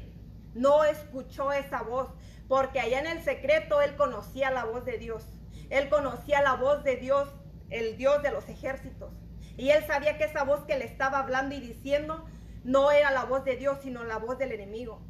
no 0.53 0.83
escuchó 0.83 1.51
esa 1.51 1.81
voz 1.81 2.09
porque 2.47 2.79
allá 2.79 2.99
en 2.99 3.07
el 3.07 3.23
secreto 3.23 3.81
él 3.81 3.95
conocía 3.95 4.51
la 4.51 4.65
voz 4.65 4.85
de 4.85 4.97
Dios. 4.97 5.25
Él 5.69 5.89
conocía 5.89 6.41
la 6.41 6.55
voz 6.55 6.83
de 6.83 6.97
Dios, 6.97 7.29
el 7.69 7.97
Dios 7.97 8.21
de 8.23 8.31
los 8.31 8.49
ejércitos. 8.49 9.13
Y 9.57 9.69
él 9.69 9.83
sabía 9.85 10.17
que 10.17 10.25
esa 10.25 10.43
voz 10.43 10.65
que 10.65 10.77
le 10.77 10.85
estaba 10.85 11.19
hablando 11.19 11.55
y 11.55 11.59
diciendo 11.59 12.25
no 12.63 12.91
era 12.91 13.11
la 13.11 13.25
voz 13.25 13.43
de 13.43 13.55
Dios, 13.55 13.79
sino 13.81 14.03
la 14.03 14.17
voz 14.17 14.37
del 14.37 14.51
enemigo. 14.51 15.01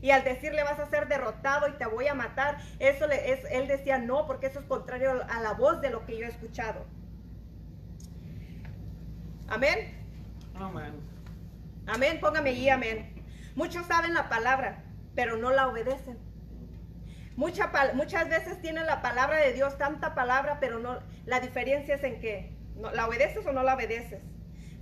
Y 0.00 0.10
al 0.10 0.24
decirle 0.24 0.62
vas 0.62 0.78
a 0.78 0.86
ser 0.86 1.08
derrotado 1.08 1.68
y 1.68 1.72
te 1.72 1.86
voy 1.86 2.06
a 2.06 2.14
matar, 2.14 2.58
eso 2.78 3.06
le, 3.06 3.32
es, 3.32 3.40
él 3.50 3.66
decía 3.66 3.98
no, 3.98 4.26
porque 4.26 4.46
eso 4.46 4.60
es 4.60 4.66
contrario 4.66 5.24
a 5.28 5.40
la 5.40 5.52
voz 5.54 5.80
de 5.80 5.90
lo 5.90 6.06
que 6.06 6.16
yo 6.16 6.26
he 6.26 6.28
escuchado. 6.28 6.84
Amén. 9.48 9.94
Amén. 10.54 10.94
Amén, 11.86 12.20
póngame 12.20 12.50
allí, 12.50 12.68
amén. 12.68 13.24
Muchos 13.54 13.86
saben 13.86 14.14
la 14.14 14.28
palabra, 14.28 14.84
pero 15.14 15.36
no 15.36 15.50
la 15.50 15.68
obedecen 15.68 16.18
muchas 17.38 18.28
veces 18.28 18.60
tienen 18.60 18.86
la 18.86 19.00
palabra 19.00 19.36
de 19.38 19.52
Dios, 19.52 19.78
tanta 19.78 20.14
palabra, 20.14 20.58
pero 20.60 20.80
no, 20.80 20.98
la 21.24 21.38
diferencia 21.38 21.94
es 21.94 22.02
en 22.02 22.20
que 22.20 22.52
la 22.92 23.06
obedeces 23.06 23.46
o 23.46 23.52
no 23.52 23.62
la 23.62 23.76
obedeces. 23.76 24.22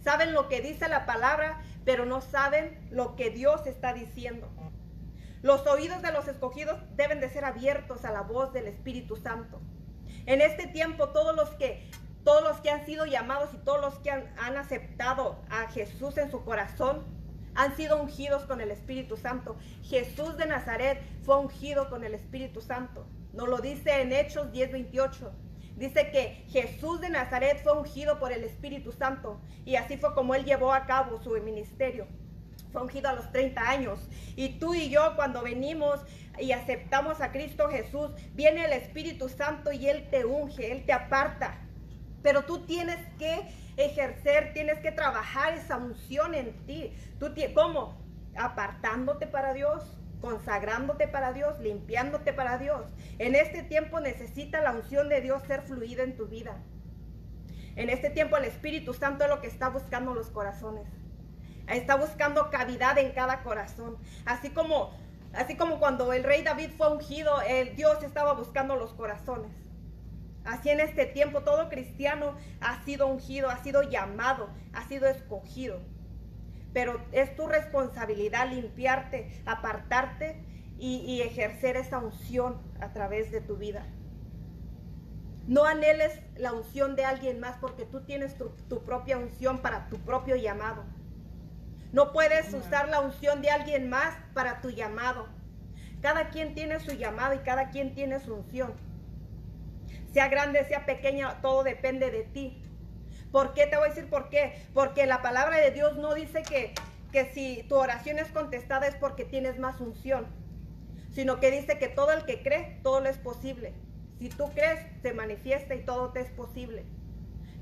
Saben 0.02 0.32
lo 0.32 0.48
que 0.48 0.62
dice 0.62 0.88
la 0.88 1.04
palabra, 1.04 1.60
pero 1.84 2.06
no 2.06 2.22
saben 2.22 2.78
lo 2.90 3.14
que 3.14 3.30
Dios 3.30 3.66
está 3.66 3.92
diciendo. 3.92 4.48
Los 5.42 5.66
oídos 5.66 6.02
de 6.02 6.12
los 6.12 6.28
escogidos 6.28 6.78
deben 6.96 7.20
de 7.20 7.30
ser 7.30 7.44
abiertos 7.44 8.04
a 8.04 8.12
la 8.12 8.22
voz 8.22 8.52
del 8.52 8.66
Espíritu 8.66 9.16
Santo. 9.16 9.60
En 10.26 10.40
este 10.40 10.66
tiempo, 10.66 11.10
todos 11.10 11.36
los 11.36 11.50
que 11.50 11.90
todos 12.24 12.42
los 12.42 12.60
que 12.60 12.70
han 12.70 12.84
sido 12.84 13.06
llamados 13.06 13.50
y 13.54 13.58
todos 13.58 13.80
los 13.80 14.00
que 14.00 14.10
han 14.10 14.56
aceptado 14.56 15.44
a 15.48 15.68
Jesús 15.68 16.18
en 16.18 16.28
su 16.28 16.44
corazón 16.44 17.04
han 17.54 17.76
sido 17.76 18.02
ungidos 18.02 18.42
con 18.44 18.60
el 18.60 18.70
Espíritu 18.70 19.16
Santo. 19.16 19.56
Jesús 19.82 20.36
de 20.36 20.46
Nazaret 20.46 21.00
fue 21.22 21.38
ungido 21.38 21.88
con 21.88 22.02
el 22.02 22.14
Espíritu 22.14 22.60
Santo. 22.60 23.06
Nos 23.32 23.48
lo 23.48 23.58
dice 23.58 24.02
en 24.02 24.12
Hechos 24.12 24.52
10:28. 24.52 25.32
Dice 25.76 26.10
que 26.10 26.44
Jesús 26.48 27.00
de 27.00 27.10
Nazaret 27.10 27.62
fue 27.62 27.78
ungido 27.78 28.18
por 28.18 28.32
el 28.32 28.44
Espíritu 28.44 28.92
Santo 28.92 29.40
y 29.64 29.76
así 29.76 29.96
fue 29.96 30.14
como 30.14 30.34
él 30.34 30.44
llevó 30.44 30.72
a 30.72 30.86
cabo 30.86 31.20
su 31.22 31.30
ministerio. 31.30 32.06
Fue 32.72 32.82
ungido 32.82 33.08
a 33.08 33.12
los 33.12 33.30
30 33.32 33.68
años. 33.68 33.98
Y 34.34 34.58
tú 34.58 34.74
y 34.74 34.88
yo 34.88 35.14
cuando 35.16 35.42
venimos 35.42 36.00
y 36.38 36.52
aceptamos 36.52 37.20
a 37.20 37.32
Cristo 37.32 37.68
Jesús, 37.68 38.10
viene 38.34 38.64
el 38.64 38.72
Espíritu 38.72 39.28
Santo 39.28 39.72
y 39.72 39.88
Él 39.88 40.08
te 40.10 40.24
unge, 40.24 40.72
Él 40.72 40.84
te 40.84 40.92
aparta. 40.92 41.58
Pero 42.22 42.42
tú 42.42 42.66
tienes 42.66 42.98
que 43.18 43.46
ejercer, 43.76 44.52
tienes 44.52 44.78
que 44.80 44.92
trabajar 44.92 45.54
esa 45.54 45.76
unción 45.76 46.34
en 46.34 46.52
ti. 46.66 46.92
¿Tú 47.18 47.32
¿Cómo? 47.54 47.96
Apartándote 48.36 49.26
para 49.26 49.54
Dios, 49.54 49.96
consagrándote 50.20 51.08
para 51.08 51.32
Dios, 51.32 51.58
limpiándote 51.60 52.32
para 52.32 52.58
Dios. 52.58 52.90
En 53.18 53.34
este 53.34 53.62
tiempo 53.62 54.00
necesita 54.00 54.60
la 54.60 54.72
unción 54.72 55.08
de 55.08 55.20
Dios 55.20 55.42
ser 55.44 55.62
fluida 55.62 56.02
en 56.02 56.16
tu 56.16 56.26
vida. 56.26 56.56
En 57.76 57.90
este 57.90 58.10
tiempo 58.10 58.36
el 58.36 58.44
Espíritu 58.44 58.94
Santo 58.94 59.24
es 59.24 59.30
lo 59.30 59.40
que 59.40 59.46
está 59.46 59.68
buscando 59.68 60.14
los 60.14 60.30
corazones. 60.30 60.88
Está 61.68 61.96
buscando 61.96 62.50
cavidad 62.50 62.98
en 62.98 63.12
cada 63.12 63.42
corazón. 63.42 63.96
Así 64.24 64.50
como, 64.50 64.90
así 65.32 65.56
como 65.56 65.78
cuando 65.78 66.12
el 66.12 66.24
rey 66.24 66.42
David 66.42 66.70
fue 66.76 66.92
ungido, 66.92 67.40
el 67.42 67.74
Dios 67.76 68.02
estaba 68.02 68.34
buscando 68.34 68.76
los 68.76 68.92
corazones. 68.92 69.50
Así 70.46 70.70
en 70.70 70.78
este 70.78 71.06
tiempo 71.06 71.42
todo 71.42 71.68
cristiano 71.68 72.36
ha 72.60 72.84
sido 72.84 73.08
ungido, 73.08 73.50
ha 73.50 73.62
sido 73.64 73.82
llamado, 73.82 74.48
ha 74.72 74.86
sido 74.86 75.08
escogido. 75.08 75.80
Pero 76.72 77.00
es 77.10 77.34
tu 77.34 77.48
responsabilidad 77.48 78.48
limpiarte, 78.48 79.42
apartarte 79.44 80.44
y, 80.78 81.22
ejercer 81.22 81.76
esa 81.76 81.98
unción 81.98 82.60
a 82.80 82.92
través 82.92 83.32
de 83.32 83.40
tu 83.40 83.56
vida. 83.56 83.86
No 85.46 85.64
anheles 85.64 86.20
la 86.36 86.52
unción 86.52 86.96
de 86.96 87.04
alguien 87.04 87.40
más 87.40 87.56
porque 87.58 87.84
tú 87.84 88.02
tienes 88.02 88.36
tu, 88.36 88.50
tu, 88.68 88.84
propia 88.84 89.16
unción 89.16 89.62
para 89.62 89.88
tu 89.88 89.98
propio 89.98 90.36
llamado. 90.36 90.84
No 91.92 92.12
puedes 92.12 92.52
usar 92.52 92.88
la 92.88 93.00
unción 93.00 93.42
de 93.42 93.50
alguien 93.50 93.88
más 93.88 94.14
para 94.34 94.60
tu 94.60 94.70
llamado. 94.70 95.28
Cada 96.02 96.28
quien 96.30 96.54
tiene 96.54 96.80
su 96.80 96.92
llamado 96.92 97.34
y 97.34 97.38
cada 97.38 97.70
quien 97.70 97.94
tiene 97.94 98.20
su 98.20 98.34
unción. 98.34 98.74
Sea 100.12 100.28
grande, 100.28 100.64
sea 100.64 100.86
pequeña, 100.86 101.40
todo 101.40 101.62
depende 101.62 102.10
de 102.10 102.22
ti. 102.24 102.62
¿Por 103.32 103.54
qué? 103.54 103.66
Te 103.66 103.76
voy 103.76 103.86
a 103.86 103.88
decir 103.90 104.08
por 104.08 104.28
qué. 104.28 104.66
Porque 104.72 105.06
la 105.06 105.22
palabra 105.22 105.58
de 105.58 105.70
Dios 105.70 105.96
no 105.96 106.14
dice 106.14 106.42
que, 106.42 106.74
que 107.12 107.32
si 107.32 107.64
tu 107.68 107.76
oración 107.76 108.18
es 108.18 108.28
contestada 108.28 108.86
es 108.86 108.94
porque 108.96 109.24
tienes 109.24 109.58
más 109.58 109.80
unción 109.80 110.26
sino 111.16 111.40
que 111.40 111.50
dice 111.50 111.78
que 111.78 111.88
todo 111.88 112.12
el 112.12 112.26
que 112.26 112.42
cree, 112.42 112.78
todo 112.82 113.00
lo 113.00 113.08
es 113.08 113.16
posible. 113.16 113.72
Si 114.18 114.28
tú 114.28 114.50
crees, 114.52 114.80
se 115.00 115.14
manifiesta 115.14 115.74
y 115.74 115.82
todo 115.82 116.12
te 116.12 116.20
es 116.20 116.28
posible. 116.28 116.84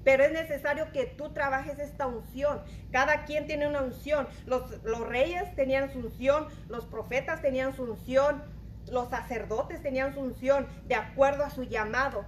Pero 0.05 0.25
es 0.25 0.33
necesario 0.33 0.93
que 0.93 1.07
tú 1.07 1.33
trabajes 1.33 1.79
esta 1.79 2.07
unción. 2.07 2.63
Cada 2.93 3.25
quien 3.25 3.47
tiene 3.47 3.67
una 3.67 3.83
unción. 3.83 4.29
Los, 4.47 4.83
los 4.85 5.01
reyes 5.09 5.55
tenían 5.57 5.93
su 5.93 5.99
unción, 5.99 6.47
los 6.69 6.85
profetas 6.85 7.41
tenían 7.41 7.75
su 7.75 7.85
unción, 7.85 8.43
los 8.91 9.09
sacerdotes 9.09 9.83
tenían 9.83 10.15
su 10.15 10.21
unción 10.21 10.67
de 10.87 10.95
acuerdo 10.95 11.45
a 11.45 11.51
su 11.51 11.65
llamado, 11.65 12.27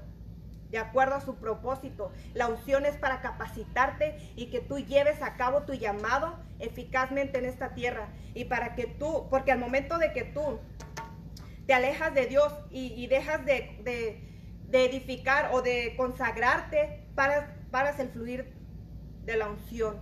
de 0.70 0.78
acuerdo 0.78 1.14
a 1.14 1.20
su 1.20 1.36
propósito. 1.36 2.12
La 2.34 2.48
unción 2.48 2.86
es 2.86 2.96
para 2.96 3.20
capacitarte 3.20 4.16
y 4.36 4.46
que 4.46 4.60
tú 4.60 4.78
lleves 4.78 5.22
a 5.22 5.36
cabo 5.36 5.62
tu 5.62 5.74
llamado 5.74 6.38
eficazmente 6.58 7.38
en 7.38 7.44
esta 7.44 7.74
tierra. 7.74 8.08
Y 8.34 8.44
para 8.44 8.74
que 8.74 8.86
tú, 8.86 9.28
porque 9.30 9.52
al 9.52 9.58
momento 9.58 9.98
de 9.98 10.12
que 10.12 10.24
tú 10.24 10.60
te 11.66 11.74
alejas 11.74 12.14
de 12.14 12.26
Dios 12.26 12.52
y, 12.70 13.06
dejas 13.08 13.44
de, 13.44 14.22
edificar 14.72 15.50
o 15.52 15.62
de 15.62 15.94
consagrarte, 15.96 17.04
para 17.14 17.55
el 17.76 18.08
fluir 18.08 18.52
de 19.24 19.36
la 19.36 19.48
unción. 19.50 19.96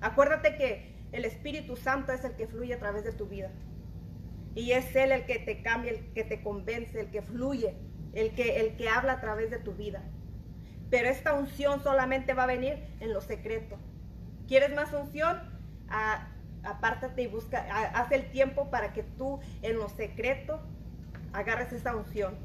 Acuérdate 0.00 0.56
que 0.56 1.06
el 1.12 1.24
Espíritu 1.24 1.76
Santo 1.76 2.12
es 2.12 2.24
el 2.24 2.34
que 2.34 2.48
fluye 2.48 2.74
a 2.74 2.78
través 2.78 3.04
de 3.04 3.12
tu 3.12 3.26
vida. 3.26 3.50
Y 4.56 4.72
es 4.72 4.94
Él 4.96 5.12
el 5.12 5.24
que 5.24 5.38
te 5.38 5.62
cambia, 5.62 5.92
el 5.92 6.12
que 6.12 6.24
te 6.24 6.42
convence, 6.42 6.98
el 6.98 7.10
que 7.10 7.22
fluye, 7.22 7.76
el 8.14 8.34
que, 8.34 8.60
el 8.60 8.76
que 8.76 8.88
habla 8.88 9.14
a 9.14 9.20
través 9.20 9.50
de 9.50 9.58
tu 9.58 9.74
vida. 9.74 10.02
Pero 10.90 11.08
esta 11.08 11.34
unción 11.34 11.82
solamente 11.82 12.34
va 12.34 12.44
a 12.44 12.46
venir 12.46 12.78
en 13.00 13.12
lo 13.12 13.20
secreto. 13.20 13.78
¿Quieres 14.48 14.74
más 14.74 14.92
unción? 14.92 15.54
apártate 16.64 17.22
y 17.22 17.26
busca, 17.26 17.60
haz 17.94 18.10
el 18.10 18.30
tiempo 18.30 18.70
para 18.70 18.94
que 18.94 19.02
tú 19.02 19.38
en 19.62 19.76
lo 19.76 19.88
secreto 19.90 20.60
agarres 21.32 21.72
esa 21.72 21.94
unción. 21.94 22.36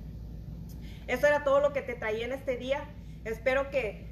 Eso 1.07 1.25
era 1.25 1.43
todo 1.43 1.61
lo 1.61 1.73
que 1.73 1.81
te 1.81 1.95
traía 1.95 2.25
en 2.25 2.33
este 2.33 2.57
día. 2.57 2.83
Espero 3.25 3.71
que 3.71 4.08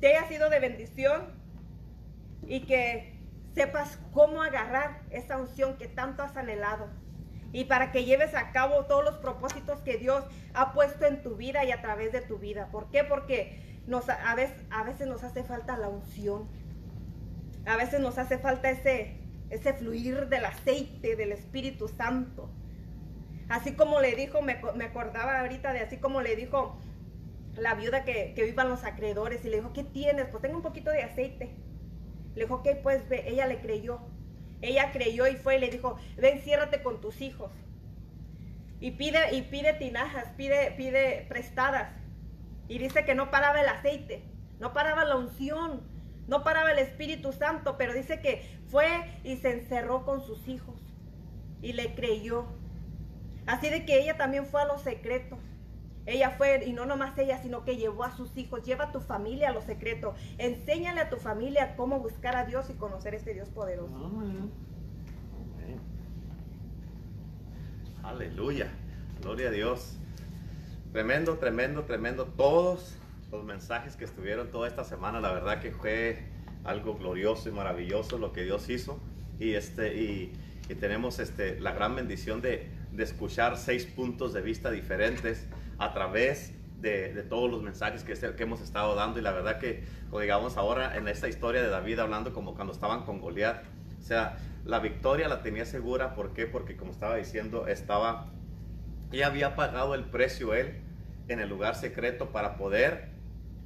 te 0.00 0.08
haya 0.08 0.28
sido 0.28 0.50
de 0.50 0.60
bendición 0.60 1.22
y 2.46 2.60
que 2.60 3.18
sepas 3.54 3.98
cómo 4.12 4.42
agarrar 4.42 5.02
esa 5.10 5.36
unción 5.38 5.76
que 5.76 5.88
tanto 5.88 6.22
has 6.22 6.36
anhelado. 6.36 6.88
Y 7.52 7.64
para 7.64 7.92
que 7.92 8.04
lleves 8.04 8.34
a 8.34 8.52
cabo 8.52 8.84
todos 8.84 9.04
los 9.04 9.16
propósitos 9.16 9.80
que 9.80 9.96
Dios 9.96 10.24
ha 10.54 10.72
puesto 10.72 11.06
en 11.06 11.22
tu 11.22 11.36
vida 11.36 11.64
y 11.64 11.72
a 11.72 11.80
través 11.80 12.12
de 12.12 12.20
tu 12.20 12.38
vida. 12.38 12.68
¿Por 12.70 12.90
qué? 12.90 13.04
Porque 13.04 13.68
a, 14.20 14.34
veces, 14.34 15.06
nos 15.06 15.24
hace 15.24 15.42
falta 15.42 15.76
la 15.76 15.88
unción. 15.88 16.48
A 17.66 17.76
veces 17.76 18.00
nos 18.00 18.18
hace 18.18 18.38
falta 18.38 18.70
ese, 18.70 19.16
ese 19.50 19.72
fluir 19.72 20.28
del 20.28 20.44
aceite 20.44 21.16
del 21.16 21.32
Espíritu 21.32 21.88
Santo. 21.88 22.50
Así 23.48 23.72
como 23.72 24.00
le 24.00 24.14
dijo, 24.14 24.42
me, 24.42 24.52
acordaba 24.84 25.40
ahorita 25.40 25.72
de 25.72 25.80
así 25.80 25.96
como 25.96 26.20
le 26.20 26.36
dijo 26.36 26.78
la 27.60 27.74
viuda 27.74 28.04
que, 28.04 28.32
que 28.34 28.44
vivan 28.44 28.68
los 28.68 28.84
acreedores 28.84 29.44
y 29.44 29.48
le 29.48 29.56
dijo, 29.56 29.72
¿qué 29.72 29.84
tienes? 29.84 30.26
Pues 30.28 30.42
tengo 30.42 30.56
un 30.56 30.62
poquito 30.62 30.90
de 30.90 31.02
aceite. 31.02 31.50
Le 32.34 32.44
dijo, 32.44 32.56
ok, 32.56 32.68
pues 32.82 33.08
ve, 33.08 33.24
ella 33.28 33.46
le 33.46 33.60
creyó. 33.60 34.00
Ella 34.60 34.90
creyó 34.92 35.26
y 35.26 35.36
fue 35.36 35.56
y 35.56 35.60
le 35.60 35.70
dijo, 35.70 35.96
ven, 36.16 36.40
ciérrate 36.40 36.82
con 36.82 37.00
tus 37.00 37.20
hijos. 37.20 37.52
Y 38.80 38.92
pide, 38.92 39.34
y 39.34 39.42
pide 39.42 39.72
tinajas, 39.74 40.28
pide, 40.36 40.72
pide 40.76 41.26
prestadas. 41.28 41.90
Y 42.68 42.78
dice 42.78 43.04
que 43.04 43.14
no 43.14 43.30
paraba 43.30 43.60
el 43.60 43.68
aceite, 43.68 44.22
no 44.60 44.72
paraba 44.72 45.04
la 45.04 45.16
unción, 45.16 45.82
no 46.28 46.44
paraba 46.44 46.72
el 46.72 46.78
Espíritu 46.78 47.32
Santo, 47.32 47.76
pero 47.78 47.94
dice 47.94 48.20
que 48.20 48.42
fue 48.68 48.86
y 49.24 49.36
se 49.36 49.50
encerró 49.50 50.04
con 50.04 50.20
sus 50.20 50.46
hijos 50.46 50.80
y 51.62 51.72
le 51.72 51.94
creyó. 51.94 52.46
Así 53.46 53.70
de 53.70 53.84
que 53.86 53.98
ella 53.98 54.16
también 54.16 54.46
fue 54.46 54.60
a 54.60 54.66
lo 54.66 54.78
secreto. 54.78 55.38
Ella 56.08 56.30
fue, 56.30 56.64
y 56.64 56.72
no 56.72 56.86
nomás 56.86 57.18
ella, 57.18 57.36
sino 57.42 57.66
que 57.66 57.76
llevó 57.76 58.02
a 58.02 58.16
sus 58.16 58.34
hijos, 58.38 58.62
lleva 58.62 58.84
a 58.84 58.92
tu 58.92 59.00
familia 59.00 59.50
a 59.50 59.52
lo 59.52 59.60
secreto. 59.60 60.14
Enséñale 60.38 61.02
a 61.02 61.10
tu 61.10 61.16
familia 61.16 61.76
cómo 61.76 62.00
buscar 62.00 62.34
a 62.34 62.46
Dios 62.46 62.70
y 62.70 62.72
conocer 62.72 63.14
este 63.14 63.34
Dios 63.34 63.50
poderoso. 63.50 63.92
Aleluya. 68.02 68.72
Gloria 69.20 69.48
a 69.48 69.50
Dios. 69.50 69.98
Tremendo, 70.92 71.36
tremendo, 71.36 71.84
tremendo. 71.84 72.24
Todos 72.24 72.96
los 73.30 73.44
mensajes 73.44 73.94
que 73.94 74.06
estuvieron 74.06 74.50
toda 74.50 74.66
esta 74.66 74.84
semana, 74.84 75.20
la 75.20 75.30
verdad 75.34 75.60
que 75.60 75.72
fue 75.72 76.24
algo 76.64 76.94
glorioso 76.94 77.50
y 77.50 77.52
maravilloso 77.52 78.16
lo 78.16 78.32
que 78.32 78.44
Dios 78.44 78.70
hizo. 78.70 78.98
Y 79.38 79.52
este, 79.52 79.94
y, 79.94 80.32
tenemos 80.80 81.18
este, 81.18 81.60
la 81.60 81.72
gran 81.72 81.94
bendición 81.94 82.40
de 82.40 82.70
escuchar 82.96 83.58
seis 83.58 83.84
puntos 83.84 84.32
de 84.32 84.40
vista 84.40 84.70
diferentes 84.70 85.46
a 85.78 85.92
través 85.92 86.52
de, 86.80 87.24
todos 87.28 87.50
los 87.50 87.62
mensajes 87.62 88.04
que, 88.04 88.14
que, 88.14 88.42
hemos 88.42 88.60
estado 88.60 88.94
dando. 88.94 89.18
Y 89.18 89.22
la 89.22 89.32
verdad 89.32 89.58
que, 89.58 89.84
digamos 90.12 90.56
ahora 90.56 90.96
en 90.96 91.08
esta 91.08 91.28
historia 91.28 91.62
de 91.62 91.68
David 91.68 91.98
hablando 91.98 92.32
como 92.32 92.54
cuando 92.54 92.72
estaban 92.72 93.04
con 93.04 93.20
Goliat, 93.20 93.64
o 93.98 94.02
sea, 94.02 94.38
la 94.64 94.78
victoria 94.80 95.28
la 95.28 95.42
tenía 95.42 95.64
segura. 95.64 96.14
¿Por 96.14 96.32
qué? 96.32 96.46
Porque 96.46 96.76
como 96.76 96.92
estaba 96.92 97.16
diciendo, 97.16 97.66
estaba, 97.66 98.26
y 99.12 99.22
había 99.22 99.56
pagado 99.56 99.94
el 99.94 100.04
precio 100.04 100.54
él 100.54 100.80
en 101.28 101.40
el 101.40 101.48
lugar 101.48 101.74
secreto 101.74 102.30
para 102.30 102.56
poder, 102.56 103.08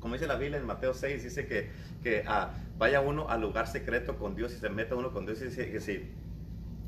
como 0.01 0.15
dice 0.15 0.27
la 0.27 0.37
Biblia 0.37 0.59
en 0.59 0.67
Mateo 0.67 0.95
6, 0.95 1.23
dice 1.23 1.47
que, 1.47 1.71
que 2.03 2.25
ah, 2.27 2.55
vaya 2.79 3.01
uno 3.01 3.29
al 3.29 3.41
lugar 3.41 3.69
secreto 3.69 4.17
con 4.17 4.35
Dios 4.35 4.53
y 4.53 4.57
se 4.57 4.69
meta 4.69 4.97
uno 4.97 5.13
con 5.13 5.27
Dios 5.27 5.41
y 5.43 5.45
dice 5.45 5.71
que 5.71 5.81
si 5.81 6.11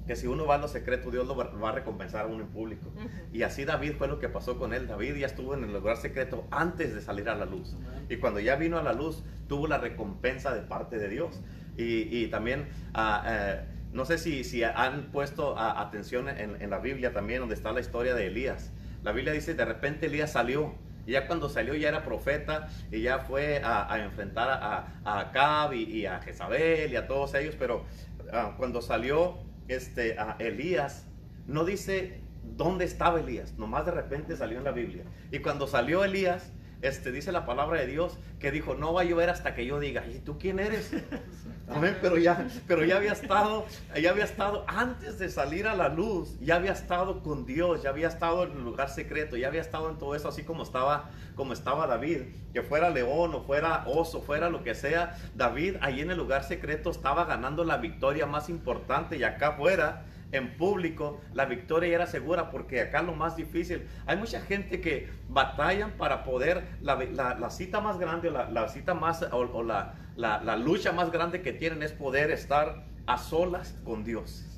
que 0.07 0.17
si 0.17 0.27
uno 0.27 0.47
va 0.47 0.57
a 0.57 0.59
lo 0.59 0.69
secreto, 0.69 1.11
Dios 1.11 1.27
lo 1.27 1.35
va, 1.37 1.69
a 1.69 1.73
recompensar 1.73 2.27
a 2.27 2.27
uno 2.27 2.43
en 2.43 2.49
público. 2.49 2.93
Y 3.33 3.43
así 3.43 3.65
David 3.65 3.95
fue 3.97 4.07
lo 4.07 4.19
que 4.19 4.29
pasó 4.29 4.59
con 4.59 4.75
él. 4.75 4.87
David 4.87 5.17
ya 5.17 5.27
estuvo 5.27 5.55
en 5.55 5.65
el 5.65 5.73
lugar 5.73 5.97
secreto 5.97 6.47
antes 6.51 6.95
de 6.95 7.01
salir 7.01 7.29
a 7.29 7.35
la 7.35 7.47
luz. 7.47 7.75
Y 8.09 8.17
cuando 8.17 8.41
ya 8.41 8.57
vino 8.57 8.79
a 8.79 8.83
la 8.83 8.93
luz, 8.93 9.23
tuvo 9.49 9.67
la 9.67 9.79
recompensa 9.79 10.55
de 10.55 10.61
parte 10.61 10.99
de 10.99 11.09
Dios. 11.09 11.41
Y, 11.77 12.27
también, 12.29 12.69
ah, 12.93 13.25
eh, 13.27 13.65
no 13.93 14.05
sé 14.05 14.19
si, 14.19 14.45
si 14.45 14.63
han 14.63 15.11
puesto 15.11 15.59
ah, 15.59 15.81
atención 15.81 16.29
en, 16.29 16.69
la 16.69 16.79
Biblia 16.79 17.13
también, 17.13 17.41
donde 17.41 17.55
está 17.55 17.73
la 17.73 17.81
historia 17.81 18.15
de 18.15 18.27
Elías. 18.27 18.73
La 19.03 19.13
Biblia 19.13 19.33
dice, 19.33 19.55
de 19.55 19.65
repente 19.65 20.07
Elías 20.07 20.33
salió. 20.33 20.75
Y 21.07 21.13
ya 21.13 21.27
cuando 21.27 21.51
salió 21.51 21.75
ya 21.75 21.89
era 21.89 22.03
profeta 22.03 22.69
y 22.91 23.03
ya 23.03 23.19
fue 23.19 23.61
a, 23.63 23.99
enfrentar 24.03 24.49
a, 24.49 25.01
a 25.05 25.21
Acab 25.21 25.75
y, 25.75 26.07
a 26.07 26.21
Jezabel 26.21 26.93
y 26.93 26.97
a 26.97 27.07
todos 27.07 27.35
ellos. 27.35 27.57
Pero 27.59 27.85
ah, 28.33 28.55
cuando 28.57 28.83
salió 28.83 29.39
este, 29.69 30.19
a 30.19 30.37
Elías, 30.39 31.07
no 31.47 31.65
dice 31.65 32.21
dónde 32.57 32.85
estaba 32.85 33.21
Elías, 33.21 33.57
nomás 33.59 33.87
de 33.87 33.93
repente 33.93 34.37
salió 34.37 34.59
en 34.59 34.65
la 34.65 34.73
Biblia. 34.73 35.05
Y 35.31 35.41
cuando 35.41 35.67
salió 35.67 36.05
Elías, 36.05 36.53
este, 36.85 37.13
dice 37.13 37.33
la 37.33 37.47
palabra 37.47 37.81
de 37.81 37.87
Dios 37.87 38.19
que 38.39 38.51
dijo, 38.51 38.75
no 38.75 38.93
va 38.93 39.01
a 39.01 39.05
llover 39.05 39.31
hasta 39.31 39.55
que 39.55 39.65
yo 39.65 39.81
diga, 39.81 40.07
¿y 40.07 40.19
tú 40.19 40.39
quién 40.39 40.59
eres? 40.59 40.93
Amén, 41.69 41.97
pero 42.03 42.19
ya, 42.19 42.47
pero 42.69 42.85
ya 42.85 42.99
había 42.99 43.13
estado, 43.13 43.65
ya 44.01 44.11
había 44.11 44.25
estado 44.25 44.65
antes 44.69 45.19
de 45.19 45.31
salir 45.31 45.67
a 45.67 45.75
la 45.75 45.89
luz, 45.89 46.39
ya 46.41 46.57
había 46.57 46.73
estado 46.73 47.23
con 47.23 47.47
Dios, 47.47 47.83
ya 47.83 47.89
había 47.89 48.09
estado 48.09 48.45
en 48.45 48.53
el 48.53 48.65
lugar 48.65 48.91
secreto, 48.91 49.39
ya 49.39 49.49
había 49.49 49.63
estado 49.63 49.89
en 49.89 49.97
todo 49.97 50.15
eso, 50.15 50.29
así 50.29 50.43
como 50.43 50.63
estaba, 50.63 51.09
como 51.37 51.55
estaba 51.55 51.87
David, 51.87 52.23
que 52.53 52.63
fuera 52.63 52.91
león 52.91 53.35
o 53.35 53.41
fuera 53.41 53.85
oso, 53.87 54.21
fuera 54.21 54.51
lo 54.51 54.63
que 54.63 54.75
sea, 54.75 55.17
David 55.35 55.77
ahí 55.81 56.03
en 56.03 56.11
el 56.11 56.19
lugar 56.19 56.45
secreto 56.45 56.91
estaba 56.91 57.25
ganando 57.25 57.65
la 57.65 57.79
victoria 57.79 58.27
más 58.27 58.51
importante 58.51 59.17
y 59.17 59.25
acá 59.25 59.49
afuera 59.49 60.05
en 60.37 60.57
público, 60.57 61.21
la 61.33 61.45
victoria 61.45 61.95
era 61.95 62.07
segura 62.07 62.51
porque 62.51 62.81
acá 62.81 63.03
lo 63.03 63.15
más 63.15 63.37
difícil, 63.37 63.83
hay 64.07 64.17
mucha 64.17 64.41
gente 64.41 64.81
que 64.81 65.09
batallan 65.29 65.93
para 65.93 66.25
poder, 66.25 66.65
la, 66.81 67.51
cita 67.51 67.81
más 67.81 67.99
grande, 67.99 68.31
la, 68.31 68.51
la 68.51 68.69
cita 68.69 68.95
más, 68.95 69.23
o, 69.33 69.63
la, 69.63 69.95
la 70.17 70.57
lucha 70.57 70.93
más 70.93 71.11
grande 71.11 71.43
que 71.43 71.53
tienen 71.53 71.83
es 71.83 71.93
poder 71.93 72.31
estar 72.31 72.85
a 73.07 73.19
solas 73.19 73.77
con 73.85 74.05
Dios. 74.05 74.55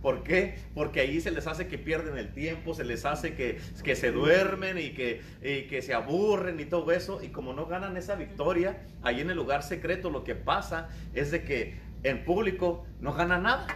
¿Por 0.00 0.22
qué? 0.22 0.56
Porque 0.74 1.00
ahí 1.00 1.20
se 1.20 1.30
les 1.30 1.46
hace 1.46 1.66
que 1.66 1.78
pierden 1.78 2.16
el 2.18 2.32
tiempo, 2.32 2.74
se 2.74 2.84
les 2.84 3.04
hace 3.04 3.34
que, 3.34 3.60
que 3.82 3.96
se 3.96 4.12
duermen 4.12 4.78
y 4.78 4.90
que, 4.90 5.22
y 5.42 5.62
que 5.66 5.82
se 5.82 5.94
aburren 5.94 6.58
y 6.60 6.64
todo 6.64 6.92
eso. 6.92 7.22
Y 7.22 7.28
como 7.28 7.52
no 7.52 7.66
ganan 7.66 7.96
esa 7.96 8.14
victoria, 8.14 8.82
ahí 9.02 9.20
en 9.20 9.30
el 9.30 9.36
lugar 9.36 9.62
secreto 9.62 10.10
lo 10.10 10.24
que 10.24 10.34
pasa 10.34 10.88
es 11.14 11.30
de 11.30 11.44
que 11.44 11.76
en 12.02 12.24
público 12.24 12.86
no 13.00 13.12
ganan 13.14 13.44
nada. 13.44 13.66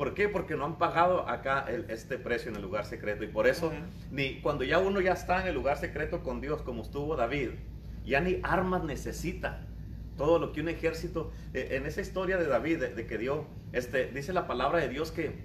¿Por 0.00 0.14
qué? 0.14 0.30
Porque 0.30 0.56
no 0.56 0.64
han 0.64 0.78
pagado 0.78 1.28
acá 1.28 1.66
este 1.88 2.16
precio 2.16 2.48
en 2.50 2.56
el 2.56 2.62
lugar 2.62 2.86
secreto. 2.86 3.22
Y 3.22 3.26
por 3.26 3.46
eso, 3.46 3.70
ni 4.10 4.40
cuando 4.40 4.64
ya 4.64 4.78
uno 4.78 5.02
ya 5.02 5.12
está 5.12 5.42
en 5.42 5.48
el 5.48 5.54
lugar 5.54 5.76
secreto 5.76 6.22
con 6.22 6.40
Dios, 6.40 6.62
como 6.62 6.80
estuvo 6.80 7.16
David, 7.16 7.50
ya 8.06 8.22
ni 8.22 8.40
armas 8.42 8.82
necesita 8.82 9.66
todo 10.16 10.38
lo 10.38 10.52
que 10.52 10.62
un 10.62 10.70
ejército, 10.70 11.32
eh, 11.52 11.72
en 11.72 11.84
esa 11.84 12.00
historia 12.00 12.38
de 12.38 12.46
David, 12.46 12.78
de, 12.78 13.06
que 13.06 13.18
dio, 13.18 13.44
este, 13.74 14.06
dice 14.06 14.32
la 14.32 14.46
palabra 14.46 14.78
de 14.78 14.88
Dios 14.88 15.12
que 15.12 15.44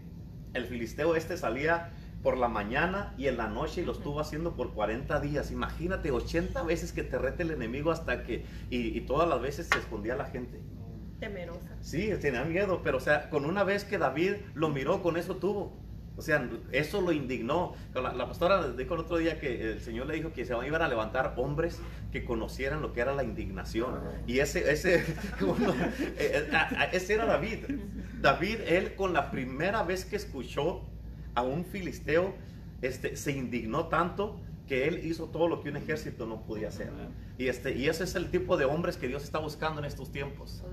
el 0.53 0.65
filisteo 0.67 1.17
este 1.17 1.35
salía 1.35 1.91
por 2.23 2.37
la 2.37 2.47
mañana 2.47 3.13
y 3.17 3.27
en 3.27 3.35
la 3.35 3.49
noche 3.49 3.81
y 3.81 3.85
lo 3.85 3.91
estuvo 3.91 4.21
haciendo 4.21 4.55
por 4.55 4.73
40 4.73 5.19
días. 5.19 5.51
Imagínate, 5.51 6.11
80 6.11 6.63
veces 6.63 6.93
que 6.93 7.03
te 7.03 7.17
rete 7.17 7.43
el 7.43 7.51
enemigo 7.51 7.91
hasta 7.91 8.23
que, 8.23 8.45
y, 8.69 9.01
todas 9.01 9.27
las 9.27 9.41
veces 9.41 9.67
se 9.67 9.79
escondía 9.79 10.15
la 10.15 10.27
gente. 10.27 10.61
Temerosa. 11.19 11.75
Sí, 11.81 12.11
tenía 12.19 12.43
miedo, 12.43 12.81
pero 12.83 12.97
o 12.97 13.01
sea, 13.01 13.29
con 13.29 13.45
una 13.45 13.63
vez 13.63 13.83
que 13.83 13.97
David 13.97 14.33
lo 14.53 14.69
miró, 14.69 15.01
con 15.01 15.17
eso 15.17 15.37
tuvo. 15.37 15.73
O 16.17 16.21
sea, 16.21 16.49
eso 16.71 17.01
lo 17.01 17.11
indignó. 17.11 17.73
La, 17.93 18.25
pastora 18.25 18.69
dijo 18.71 18.93
el 18.93 19.01
otro 19.01 19.17
día 19.17 19.39
que 19.39 19.73
el 19.73 19.81
Señor 19.81 20.07
le 20.07 20.15
dijo 20.15 20.31
que 20.31 20.45
se 20.45 20.53
iban 20.65 20.81
a 20.81 20.87
levantar 20.87 21.33
hombres 21.35 21.81
que 22.11 22.23
conocieran 22.23 22.81
lo 22.81 22.93
que 22.93 23.01
era 23.01 23.13
la 23.13 23.23
indignación. 23.23 23.99
Y 24.25 24.39
ese, 24.39 24.71
ese, 24.71 24.95
eh, 24.99 25.03
eh, 26.17 26.49
ese 26.93 27.15
era 27.15 27.25
David. 27.25 27.65
David, 28.21 28.59
él 28.65 28.95
con 28.95 29.11
la 29.13 29.29
primera 29.29 29.83
vez 29.83 30.05
que 30.05 30.15
escuchó 30.15 30.83
a 31.33 31.41
un 31.41 31.65
filisteo, 31.65 32.33
este, 32.81 33.17
se 33.17 33.33
indignó 33.33 33.87
tanto 33.87 34.39
que 34.67 34.87
él 34.87 35.05
hizo 35.05 35.25
todo 35.25 35.47
lo 35.47 35.61
que 35.61 35.69
un 35.69 35.77
ejército 35.77 36.25
no 36.25 36.45
podía 36.45 36.69
hacer. 36.69 36.89
Y, 37.37 37.47
este, 37.49 37.75
y 37.75 37.89
ese 37.89 38.05
es 38.05 38.15
el 38.15 38.31
tipo 38.31 38.55
de 38.55 38.65
hombres 38.65 38.95
que 38.95 39.07
Dios 39.07 39.23
está 39.23 39.39
buscando 39.39 39.79
en 39.79 39.85
estos 39.85 40.11
tiempos. 40.11 40.63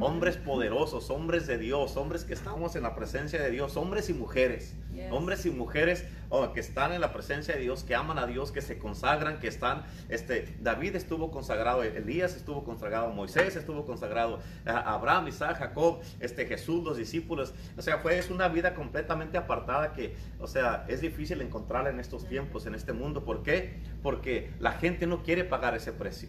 Hombres 0.00 0.36
poderosos, 0.36 1.10
hombres 1.10 1.46
de 1.46 1.58
Dios, 1.58 1.96
hombres 1.96 2.24
que 2.24 2.34
estamos 2.34 2.74
en 2.74 2.82
la 2.82 2.94
presencia 2.96 3.40
de 3.40 3.50
Dios, 3.50 3.76
hombres 3.76 4.08
y 4.10 4.14
mujeres. 4.14 4.74
Hombres 5.10 5.44
y 5.46 5.50
mujeres 5.50 6.04
oh, 6.30 6.52
que 6.52 6.60
están 6.60 6.92
en 6.92 7.00
la 7.00 7.12
presencia 7.12 7.54
de 7.54 7.60
Dios, 7.60 7.84
que 7.84 7.94
aman 7.94 8.18
a 8.18 8.26
Dios, 8.26 8.50
que 8.50 8.60
se 8.60 8.78
consagran, 8.78 9.38
que 9.38 9.48
están, 9.48 9.84
este, 10.08 10.56
David 10.60 10.96
estuvo 10.96 11.30
consagrado, 11.30 11.82
Elías 11.82 12.34
estuvo 12.34 12.64
consagrado, 12.64 13.10
Moisés 13.10 13.56
estuvo 13.56 13.84
consagrado, 13.84 14.40
Abraham, 14.64 15.28
Isaac, 15.28 15.58
Jacob, 15.58 16.00
este, 16.20 16.46
Jesús, 16.46 16.82
los 16.84 16.96
discípulos. 16.96 17.54
O 17.76 17.82
sea, 17.82 17.98
fue 17.98 18.18
es 18.18 18.30
una 18.30 18.48
vida 18.48 18.74
completamente 18.74 19.38
apartada 19.38 19.92
que, 19.92 20.16
o 20.40 20.46
sea, 20.46 20.84
es 20.88 21.00
difícil 21.00 21.40
encontrarla 21.40 21.90
en 21.90 22.00
estos 22.00 22.26
tiempos, 22.26 22.66
en 22.66 22.74
este 22.74 22.92
mundo. 22.92 23.24
¿Por 23.24 23.42
qué? 23.42 23.80
Porque 24.02 24.50
la 24.58 24.72
gente 24.72 25.06
no 25.06 25.22
quiere 25.22 25.44
pagar 25.44 25.75
ese 25.76 25.92
precio. 25.92 26.28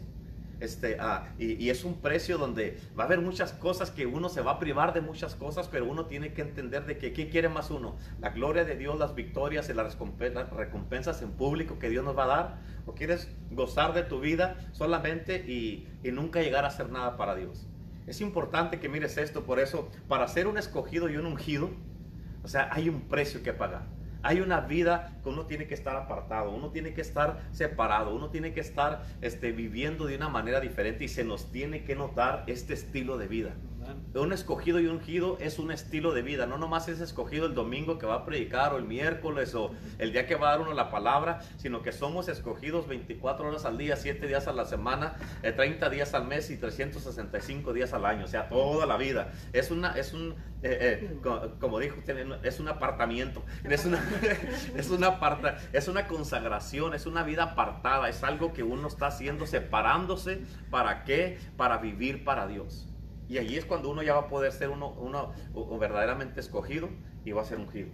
Este, 0.59 0.97
ah, 0.99 1.29
y, 1.37 1.69
es 1.69 1.83
un 1.83 2.01
precio 2.01 2.39
donde 2.39 2.79
va 2.97 3.03
a 3.03 3.05
haber 3.05 3.21
muchas 3.21 3.53
cosas 3.53 3.91
que 3.91 4.07
uno 4.07 4.27
se 4.27 4.41
va 4.41 4.53
a 4.53 4.59
privar 4.59 4.91
de 4.91 5.01
muchas 5.01 5.35
cosas, 5.35 5.67
pero 5.67 5.85
uno 5.85 6.07
tiene 6.07 6.33
que 6.33 6.41
entender 6.41 6.85
de 6.87 6.97
que 6.97 7.13
¿qué 7.13 7.29
quiere 7.29 7.47
más 7.47 7.69
uno? 7.69 7.95
La 8.19 8.29
gloria 8.29 8.65
de 8.65 8.75
Dios, 8.75 8.97
las 8.97 9.13
victorias 9.13 9.69
y 9.69 9.73
las 9.73 9.95
recompensas 10.51 11.21
en 11.21 11.31
público 11.33 11.77
que 11.77 11.89
Dios 11.89 12.03
nos 12.03 12.17
va 12.17 12.23
a 12.23 12.27
dar, 12.27 12.61
o 12.87 12.95
quieres 12.95 13.29
gozar 13.51 13.93
de 13.93 14.01
tu 14.01 14.19
vida 14.19 14.57
solamente 14.71 15.37
y, 15.47 15.87
y 16.03 16.11
nunca 16.11 16.41
llegar 16.41 16.65
a 16.65 16.69
hacer 16.69 16.89
nada 16.89 17.17
para 17.17 17.35
Dios. 17.35 17.67
Es 18.07 18.19
importante 18.21 18.79
que 18.79 18.89
mires 18.89 19.17
esto, 19.17 19.43
por 19.43 19.59
eso, 19.59 19.89
para 20.07 20.27
ser 20.27 20.47
un 20.47 20.57
escogido 20.57 21.07
y 21.07 21.17
un 21.17 21.27
ungido, 21.27 21.69
o 22.43 22.47
sea, 22.47 22.69
hay 22.71 22.89
un 22.89 23.01
precio 23.01 23.43
que 23.43 23.53
pagar. 23.53 23.96
Hay 24.23 24.41
una 24.41 24.61
vida 24.61 25.17
que 25.23 25.29
uno 25.29 25.45
tiene 25.45 25.67
que 25.67 25.73
estar 25.73 25.95
apartado, 25.95 26.51
uno 26.51 26.69
tiene 26.69 26.93
que 26.93 27.01
estar 27.01 27.41
separado, 27.51 28.15
uno 28.15 28.29
tiene 28.29 28.53
que 28.53 28.59
estar 28.59 29.03
este, 29.21 29.51
viviendo 29.51 30.05
de 30.05 30.15
una 30.15 30.29
manera 30.29 30.59
diferente 30.59 31.05
y 31.05 31.07
se 31.07 31.23
nos 31.23 31.51
tiene 31.51 31.83
que 31.83 31.95
notar 31.95 32.43
este 32.47 32.73
estilo 32.73 33.17
de 33.17 33.27
vida. 33.27 33.55
Un 34.13 34.33
escogido 34.33 34.79
y 34.79 34.87
ungido 34.87 35.37
es 35.39 35.59
un 35.59 35.71
estilo 35.71 36.13
de 36.13 36.21
vida, 36.21 36.45
no 36.45 36.57
nomás 36.57 36.87
es 36.87 36.99
escogido 36.99 37.45
el 37.45 37.53
domingo 37.53 37.97
que 37.99 38.05
va 38.05 38.15
a 38.15 38.25
predicar 38.25 38.73
o 38.73 38.77
el 38.77 38.85
miércoles 38.85 39.53
o 39.55 39.71
el 39.99 40.11
día 40.11 40.25
que 40.25 40.35
va 40.35 40.49
a 40.49 40.51
dar 40.51 40.61
uno 40.61 40.73
la 40.73 40.89
palabra, 40.89 41.41
sino 41.57 41.81
que 41.81 41.91
somos 41.91 42.27
escogidos 42.27 42.87
24 42.87 43.47
horas 43.47 43.65
al 43.65 43.77
día, 43.77 43.95
7 43.95 44.25
días 44.27 44.47
a 44.47 44.53
la 44.53 44.65
semana, 44.65 45.15
30 45.41 45.85
eh, 45.85 45.89
días 45.89 46.13
al 46.13 46.25
mes 46.25 46.49
y 46.49 46.57
365 46.57 47.73
días 47.73 47.93
al 47.93 48.05
año, 48.05 48.25
o 48.25 48.27
sea, 48.27 48.49
toda 48.49 48.85
la 48.85 48.97
vida. 48.97 49.31
Es 49.53 49.71
una, 49.71 49.91
es 49.97 50.13
un, 50.13 50.35
eh, 50.63 51.09
eh, 51.23 51.49
como 51.59 51.79
dijo 51.79 51.99
usted, 51.99 52.17
es 52.43 52.59
un 52.59 52.67
apartamiento, 52.67 53.43
es 53.63 53.85
una, 53.85 54.03
es, 54.75 54.89
una 54.89 55.07
aparta, 55.07 55.57
es 55.73 55.87
una 55.87 56.07
consagración, 56.07 56.93
es 56.93 57.05
una 57.05 57.23
vida 57.23 57.43
apartada, 57.43 58.09
es 58.09 58.23
algo 58.23 58.53
que 58.53 58.63
uno 58.63 58.87
está 58.87 59.07
haciendo 59.07 59.45
separándose, 59.45 60.41
¿para 60.69 61.03
qué? 61.03 61.37
Para 61.55 61.77
vivir 61.77 62.23
para 62.23 62.47
Dios. 62.47 62.87
Y 63.29 63.37
allí 63.37 63.57
es 63.57 63.65
cuando 63.65 63.89
uno 63.89 64.03
ya 64.03 64.13
va 64.13 64.21
a 64.21 64.27
poder 64.27 64.51
ser 64.51 64.69
uno, 64.69 64.91
uno 64.91 65.33
verdaderamente 65.79 66.39
escogido 66.39 66.89
y 67.25 67.31
va 67.31 67.41
a 67.41 67.45
ser 67.45 67.59
ungido. 67.59 67.89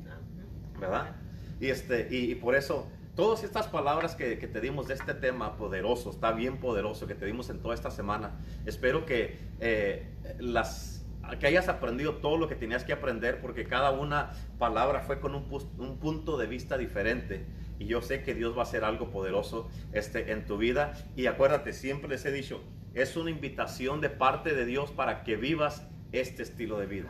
¿Verdad? 0.80 1.16
Y, 1.60 1.68
este, 1.68 2.08
y, 2.12 2.36
por 2.36 2.56
eso, 2.56 2.88
todas 3.16 3.44
estas 3.44 3.68
palabras 3.68 4.16
que, 4.16 4.38
que, 4.38 4.48
te 4.48 4.60
dimos 4.60 4.88
de 4.88 4.96
este 4.96 5.14
tema 5.14 5.56
poderoso, 5.56 6.10
está 6.10 6.32
bien 6.32 6.60
poderoso, 6.60 7.08
que 7.08 7.16
te 7.16 7.26
dimos 7.26 7.50
en 7.50 7.62
toda 7.62 7.74
esta 7.74 7.90
semana, 7.90 8.40
espero 8.66 9.06
que, 9.06 9.40
eh, 9.60 10.14
las, 10.40 11.06
que 11.40 11.48
hayas 11.48 11.70
aprendido 11.70 12.16
todo 12.16 12.38
lo 12.38 12.48
que 12.48 12.56
tenías 12.56 12.84
que 12.84 12.94
aprender, 12.94 13.40
porque 13.40 13.66
cada 13.66 13.92
una 13.92 14.34
palabra 14.60 15.02
fue 15.02 15.20
con 15.20 15.36
un, 15.36 15.48
un 15.78 15.98
punto 16.00 16.38
de 16.38 16.48
vista 16.48 16.78
diferente. 16.78 17.46
Y 17.80 17.86
yo 17.86 18.02
sé 18.02 18.24
que 18.24 18.34
Dios 18.34 18.56
va 18.56 18.62
a 18.62 18.64
hacer 18.64 18.84
algo 18.84 19.10
poderoso 19.10 19.70
este, 19.94 20.32
en 20.32 20.46
tu 20.46 20.58
vida. 20.58 20.94
Y 21.16 21.26
acuérdate, 21.26 21.74
siempre 21.74 22.10
les 22.10 22.24
he 22.26 22.32
dicho, 22.32 22.62
es 22.94 23.18
una 23.18 23.30
invitación 23.30 24.02
de 24.02 24.10
parte 24.10 24.54
de 24.54 24.66
Dios 24.66 24.92
para 24.92 25.24
que 25.24 25.36
vivas 25.36 25.88
este 26.12 26.44
estilo 26.44 26.78
de 26.80 26.86
vida. 26.86 27.10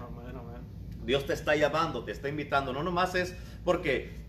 Dios 1.06 1.26
te 1.26 1.34
está 1.34 1.56
llamando, 1.56 2.06
te 2.06 2.12
está 2.12 2.30
invitando. 2.30 2.72
No 2.72 2.84
nomás 2.84 3.16
es 3.16 3.36
porque 3.66 4.24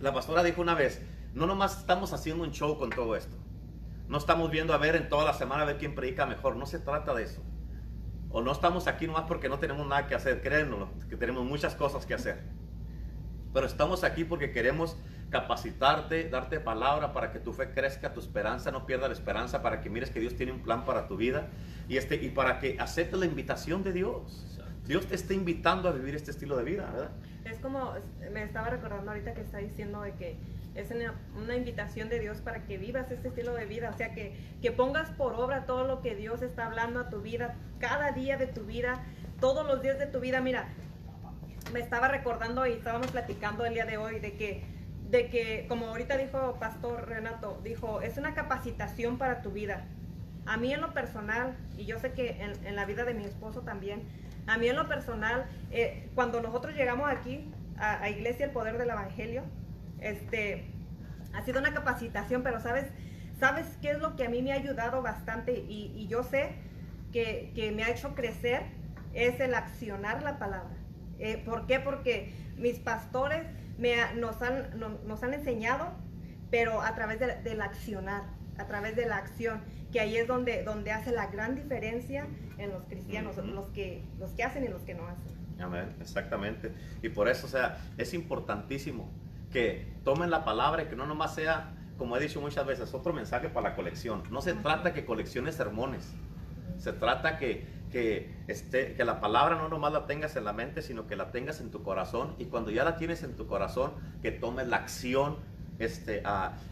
la 0.00 0.12
pastora 0.12 0.42
dijo 0.42 0.62
una 0.62 0.74
vez, 0.74 1.02
no 1.34 1.46
nomás 1.46 1.78
estamos 1.78 2.12
haciendo 2.12 2.44
un 2.44 2.52
show 2.52 2.78
con 2.78 2.90
todo 2.90 3.14
esto. 3.16 3.36
No 4.08 4.18
estamos 4.18 4.50
viendo 4.50 4.72
a 4.74 4.78
ver 4.78 4.96
en 4.96 5.08
toda 5.08 5.24
la 5.24 5.34
semana 5.34 5.62
a 5.62 5.66
ver 5.66 5.78
quién 5.78 5.94
predica 5.94 6.26
mejor. 6.26 6.56
No 6.56 6.66
se 6.66 6.78
trata 6.78 7.14
de 7.14 7.24
eso. 7.24 7.42
O 8.30 8.40
no 8.40 8.52
estamos 8.52 8.86
aquí 8.86 9.06
nomás 9.06 9.24
porque 9.28 9.48
no 9.48 9.58
tenemos 9.58 9.86
nada 9.86 10.06
que 10.06 10.14
hacer. 10.14 10.42
Créanlo, 10.42 10.88
que 11.08 11.16
tenemos 11.16 11.44
muchas 11.44 11.74
cosas 11.74 12.06
que 12.06 12.14
hacer. 12.14 12.42
Pero 13.52 13.66
estamos 13.66 14.04
aquí 14.04 14.24
porque 14.24 14.50
queremos 14.50 14.96
capacitarte, 15.32 16.28
darte 16.28 16.60
palabra 16.60 17.12
para 17.12 17.32
que 17.32 17.40
tu 17.40 17.52
fe 17.52 17.70
crezca, 17.70 18.12
tu 18.12 18.20
esperanza 18.20 18.70
no 18.70 18.84
pierda 18.84 19.08
la 19.08 19.14
esperanza, 19.14 19.62
para 19.62 19.80
que 19.80 19.88
mires 19.88 20.10
que 20.10 20.20
Dios 20.20 20.36
tiene 20.36 20.52
un 20.52 20.60
plan 20.60 20.84
para 20.84 21.08
tu 21.08 21.16
vida 21.16 21.48
y, 21.88 21.96
este, 21.96 22.16
y 22.16 22.28
para 22.28 22.60
que 22.60 22.76
aceptes 22.78 23.18
la 23.18 23.26
invitación 23.26 23.82
de 23.82 23.92
Dios. 23.92 24.60
Dios 24.86 25.06
te 25.06 25.14
está 25.14 25.32
invitando 25.32 25.88
a 25.88 25.92
vivir 25.92 26.14
este 26.14 26.32
estilo 26.32 26.56
de 26.56 26.64
vida, 26.64 26.90
¿verdad? 26.90 27.10
Es 27.44 27.58
como, 27.58 27.94
me 28.30 28.44
estaba 28.44 28.68
recordando 28.68 29.10
ahorita 29.10 29.32
que 29.32 29.40
está 29.40 29.58
diciendo 29.58 30.02
de 30.02 30.12
que 30.12 30.36
es 30.74 30.90
una, 30.90 31.56
invitación 31.56 32.08
de 32.08 32.20
Dios 32.20 32.40
para 32.40 32.64
que 32.64 32.76
vivas 32.76 33.10
este 33.10 33.28
estilo 33.28 33.54
de 33.54 33.64
vida, 33.64 33.90
o 33.90 33.96
sea, 33.96 34.14
que, 34.14 34.36
que 34.60 34.70
pongas 34.70 35.10
por 35.10 35.34
obra 35.34 35.64
todo 35.64 35.84
lo 35.86 36.02
que 36.02 36.14
Dios 36.14 36.42
está 36.42 36.66
hablando 36.66 37.00
a 37.00 37.08
tu 37.08 37.22
vida, 37.22 37.56
cada 37.78 38.12
día 38.12 38.36
de 38.36 38.46
tu 38.46 38.64
vida, 38.64 39.02
todos 39.40 39.66
los 39.66 39.80
días 39.80 39.98
de 39.98 40.06
tu 40.06 40.20
vida. 40.20 40.40
Mira, 40.40 40.68
me 41.72 41.80
estaba 41.80 42.08
recordando 42.08 42.66
y 42.66 42.72
estábamos 42.72 43.10
platicando 43.10 43.64
el 43.64 43.74
día 43.74 43.86
de 43.86 43.96
hoy 43.96 44.18
de 44.18 44.34
que 44.34 44.71
de 45.12 45.28
que, 45.28 45.66
como 45.68 45.88
ahorita 45.88 46.16
dijo 46.16 46.56
Pastor 46.58 47.06
Renato, 47.06 47.60
dijo, 47.62 48.00
es 48.00 48.16
una 48.16 48.32
capacitación 48.32 49.18
para 49.18 49.42
tu 49.42 49.50
vida. 49.50 49.84
A 50.46 50.56
mí 50.56 50.72
en 50.72 50.80
lo 50.80 50.94
personal, 50.94 51.54
y 51.76 51.84
yo 51.84 51.98
sé 51.98 52.12
que 52.12 52.40
en, 52.40 52.74
la 52.74 52.86
vida 52.86 53.04
de 53.04 53.12
mi 53.12 53.24
esposo 53.24 53.60
también, 53.60 54.04
a 54.46 54.56
mí 54.56 54.68
en 54.68 54.74
lo 54.74 54.88
personal, 54.88 55.44
eh, 55.70 56.08
cuando 56.14 56.40
nosotros 56.40 56.74
llegamos 56.74 57.10
aquí 57.10 57.44
a, 57.76 58.08
Iglesia 58.08 58.46
El 58.46 58.52
Poder 58.52 58.78
del 58.78 58.88
Evangelio, 58.88 59.42
este, 60.00 60.64
ha 61.34 61.42
sido 61.42 61.60
una 61.60 61.74
capacitación, 61.74 62.42
pero 62.42 62.58
sabes, 62.58 62.86
¿sabes 63.38 63.66
qué 63.82 63.90
es 63.90 63.98
lo 63.98 64.16
que 64.16 64.24
a 64.24 64.30
mí 64.30 64.40
me 64.40 64.52
ha 64.52 64.56
ayudado 64.56 65.02
bastante? 65.02 65.52
Y, 65.52 66.06
yo 66.08 66.22
sé 66.22 66.54
que, 67.12 67.52
que, 67.54 67.70
me 67.70 67.84
ha 67.84 67.90
hecho 67.90 68.14
crecer, 68.14 68.62
es 69.12 69.38
el 69.40 69.54
accionar 69.54 70.22
la 70.22 70.38
palabra. 70.38 70.74
Eh, 71.18 71.36
¿Por 71.44 71.66
qué? 71.66 71.80
Porque 71.80 72.32
mis 72.56 72.78
pastores 72.78 73.44
nos, 73.78 74.42
han, 74.42 74.78
nos 74.78 75.22
han 75.22 75.34
enseñado, 75.34 75.92
pero 76.50 76.82
a 76.82 76.94
través 76.94 77.18
del 77.18 77.60
accionar, 77.60 78.24
a 78.58 78.66
través 78.66 78.94
de 78.96 79.06
la 79.06 79.16
acción, 79.16 79.62
que 79.90 80.00
ahí 80.00 80.16
es 80.16 80.26
donde, 80.26 80.62
donde 80.64 80.90
hace 80.90 81.12
la 81.12 81.26
gran 81.26 81.54
diferencia 81.54 82.26
en 82.58 82.70
los 82.70 82.84
cristianos, 82.84 83.36
los, 83.36 83.66
que, 83.68 84.02
los 84.18 84.30
que 84.32 84.42
hacen 84.42 84.64
y 84.64 84.68
los 84.68 84.82
que 84.82 84.94
no 84.94 85.06
hacen. 85.06 85.32
Amén, 85.60 85.94
exactamente. 86.00 86.72
Y 87.02 87.08
por 87.10 87.28
eso, 87.28 87.46
o 87.46 87.50
sea, 87.50 87.78
es 87.98 88.14
importantísimo 88.14 89.10
que 89.52 89.86
tomen 90.04 90.30
la 90.30 90.44
palabra 90.44 90.82
y 90.82 90.86
que 90.86 90.96
no 90.96 91.06
nomás 91.06 91.34
sea, 91.34 91.74
como 91.98 92.16
he 92.16 92.20
dicho 92.20 92.40
muchas 92.40 92.66
veces, 92.66 92.92
otro 92.94 93.12
mensaje 93.12 93.48
para 93.48 93.70
la 93.70 93.76
colección. 93.76 94.22
No 94.30 94.40
se 94.40 94.54
trata 94.54 94.92
que 94.92 95.04
colecciones 95.04 95.54
sermones. 95.54 96.10
Se 96.78 96.92
trata 96.92 97.38
que, 97.38 97.66
que, 97.92 98.30
la 98.98 99.20
palabra 99.20 99.56
no 99.56 99.68
nomás 99.68 99.92
la 99.92 100.06
tengas 100.06 100.34
en 100.34 100.44
la 100.44 100.52
mente, 100.52 100.82
sino 100.82 101.06
que 101.06 101.14
la 101.14 101.30
tengas 101.30 101.60
en 101.60 101.70
tu 101.70 101.82
corazón. 101.82 102.34
Y 102.38 102.46
cuando 102.46 102.70
ya 102.72 102.82
la 102.82 102.96
tienes 102.96 103.22
en 103.22 103.36
tu 103.36 103.46
corazón, 103.46 103.92
que 104.22 104.32
tomes 104.32 104.66
la 104.66 104.78
acción 104.78 105.36
este, 105.78 106.22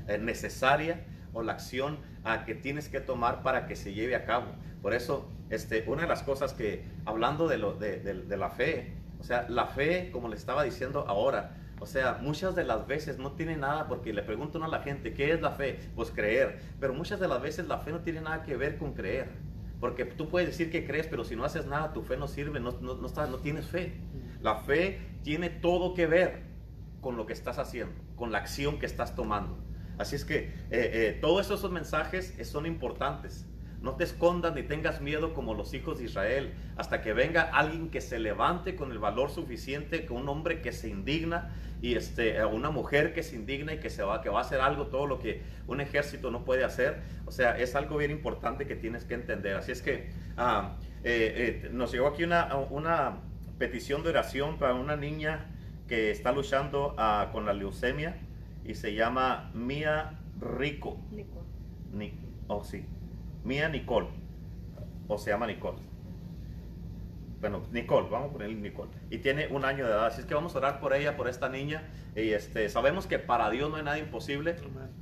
eh, 0.08 0.18
necesaria 0.18 1.04
o 1.32 1.42
la 1.42 1.52
acción 1.52 1.98
a 2.24 2.44
que 2.44 2.54
tienes 2.54 2.88
que 2.88 3.00
tomar 3.00 3.42
para 3.42 3.66
que 3.66 3.76
se 3.76 3.94
lleve 3.94 4.16
a 4.16 4.24
cabo. 4.24 4.46
Por 4.82 4.94
eso, 4.94 5.30
este, 5.50 5.84
una 5.86 6.02
de 6.02 6.08
las 6.08 6.22
cosas 6.22 6.54
que, 6.54 6.84
hablando 7.04 7.46
de, 7.46 7.58
de, 7.58 8.36
la 8.36 8.50
fe, 8.50 8.94
o 9.20 9.22
sea, 9.22 9.46
la 9.48 9.66
fe, 9.66 10.10
como 10.12 10.28
le 10.28 10.36
estaba 10.36 10.64
diciendo 10.64 11.04
ahora, 11.06 11.56
o 11.78 11.86
sea, 11.86 12.18
muchas 12.20 12.54
de 12.54 12.64
las 12.64 12.86
veces 12.86 13.18
no 13.18 13.32
tiene 13.32 13.56
nada, 13.56 13.88
porque 13.88 14.12
le 14.12 14.22
pregunto 14.22 14.62
a 14.62 14.68
la 14.68 14.80
gente, 14.80 15.14
¿qué 15.14 15.32
es 15.32 15.40
la 15.40 15.52
fe? 15.52 15.78
Pues 15.94 16.10
creer. 16.10 16.60
Pero 16.78 16.92
muchas 16.92 17.20
de 17.20 17.28
las 17.28 17.40
veces 17.40 17.68
la 17.68 17.78
fe 17.78 17.92
no 17.92 18.00
tiene 18.00 18.20
nada 18.20 18.42
que 18.42 18.56
ver 18.56 18.76
con 18.76 18.92
creer. 18.92 19.30
Porque 19.81 20.05
tú 20.05 20.28
puedes 20.28 20.49
decir 20.49 20.70
que 20.70 20.87
crees, 20.87 21.07
pero 21.07 21.24
si 21.24 21.35
no 21.35 21.45
haces 21.45 21.66
nada, 21.66 21.93
tu 21.93 22.03
fe 22.03 22.16
no 22.16 22.28
sirve, 22.28 22.61
no, 22.61 22.72
no, 22.81 22.95
no, 22.97 23.09
no 23.09 23.39
tienes 23.39 23.66
fe. 23.66 23.95
La 24.43 24.57
fe 24.57 25.01
tiene 25.22 25.49
todo 25.49 25.95
que 25.95 26.07
ver 26.07 26.43
con 27.01 27.16
lo 27.16 27.26
que 27.26 27.33
estás 27.33 27.59
haciendo, 27.59 27.95
con 28.14 28.31
la 28.31 28.39
acción 28.39 28.78
que 28.78 28.87
estás 28.87 29.14
tomando. 29.14 29.59
Así 29.99 30.16
es 30.16 30.24
que 30.24 30.39
eh, 30.39 30.55
eh, 30.70 31.18
todos 31.20 31.47
esos 31.47 31.70
mensajes 31.70 32.35
son 32.47 32.66
importantes. 32.66 33.47
No 33.83 33.95
te 33.95 34.05
escondas 34.05 34.55
ni 34.55 34.62
tengas 34.62 35.01
miedo 35.01 35.33
como 35.33 35.55
los 35.55 35.72
hijos 35.72 35.99
de 35.99 36.05
Israel, 36.05 36.53
hasta 36.76 37.01
que 37.01 37.14
venga 37.14 37.43
alguien 37.43 37.91
que 37.91 38.01
se 38.01 38.18
levante 38.18 38.76
con 38.76 38.93
el 38.93 38.99
valor 38.99 39.31
suficiente, 39.31 40.05
con 40.05 40.18
un 40.18 40.28
hombre 40.28 40.61
que 40.61 40.72
se 40.72 40.89
indigna 40.89 41.55
y 41.81 41.95
este, 41.95 42.45
una 42.45 42.70
mujer 42.70 43.14
que 43.14 43.22
se 43.22 43.37
indigna 43.37 43.72
y 43.72 43.78
que, 43.78 43.89
se 43.89 44.03
va, 44.03 44.20
que 44.20 44.28
va 44.28 44.41
a 44.41 44.43
hacer 44.43 44.61
algo, 44.61 44.89
todo 44.89 45.07
lo 45.07 45.18
que 45.18 45.43
un 45.66 45.81
ejército 45.81 46.31
no 46.31 46.45
puede 46.45 46.62
hacer. 46.64 47.01
O 47.24 47.31
sea, 47.31 47.59
es 47.59 47.74
algo 47.74 47.97
bien 47.97 48.11
importante 48.11 48.66
que 48.66 48.76
tienes 48.76 49.05
que 49.05 49.14
entender. 49.14 49.57
Así 49.57 49.72
es 49.72 49.81
que 49.81 50.11
ah, 50.37 50.76
eh, 51.03 51.70
nos 51.72 51.91
llegó 51.93 52.09
aquí 52.09 52.24
una, 52.24 52.55
una 52.68 53.20
petición 53.59 54.03
de 54.03 54.11
oración 54.11 54.59
para 54.59 54.74
una 54.74 54.97
niña 54.97 55.47
que 55.89 56.11
está 56.11 56.33
luchando 56.33 56.95
ah, 56.99 57.31
con 57.33 57.47
la 57.47 57.55
leucemia 57.55 58.16
y 58.64 58.74
se 58.74 58.95
llama 58.95 59.51
Mía 59.55 60.18
Rico. 60.39 60.99
Nicole. 61.11 62.14
oh, 62.49 62.62
sí. 62.62 62.85
Mía 63.45 63.68
Nicole. 63.68 64.09
O 65.09 65.18
se 65.18 65.30
llama 65.30 65.47
Nicole. 65.47 65.78
Bueno, 67.41 67.62
Nicole, 67.72 68.09
vamos 68.11 68.30
a 68.30 68.32
ponerle 68.32 68.57
Nicole. 68.57 68.91
Y 69.09 69.18
tiene 69.18 69.49
un 69.49 69.64
año 69.64 69.86
de 69.86 69.93
edad. 69.93 70.07
Así 70.07 70.20
es 70.20 70.26
que 70.26 70.34
vamos 70.34 70.55
a 70.55 70.59
orar 70.59 70.80
por 70.80 70.95
ella, 70.95 71.16
por 71.16 71.28
esta 71.28 71.49
niña. 71.49 71.82
Y 72.14 72.30
este, 72.30 72.68
sabemos 72.68 73.07
que 73.07 73.18
para 73.18 73.49
Dios 73.51 73.70
no 73.70 73.76
hay 73.76 73.82
nada 73.82 73.99
imposible. 73.99 74.57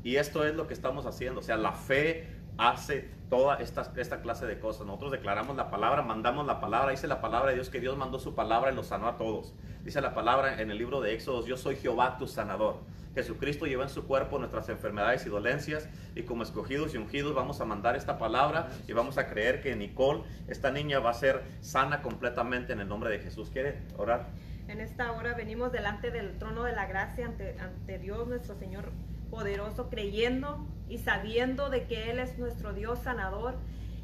Y 0.04 0.16
esto 0.16 0.44
es 0.44 0.54
lo 0.54 0.66
que 0.66 0.74
estamos 0.74 1.04
haciendo. 1.04 1.40
O 1.40 1.42
sea, 1.42 1.56
la 1.56 1.72
fe 1.72 2.28
hace 2.58 3.08
toda 3.30 3.56
esta, 3.56 3.92
esta 3.96 4.20
clase 4.20 4.46
de 4.46 4.58
cosas. 4.58 4.86
Nosotros 4.86 5.12
declaramos 5.12 5.56
la 5.56 5.70
palabra, 5.70 6.02
mandamos 6.02 6.46
la 6.46 6.60
palabra, 6.60 6.90
dice 6.90 7.06
la 7.06 7.20
palabra 7.20 7.50
de 7.50 7.56
Dios 7.56 7.70
que 7.70 7.80
Dios 7.80 7.96
mandó 7.96 8.18
su 8.18 8.34
palabra 8.34 8.72
y 8.72 8.74
lo 8.74 8.82
sanó 8.82 9.08
a 9.08 9.16
todos. 9.16 9.54
Dice 9.84 10.00
la 10.00 10.14
palabra 10.14 10.60
en 10.60 10.70
el 10.70 10.78
libro 10.78 11.00
de 11.00 11.14
Éxodos, 11.14 11.46
yo 11.46 11.56
soy 11.56 11.76
Jehová 11.76 12.18
tu 12.18 12.26
sanador. 12.26 12.80
Jesucristo 13.18 13.66
lleva 13.66 13.82
en 13.82 13.88
su 13.88 14.06
cuerpo 14.06 14.38
nuestras 14.38 14.68
enfermedades 14.68 15.26
y 15.26 15.28
dolencias 15.28 15.88
y 16.14 16.22
como 16.22 16.44
escogidos 16.44 16.94
y 16.94 16.98
ungidos 16.98 17.34
vamos 17.34 17.60
a 17.60 17.64
mandar 17.64 17.96
esta 17.96 18.16
palabra 18.16 18.68
y 18.86 18.92
vamos 18.92 19.18
a 19.18 19.26
creer 19.26 19.60
que 19.60 19.74
Nicole, 19.74 20.22
esta 20.46 20.70
niña 20.70 21.00
va 21.00 21.10
a 21.10 21.14
ser 21.14 21.42
sana 21.60 22.00
completamente 22.00 22.72
en 22.72 22.78
el 22.78 22.86
nombre 22.86 23.10
de 23.10 23.18
Jesús. 23.18 23.50
¿Quiere 23.50 23.82
orar? 23.96 24.28
En 24.68 24.80
esta 24.80 25.10
hora 25.10 25.34
venimos 25.34 25.72
delante 25.72 26.12
del 26.12 26.38
trono 26.38 26.62
de 26.62 26.76
la 26.76 26.86
gracia 26.86 27.26
ante, 27.26 27.58
ante 27.58 27.98
Dios 27.98 28.28
nuestro 28.28 28.54
Señor 28.54 28.92
poderoso, 29.30 29.90
creyendo 29.90 30.64
y 30.88 30.98
sabiendo 30.98 31.70
de 31.70 31.88
que 31.88 32.12
Él 32.12 32.20
es 32.20 32.38
nuestro 32.38 32.72
Dios 32.72 33.00
sanador 33.00 33.56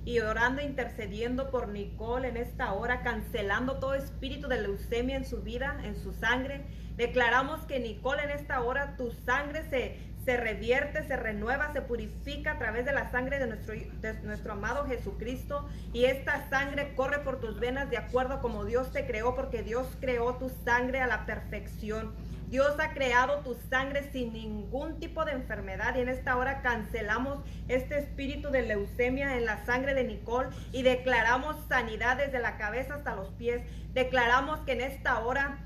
y 0.05 0.19
orando, 0.19 0.61
e 0.61 0.65
intercediendo 0.65 1.51
por 1.53 1.69
Nicole 1.69 2.29
en 2.29 2.37
esta 2.37 2.73
hora, 2.73 3.03
cancelando 3.03 3.79
todo 3.79 3.95
espíritu 3.95 4.49
de 4.49 4.61
leucemia 4.61 5.17
en 5.17 5.25
su 5.25 5.43
vida, 5.43 5.81
en 5.85 5.95
su 5.95 6.13
sangre. 6.13 6.67
Declaramos 6.97 7.61
que 7.67 7.81
Nicole 7.81 8.23
en 8.23 8.31
esta 8.31 8.61
hora 8.61 8.97
tu 8.97 9.11
sangre 9.11 9.69
se, 9.69 9.99
se 10.25 10.37
revierte, 10.37 11.07
se 11.07 11.17
renueva, 11.17 11.73
se 11.73 11.83
purifica 11.83 12.53
a 12.53 12.59
través 12.59 12.85
de 12.85 12.93
la 12.93 13.11
sangre 13.11 13.39
de 13.39 13.47
nuestro, 13.47 13.75
de 13.75 14.15
nuestro 14.23 14.53
amado 14.53 14.87
Jesucristo. 14.87 15.69
Y 15.93 16.05
esta 16.05 16.49
sangre 16.49 16.95
corre 16.95 17.19
por 17.21 17.41
tus 17.41 17.59
venas 17.59 17.91
de 17.91 17.99
acuerdo 17.99 18.41
como 18.41 18.65
Dios 18.65 18.93
te 18.93 19.07
creó, 19.07 19.35
porque 19.35 19.63
Dios 19.63 19.87
creó 20.01 20.37
tu 20.37 20.51
sangre 20.65 21.01
a 21.01 21.07
la 21.07 21.27
perfección. 21.27 22.15
Dios 22.49 22.79
ha 22.79 22.93
creado 22.93 23.41
tu 23.41 23.57
sangre 23.69 24.09
sin 24.13 24.33
ningún 24.33 25.01
tipo 25.01 25.25
de 25.25 25.33
enfermedad 25.33 25.97
y 25.97 26.03
en 26.03 26.09
esta 26.09 26.37
hora 26.37 26.63
cancelamos 26.63 27.39
este 27.67 27.99
espíritu 27.99 28.51
de 28.51 28.63
leucemia 28.63 29.37
en 29.37 29.45
la 29.45 29.65
sangre 29.65 29.93
de 29.95 30.05
Nicole 30.05 30.51
y 30.71 30.83
declaramos 30.83 31.57
sanidad 31.69 32.19
desde 32.19 32.39
la 32.39 32.57
cabeza 32.57 32.95
hasta 32.95 33.17
los 33.17 33.31
pies. 33.31 33.63
Declaramos 33.93 34.61
que 34.61 34.73
en 34.73 34.83
esta 34.83 35.19
hora 35.21 35.59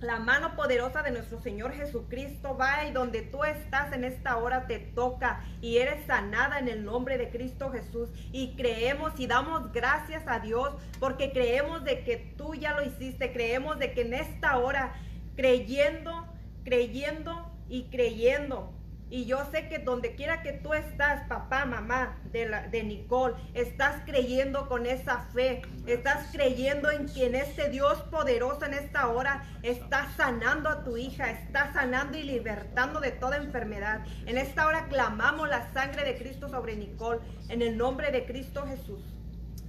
la 0.00 0.20
mano 0.20 0.54
poderosa 0.54 1.02
de 1.02 1.10
nuestro 1.10 1.40
Señor 1.40 1.72
Jesucristo 1.72 2.56
va 2.56 2.84
y 2.84 2.92
donde 2.92 3.22
tú 3.22 3.42
estás 3.42 3.92
en 3.92 4.04
esta 4.04 4.36
hora 4.36 4.66
te 4.66 4.78
toca 4.78 5.44
y 5.60 5.78
eres 5.78 6.06
sanada 6.06 6.58
en 6.60 6.68
el 6.68 6.84
nombre 6.84 7.18
de 7.18 7.30
Cristo 7.30 7.70
Jesús. 7.70 8.08
Y 8.30 8.54
creemos 8.56 9.18
y 9.18 9.26
damos 9.26 9.72
gracias 9.72 10.22
a 10.26 10.38
Dios 10.38 10.74
porque 11.00 11.32
creemos 11.32 11.84
de 11.84 12.04
que 12.04 12.16
tú 12.36 12.54
ya 12.54 12.74
lo 12.74 12.84
hiciste. 12.84 13.32
Creemos 13.32 13.78
de 13.78 13.92
que 13.92 14.02
en 14.02 14.14
esta 14.14 14.58
hora 14.58 14.94
creyendo, 15.36 16.26
creyendo 16.64 17.50
y 17.68 17.84
creyendo. 17.90 18.77
Y 19.10 19.24
yo 19.24 19.44
sé 19.50 19.68
que 19.68 19.78
donde 19.78 20.14
quiera 20.14 20.42
que 20.42 20.52
tú 20.52 20.74
estás, 20.74 21.26
papá, 21.28 21.64
mamá 21.64 22.18
de, 22.30 22.48
la, 22.48 22.68
de 22.68 22.82
Nicole, 22.82 23.34
estás 23.54 24.02
creyendo 24.04 24.68
con 24.68 24.86
esa 24.86 25.20
fe. 25.32 25.62
Estás 25.86 26.28
creyendo 26.32 26.90
en 26.90 27.08
quien 27.08 27.34
este 27.34 27.70
Dios 27.70 28.00
poderoso 28.10 28.66
en 28.66 28.74
esta 28.74 29.08
hora 29.08 29.44
está 29.62 30.10
sanando 30.16 30.68
a 30.68 30.84
tu 30.84 30.96
hija, 30.96 31.30
está 31.30 31.72
sanando 31.72 32.18
y 32.18 32.22
libertando 32.22 33.00
de 33.00 33.12
toda 33.12 33.38
enfermedad. 33.38 34.04
En 34.26 34.36
esta 34.36 34.66
hora 34.66 34.88
clamamos 34.88 35.48
la 35.48 35.72
sangre 35.72 36.04
de 36.04 36.18
Cristo 36.18 36.48
sobre 36.48 36.76
Nicole, 36.76 37.20
en 37.48 37.62
el 37.62 37.76
nombre 37.78 38.10
de 38.10 38.26
Cristo 38.26 38.66
Jesús. 38.66 39.00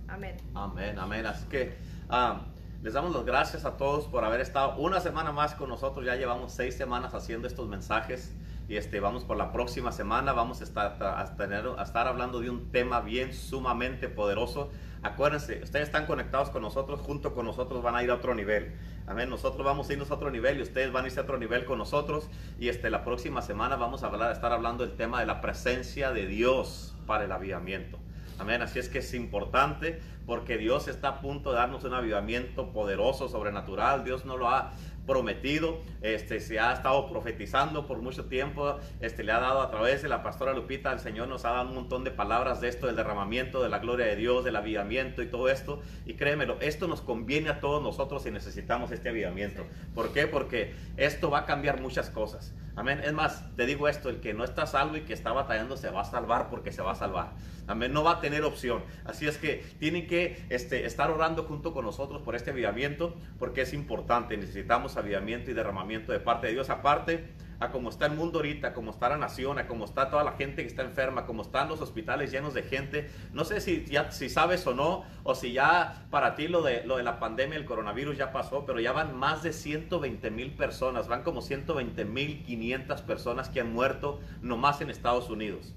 Amén. 0.07 0.37
Amén, 0.53 0.99
amén. 0.99 1.25
Así 1.25 1.45
que... 1.47 1.77
Ah, 2.09 2.41
les 2.81 2.93
damos 2.93 3.13
las 3.13 3.25
gracias 3.25 3.65
a 3.65 3.75
todos 3.75 4.07
por 4.07 4.23
haber 4.23 4.39
estado 4.39 4.77
una 4.77 5.01
semana 5.01 5.33
más 5.33 5.53
con 5.53 5.67
nosotros. 5.67 6.05
Ya 6.05 6.15
llevamos 6.15 6.53
seis 6.53 6.75
semanas 6.77 7.13
haciendo 7.13 7.45
estos 7.45 7.67
mensajes 7.67 8.33
y 8.69 8.77
este, 8.77 8.99
vamos 8.99 9.23
por 9.23 9.35
la 9.35 9.51
próxima 9.51 9.91
semana. 9.91 10.31
Vamos 10.31 10.61
a 10.61 10.63
estar, 10.63 11.01
a, 11.01 11.35
tener, 11.35 11.65
a 11.75 11.81
estar 11.81 12.07
hablando 12.07 12.39
de 12.39 12.51
un 12.51 12.71
tema 12.71 13.01
bien 13.01 13.33
sumamente 13.33 14.09
poderoso. 14.09 14.69
Acuérdense, 15.01 15.63
ustedes 15.63 15.87
están 15.87 16.05
conectados 16.05 16.51
con 16.51 16.61
nosotros, 16.61 17.01
junto 17.01 17.33
con 17.33 17.47
nosotros 17.47 17.81
van 17.81 17.95
a 17.95 18.03
ir 18.03 18.11
a 18.11 18.13
otro 18.13 18.35
nivel. 18.35 18.75
Amén. 19.07 19.27
Nosotros 19.27 19.65
vamos 19.65 19.89
a 19.89 19.93
irnos 19.93 20.11
a 20.11 20.13
otro 20.13 20.29
nivel 20.29 20.59
y 20.59 20.61
ustedes 20.61 20.91
van 20.91 21.05
a 21.05 21.07
irse 21.07 21.19
a 21.19 21.23
otro 21.23 21.39
nivel 21.39 21.65
con 21.65 21.79
nosotros. 21.79 22.29
Y 22.59 22.69
este, 22.69 22.91
la 22.91 23.03
próxima 23.03 23.41
semana 23.41 23.75
vamos 23.75 24.03
a 24.03 24.05
hablar, 24.05 24.29
a 24.29 24.33
estar 24.33 24.53
hablando 24.53 24.85
del 24.85 24.95
tema 24.95 25.19
de 25.19 25.25
la 25.25 25.41
presencia 25.41 26.11
de 26.11 26.27
Dios 26.27 26.95
para 27.07 27.25
el 27.25 27.31
avivamiento. 27.31 27.97
Amén. 28.37 28.61
Así 28.61 28.77
es 28.77 28.87
que 28.87 28.99
es 28.99 29.15
importante 29.15 29.99
porque 30.27 30.59
Dios 30.59 30.87
está 30.87 31.07
a 31.07 31.21
punto 31.21 31.49
de 31.49 31.57
darnos 31.57 31.85
un 31.85 31.95
avivamiento 31.95 32.71
poderoso, 32.71 33.29
sobrenatural. 33.29 34.03
Dios 34.03 34.25
no 34.25 34.37
lo 34.37 34.47
ha 34.47 34.73
prometido, 35.09 35.81
este, 36.01 36.39
se 36.39 36.59
ha 36.59 36.71
estado 36.71 37.09
profetizando 37.09 37.87
por 37.87 37.97
mucho 38.01 38.25
tiempo, 38.25 38.77
este, 39.01 39.23
le 39.23 39.31
ha 39.31 39.39
dado 39.39 39.61
a 39.61 39.71
través 39.71 40.03
de 40.03 40.07
la 40.07 40.21
pastora 40.21 40.53
Lupita, 40.53 40.93
el 40.93 40.99
Señor 40.99 41.27
nos 41.27 41.43
ha 41.45 41.49
dado 41.49 41.67
un 41.67 41.75
montón 41.75 42.03
de 42.03 42.11
palabras 42.11 42.61
de 42.61 42.69
esto, 42.69 42.85
del 42.85 42.95
derramamiento, 42.95 43.63
de 43.63 43.69
la 43.69 43.79
gloria 43.79 44.05
de 44.05 44.15
Dios, 44.15 44.45
del 44.45 44.55
avivamiento 44.55 45.23
y 45.23 45.27
todo 45.27 45.49
esto. 45.49 45.81
Y 46.05 46.13
créemelo, 46.13 46.57
esto 46.61 46.87
nos 46.87 47.01
conviene 47.01 47.49
a 47.49 47.59
todos 47.59 47.81
nosotros 47.81 48.23
si 48.23 48.31
necesitamos 48.31 48.91
este 48.91 49.09
avivamiento. 49.09 49.65
¿Por 49.95 50.13
qué? 50.13 50.27
Porque 50.27 50.75
esto 50.95 51.31
va 51.31 51.39
a 51.39 51.45
cambiar 51.45 51.81
muchas 51.81 52.09
cosas. 52.11 52.53
Amén. 52.79 53.01
Es 53.03 53.11
más, 53.11 53.43
te 53.57 53.65
digo 53.65 53.89
esto, 53.89 54.07
el 54.07 54.21
que 54.21 54.33
no 54.33 54.45
está 54.45 54.65
salvo 54.65 54.95
y 54.95 55.01
que 55.01 55.11
está 55.11 55.33
batallando 55.33 55.75
se 55.75 55.89
va 55.89 55.99
a 55.99 56.05
salvar 56.05 56.49
porque 56.49 56.71
se 56.71 56.81
va 56.81 56.93
a 56.93 56.95
salvar. 56.95 57.33
Amén. 57.67 57.91
No 57.91 58.05
va 58.05 58.11
a 58.11 58.21
tener 58.21 58.45
opción. 58.45 58.81
Así 59.03 59.27
es 59.27 59.37
que 59.37 59.65
tienen 59.79 60.07
que 60.07 60.45
este, 60.47 60.85
estar 60.85 61.11
orando 61.11 61.43
junto 61.43 61.73
con 61.73 61.83
nosotros 61.83 62.21
por 62.21 62.37
este 62.37 62.51
avivamiento 62.51 63.17
porque 63.37 63.63
es 63.63 63.73
importante. 63.73 64.37
Necesitamos 64.37 64.95
avivamiento 64.95 65.51
y 65.51 65.55
derramamiento 65.55 66.13
de 66.13 66.21
parte 66.21 66.47
de 66.47 66.53
Dios. 66.53 66.69
Aparte, 66.69 67.27
a 67.59 67.71
cómo 67.71 67.89
está 67.89 68.05
el 68.05 68.13
mundo 68.13 68.39
ahorita, 68.39 68.73
cómo 68.73 68.91
está 68.91 69.09
la 69.09 69.17
nación, 69.17 69.59
a 69.59 69.67
cómo 69.67 69.85
está 69.85 70.09
toda 70.09 70.23
la 70.23 70.33
gente 70.33 70.61
que 70.61 70.67
está 70.67 70.83
enferma, 70.83 71.25
cómo 71.25 71.41
están 71.41 71.67
los 71.67 71.81
hospitales 71.81 72.31
llenos 72.31 72.53
de 72.53 72.63
gente. 72.63 73.09
No 73.33 73.43
sé 73.43 73.59
si, 73.59 73.85
ya, 73.85 74.11
si 74.11 74.29
sabes 74.29 74.65
o 74.65 74.73
no, 74.73 75.03
o 75.23 75.35
si 75.35 75.51
ya 75.53 76.05
para 76.09 76.35
ti 76.35 76.47
lo 76.47 76.61
de, 76.61 76.83
lo 76.85 76.97
de 76.97 77.03
la 77.03 77.19
pandemia, 77.19 77.57
el 77.57 77.65
coronavirus 77.65 78.17
ya 78.17 78.31
pasó, 78.31 78.65
pero 78.65 78.79
ya 78.79 78.93
van 78.93 79.15
más 79.15 79.43
de 79.43 79.51
120 79.51 80.31
mil 80.31 80.51
personas, 80.51 81.07
van 81.07 81.23
como 81.23 81.41
120 81.41 82.05
mil 82.05 82.43
500 82.43 83.01
personas 83.01 83.49
que 83.49 83.59
han 83.59 83.73
muerto 83.73 84.19
nomás 84.41 84.79
en 84.81 84.89
Estados 84.89 85.29
Unidos. 85.29 85.73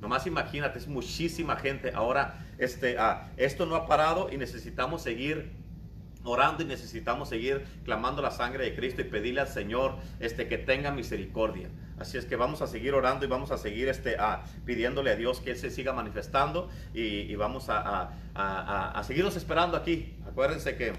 Nomás 0.00 0.26
imagínate, 0.26 0.78
es 0.78 0.86
muchísima 0.86 1.56
gente. 1.56 1.92
Ahora, 1.94 2.46
este, 2.58 2.98
ah, 2.98 3.30
esto 3.38 3.64
no 3.64 3.74
ha 3.74 3.86
parado 3.86 4.28
y 4.30 4.36
necesitamos 4.36 5.00
seguir 5.00 5.63
orando 6.24 6.62
y 6.62 6.66
necesitamos 6.66 7.28
seguir 7.28 7.64
clamando 7.84 8.22
la 8.22 8.30
sangre 8.30 8.64
de 8.64 8.74
Cristo 8.74 9.02
y 9.02 9.04
pedirle 9.04 9.42
al 9.42 9.48
Señor 9.48 9.96
este, 10.20 10.48
que 10.48 10.58
tenga 10.58 10.90
misericordia. 10.90 11.68
Así 11.98 12.18
es 12.18 12.24
que 12.24 12.36
vamos 12.36 12.60
a 12.62 12.66
seguir 12.66 12.94
orando 12.94 13.24
y 13.24 13.28
vamos 13.28 13.50
a 13.52 13.58
seguir 13.58 13.88
este, 13.88 14.16
a, 14.18 14.44
pidiéndole 14.64 15.12
a 15.12 15.16
Dios 15.16 15.40
que 15.40 15.52
Él 15.52 15.56
se 15.56 15.70
siga 15.70 15.92
manifestando 15.92 16.68
y, 16.92 17.34
vamos 17.36 17.68
a, 17.68 17.78
a, 17.78 18.10
a, 18.34 18.90
a, 18.98 19.04
seguirnos 19.04 19.36
esperando 19.36 19.76
aquí. 19.76 20.16
Acuérdense 20.26 20.76
que 20.76 20.92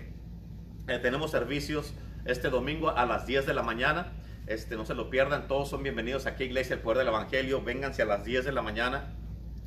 eh, 0.87 0.99
tenemos 0.99 1.31
servicios 1.31 1.93
este 2.25 2.49
domingo 2.49 2.89
a 2.89 3.05
las 3.05 3.25
10 3.25 3.45
de 3.45 3.53
la 3.53 3.63
mañana. 3.63 4.13
Este, 4.47 4.75
no 4.75 4.85
se 4.85 4.93
lo 4.93 5.09
pierdan, 5.09 5.47
todos 5.47 5.69
son 5.69 5.81
bienvenidos 5.81 6.27
aquí 6.27 6.43
Iglesia 6.43 6.75
El 6.75 6.81
Poder 6.81 6.99
del 6.99 7.07
Evangelio. 7.07 7.61
Vénganse 7.61 8.03
a 8.03 8.05
las 8.05 8.23
10 8.23 8.45
de 8.45 8.51
la 8.51 8.61
mañana. 8.61 9.15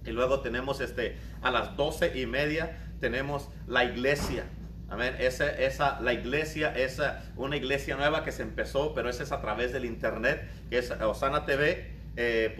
Y 0.05 0.11
luego 0.11 0.41
tenemos 0.41 0.81
este, 0.81 1.19
a 1.43 1.51
las 1.51 1.77
12 1.77 2.19
y 2.19 2.27
media, 2.27 2.95
tenemos 3.01 3.49
la 3.67 3.85
iglesia. 3.85 4.45
Amén. 4.91 5.15
Esa, 5.19 5.51
esa, 5.51 6.01
la 6.01 6.15
iglesia 6.15 6.73
es 6.75 7.01
una 7.37 7.57
iglesia 7.57 7.97
nueva 7.97 8.25
que 8.25 8.33
se 8.33 8.43
empezó, 8.43 8.95
pero 8.95 9.11
esa 9.11 9.23
es 9.23 9.33
a 9.33 9.41
través 9.41 9.73
del 9.73 9.85
internet, 9.85 10.49
que 10.71 10.79
es 10.79 10.91
osanatv.com 10.91 11.77
eh, 12.17 12.57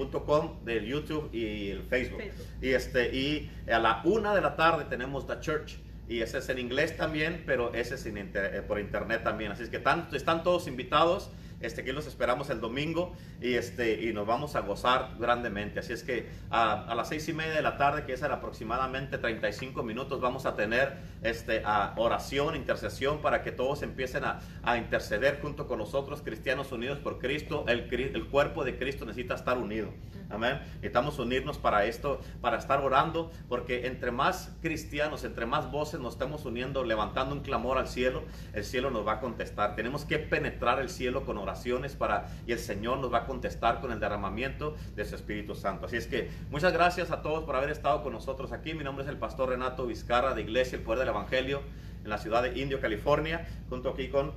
del 0.65 0.85
YouTube 0.85 1.31
y 1.33 1.71
el 1.71 1.85
Facebook. 1.85 2.21
Facebook. 2.21 2.47
Y, 2.61 2.71
este, 2.71 3.17
y 3.17 3.51
a 3.71 3.79
la 3.79 4.03
una 4.05 4.35
de 4.35 4.43
la 4.43 4.57
tarde 4.57 4.85
tenemos 4.85 5.27
The 5.27 5.41
Church. 5.41 5.79
Y 6.07 6.23
ese 6.23 6.39
es 6.39 6.49
en 6.49 6.59
inglés 6.59 6.97
también, 6.97 7.43
pero 7.47 7.75
ese 7.75 7.95
es 7.97 8.07
en 8.07 8.17
inter, 8.17 8.55
eh, 8.55 8.63
por 8.63 8.79
internet 8.81 9.23
también. 9.25 9.53
Así 9.53 9.63
es 9.63 9.71
que 9.71 9.77
están, 9.79 10.09
están 10.13 10.43
todos 10.43 10.67
invitados. 10.67 11.31
Este, 11.61 11.81
aquí 11.81 11.93
los 11.93 12.07
esperamos 12.07 12.51
el 12.51 12.61
domingo 12.61 13.15
y, 13.41 13.55
este, 13.55 14.03
y 14.05 14.13
nos 14.13 14.27
vamos 14.27 14.55
a 14.55 14.61
gozar 14.61 15.17
grandemente. 15.19 15.81
Así 15.81 15.93
es 15.93 16.05
que 16.05 16.29
a, 16.51 16.95
las 16.95 17.09
seis 17.09 17.29
y 17.29 17.33
media 17.33 17.53
de 17.53 17.63
la 17.63 17.77
tarde, 17.77 18.05
que 18.05 18.13
es 18.13 18.23
en 18.23 18.31
aproximadamente 18.31 19.19
35 19.19 19.83
minutos, 19.83 20.21
vamos 20.21 20.47
a 20.47 20.55
tener 20.55 20.97
este, 21.23 21.63
oración, 21.97 22.55
intercesión, 22.55 23.21
para 23.21 23.43
que 23.43 23.53
todos 23.53 23.83
empiecen 23.83 24.25
a, 24.25 24.39
interceder 24.79 25.41
junto 25.41 25.67
con 25.67 25.79
nosotros, 25.79 26.23
cristianos 26.23 26.71
unidos 26.73 26.99
por 26.99 27.19
Cristo. 27.19 27.65
El 27.67 28.27
cuerpo 28.29 28.65
de 28.65 28.79
Cristo 28.79 29.05
necesita 29.05 29.35
estar 29.35 29.59
unido. 29.59 29.93
Amén. 30.31 30.61
Necesitamos 30.75 31.19
unirnos 31.19 31.59
para 31.59 31.85
esto, 31.87 32.21
para 32.41 32.59
estar 32.59 32.81
orando, 32.81 33.31
porque 33.49 33.87
entre 33.87 34.11
más 34.11 34.57
cristianos, 34.61 35.25
entre 35.25 35.47
más 35.47 35.71
voces 35.71 36.01
nos 36.01 36.15
estemos 36.15 36.45
uniendo, 36.45 36.85
levantando 36.85 37.35
un 37.35 37.41
clamor 37.41 37.79
al 37.79 37.89
cielo, 37.89 38.23
el 38.53 38.65
cielo 38.65 38.91
nos 38.91 39.07
va 39.07 39.15
a 39.15 39.21
contestar. 39.21 39.75
Tenemos 39.75 40.05
que 40.05 40.19
penetrar 40.19 40.81
el 40.81 40.91
cielo 40.91 41.25
con 41.25 41.39
oraciones 41.39 41.97
para 41.97 42.29
y 42.47 42.53
el 42.53 42.59
Señor 42.59 42.99
nos 42.99 43.13
va 43.13 43.19
a 43.19 43.27
contestar 43.27 43.81
con 43.81 43.91
el 43.91 44.01
derramamiento 44.01 44.77
de 44.95 45.05
su 45.05 45.15
Espíritu 45.15 45.55
Santo. 45.55 45.87
Así 45.87 45.97
es 45.97 46.07
que 46.07 46.31
muchas 46.51 46.73
gracias 46.73 47.11
a 47.11 47.23
todos 47.23 47.45
por 47.45 47.57
haber 47.57 47.71
estado 47.71 48.03
con 48.03 48.13
nosotros 48.13 48.53
aquí. 48.53 48.75
Mi 48.75 48.85
nombre 48.85 49.05
es 49.05 49.11
el 49.11 49.17
pastor 49.17 49.49
Renato 49.51 49.87
Vizcarra 49.87 50.35
de 50.35 50.43
Iglesia 50.43 50.77
El 50.77 50.85
Poder 50.85 51.01
del 51.01 51.09
Evangelio 51.09 51.63
en 52.05 52.11
la 52.11 52.19
ciudad 52.19 52.43
de 52.43 52.59
Indio, 52.59 52.81
California, 52.81 53.49
junto 53.69 53.91
aquí 53.91 54.09
con 54.09 54.33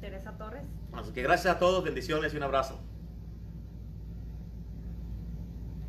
Teresa 0.00 0.36
Torres. 0.36 0.64
Así 0.92 1.12
que 1.12 1.22
gracias 1.22 1.54
a 1.54 1.58
todos, 1.58 1.84
bendiciones 1.84 2.34
y 2.34 2.36
un 2.36 2.42
abrazo. 2.42 2.80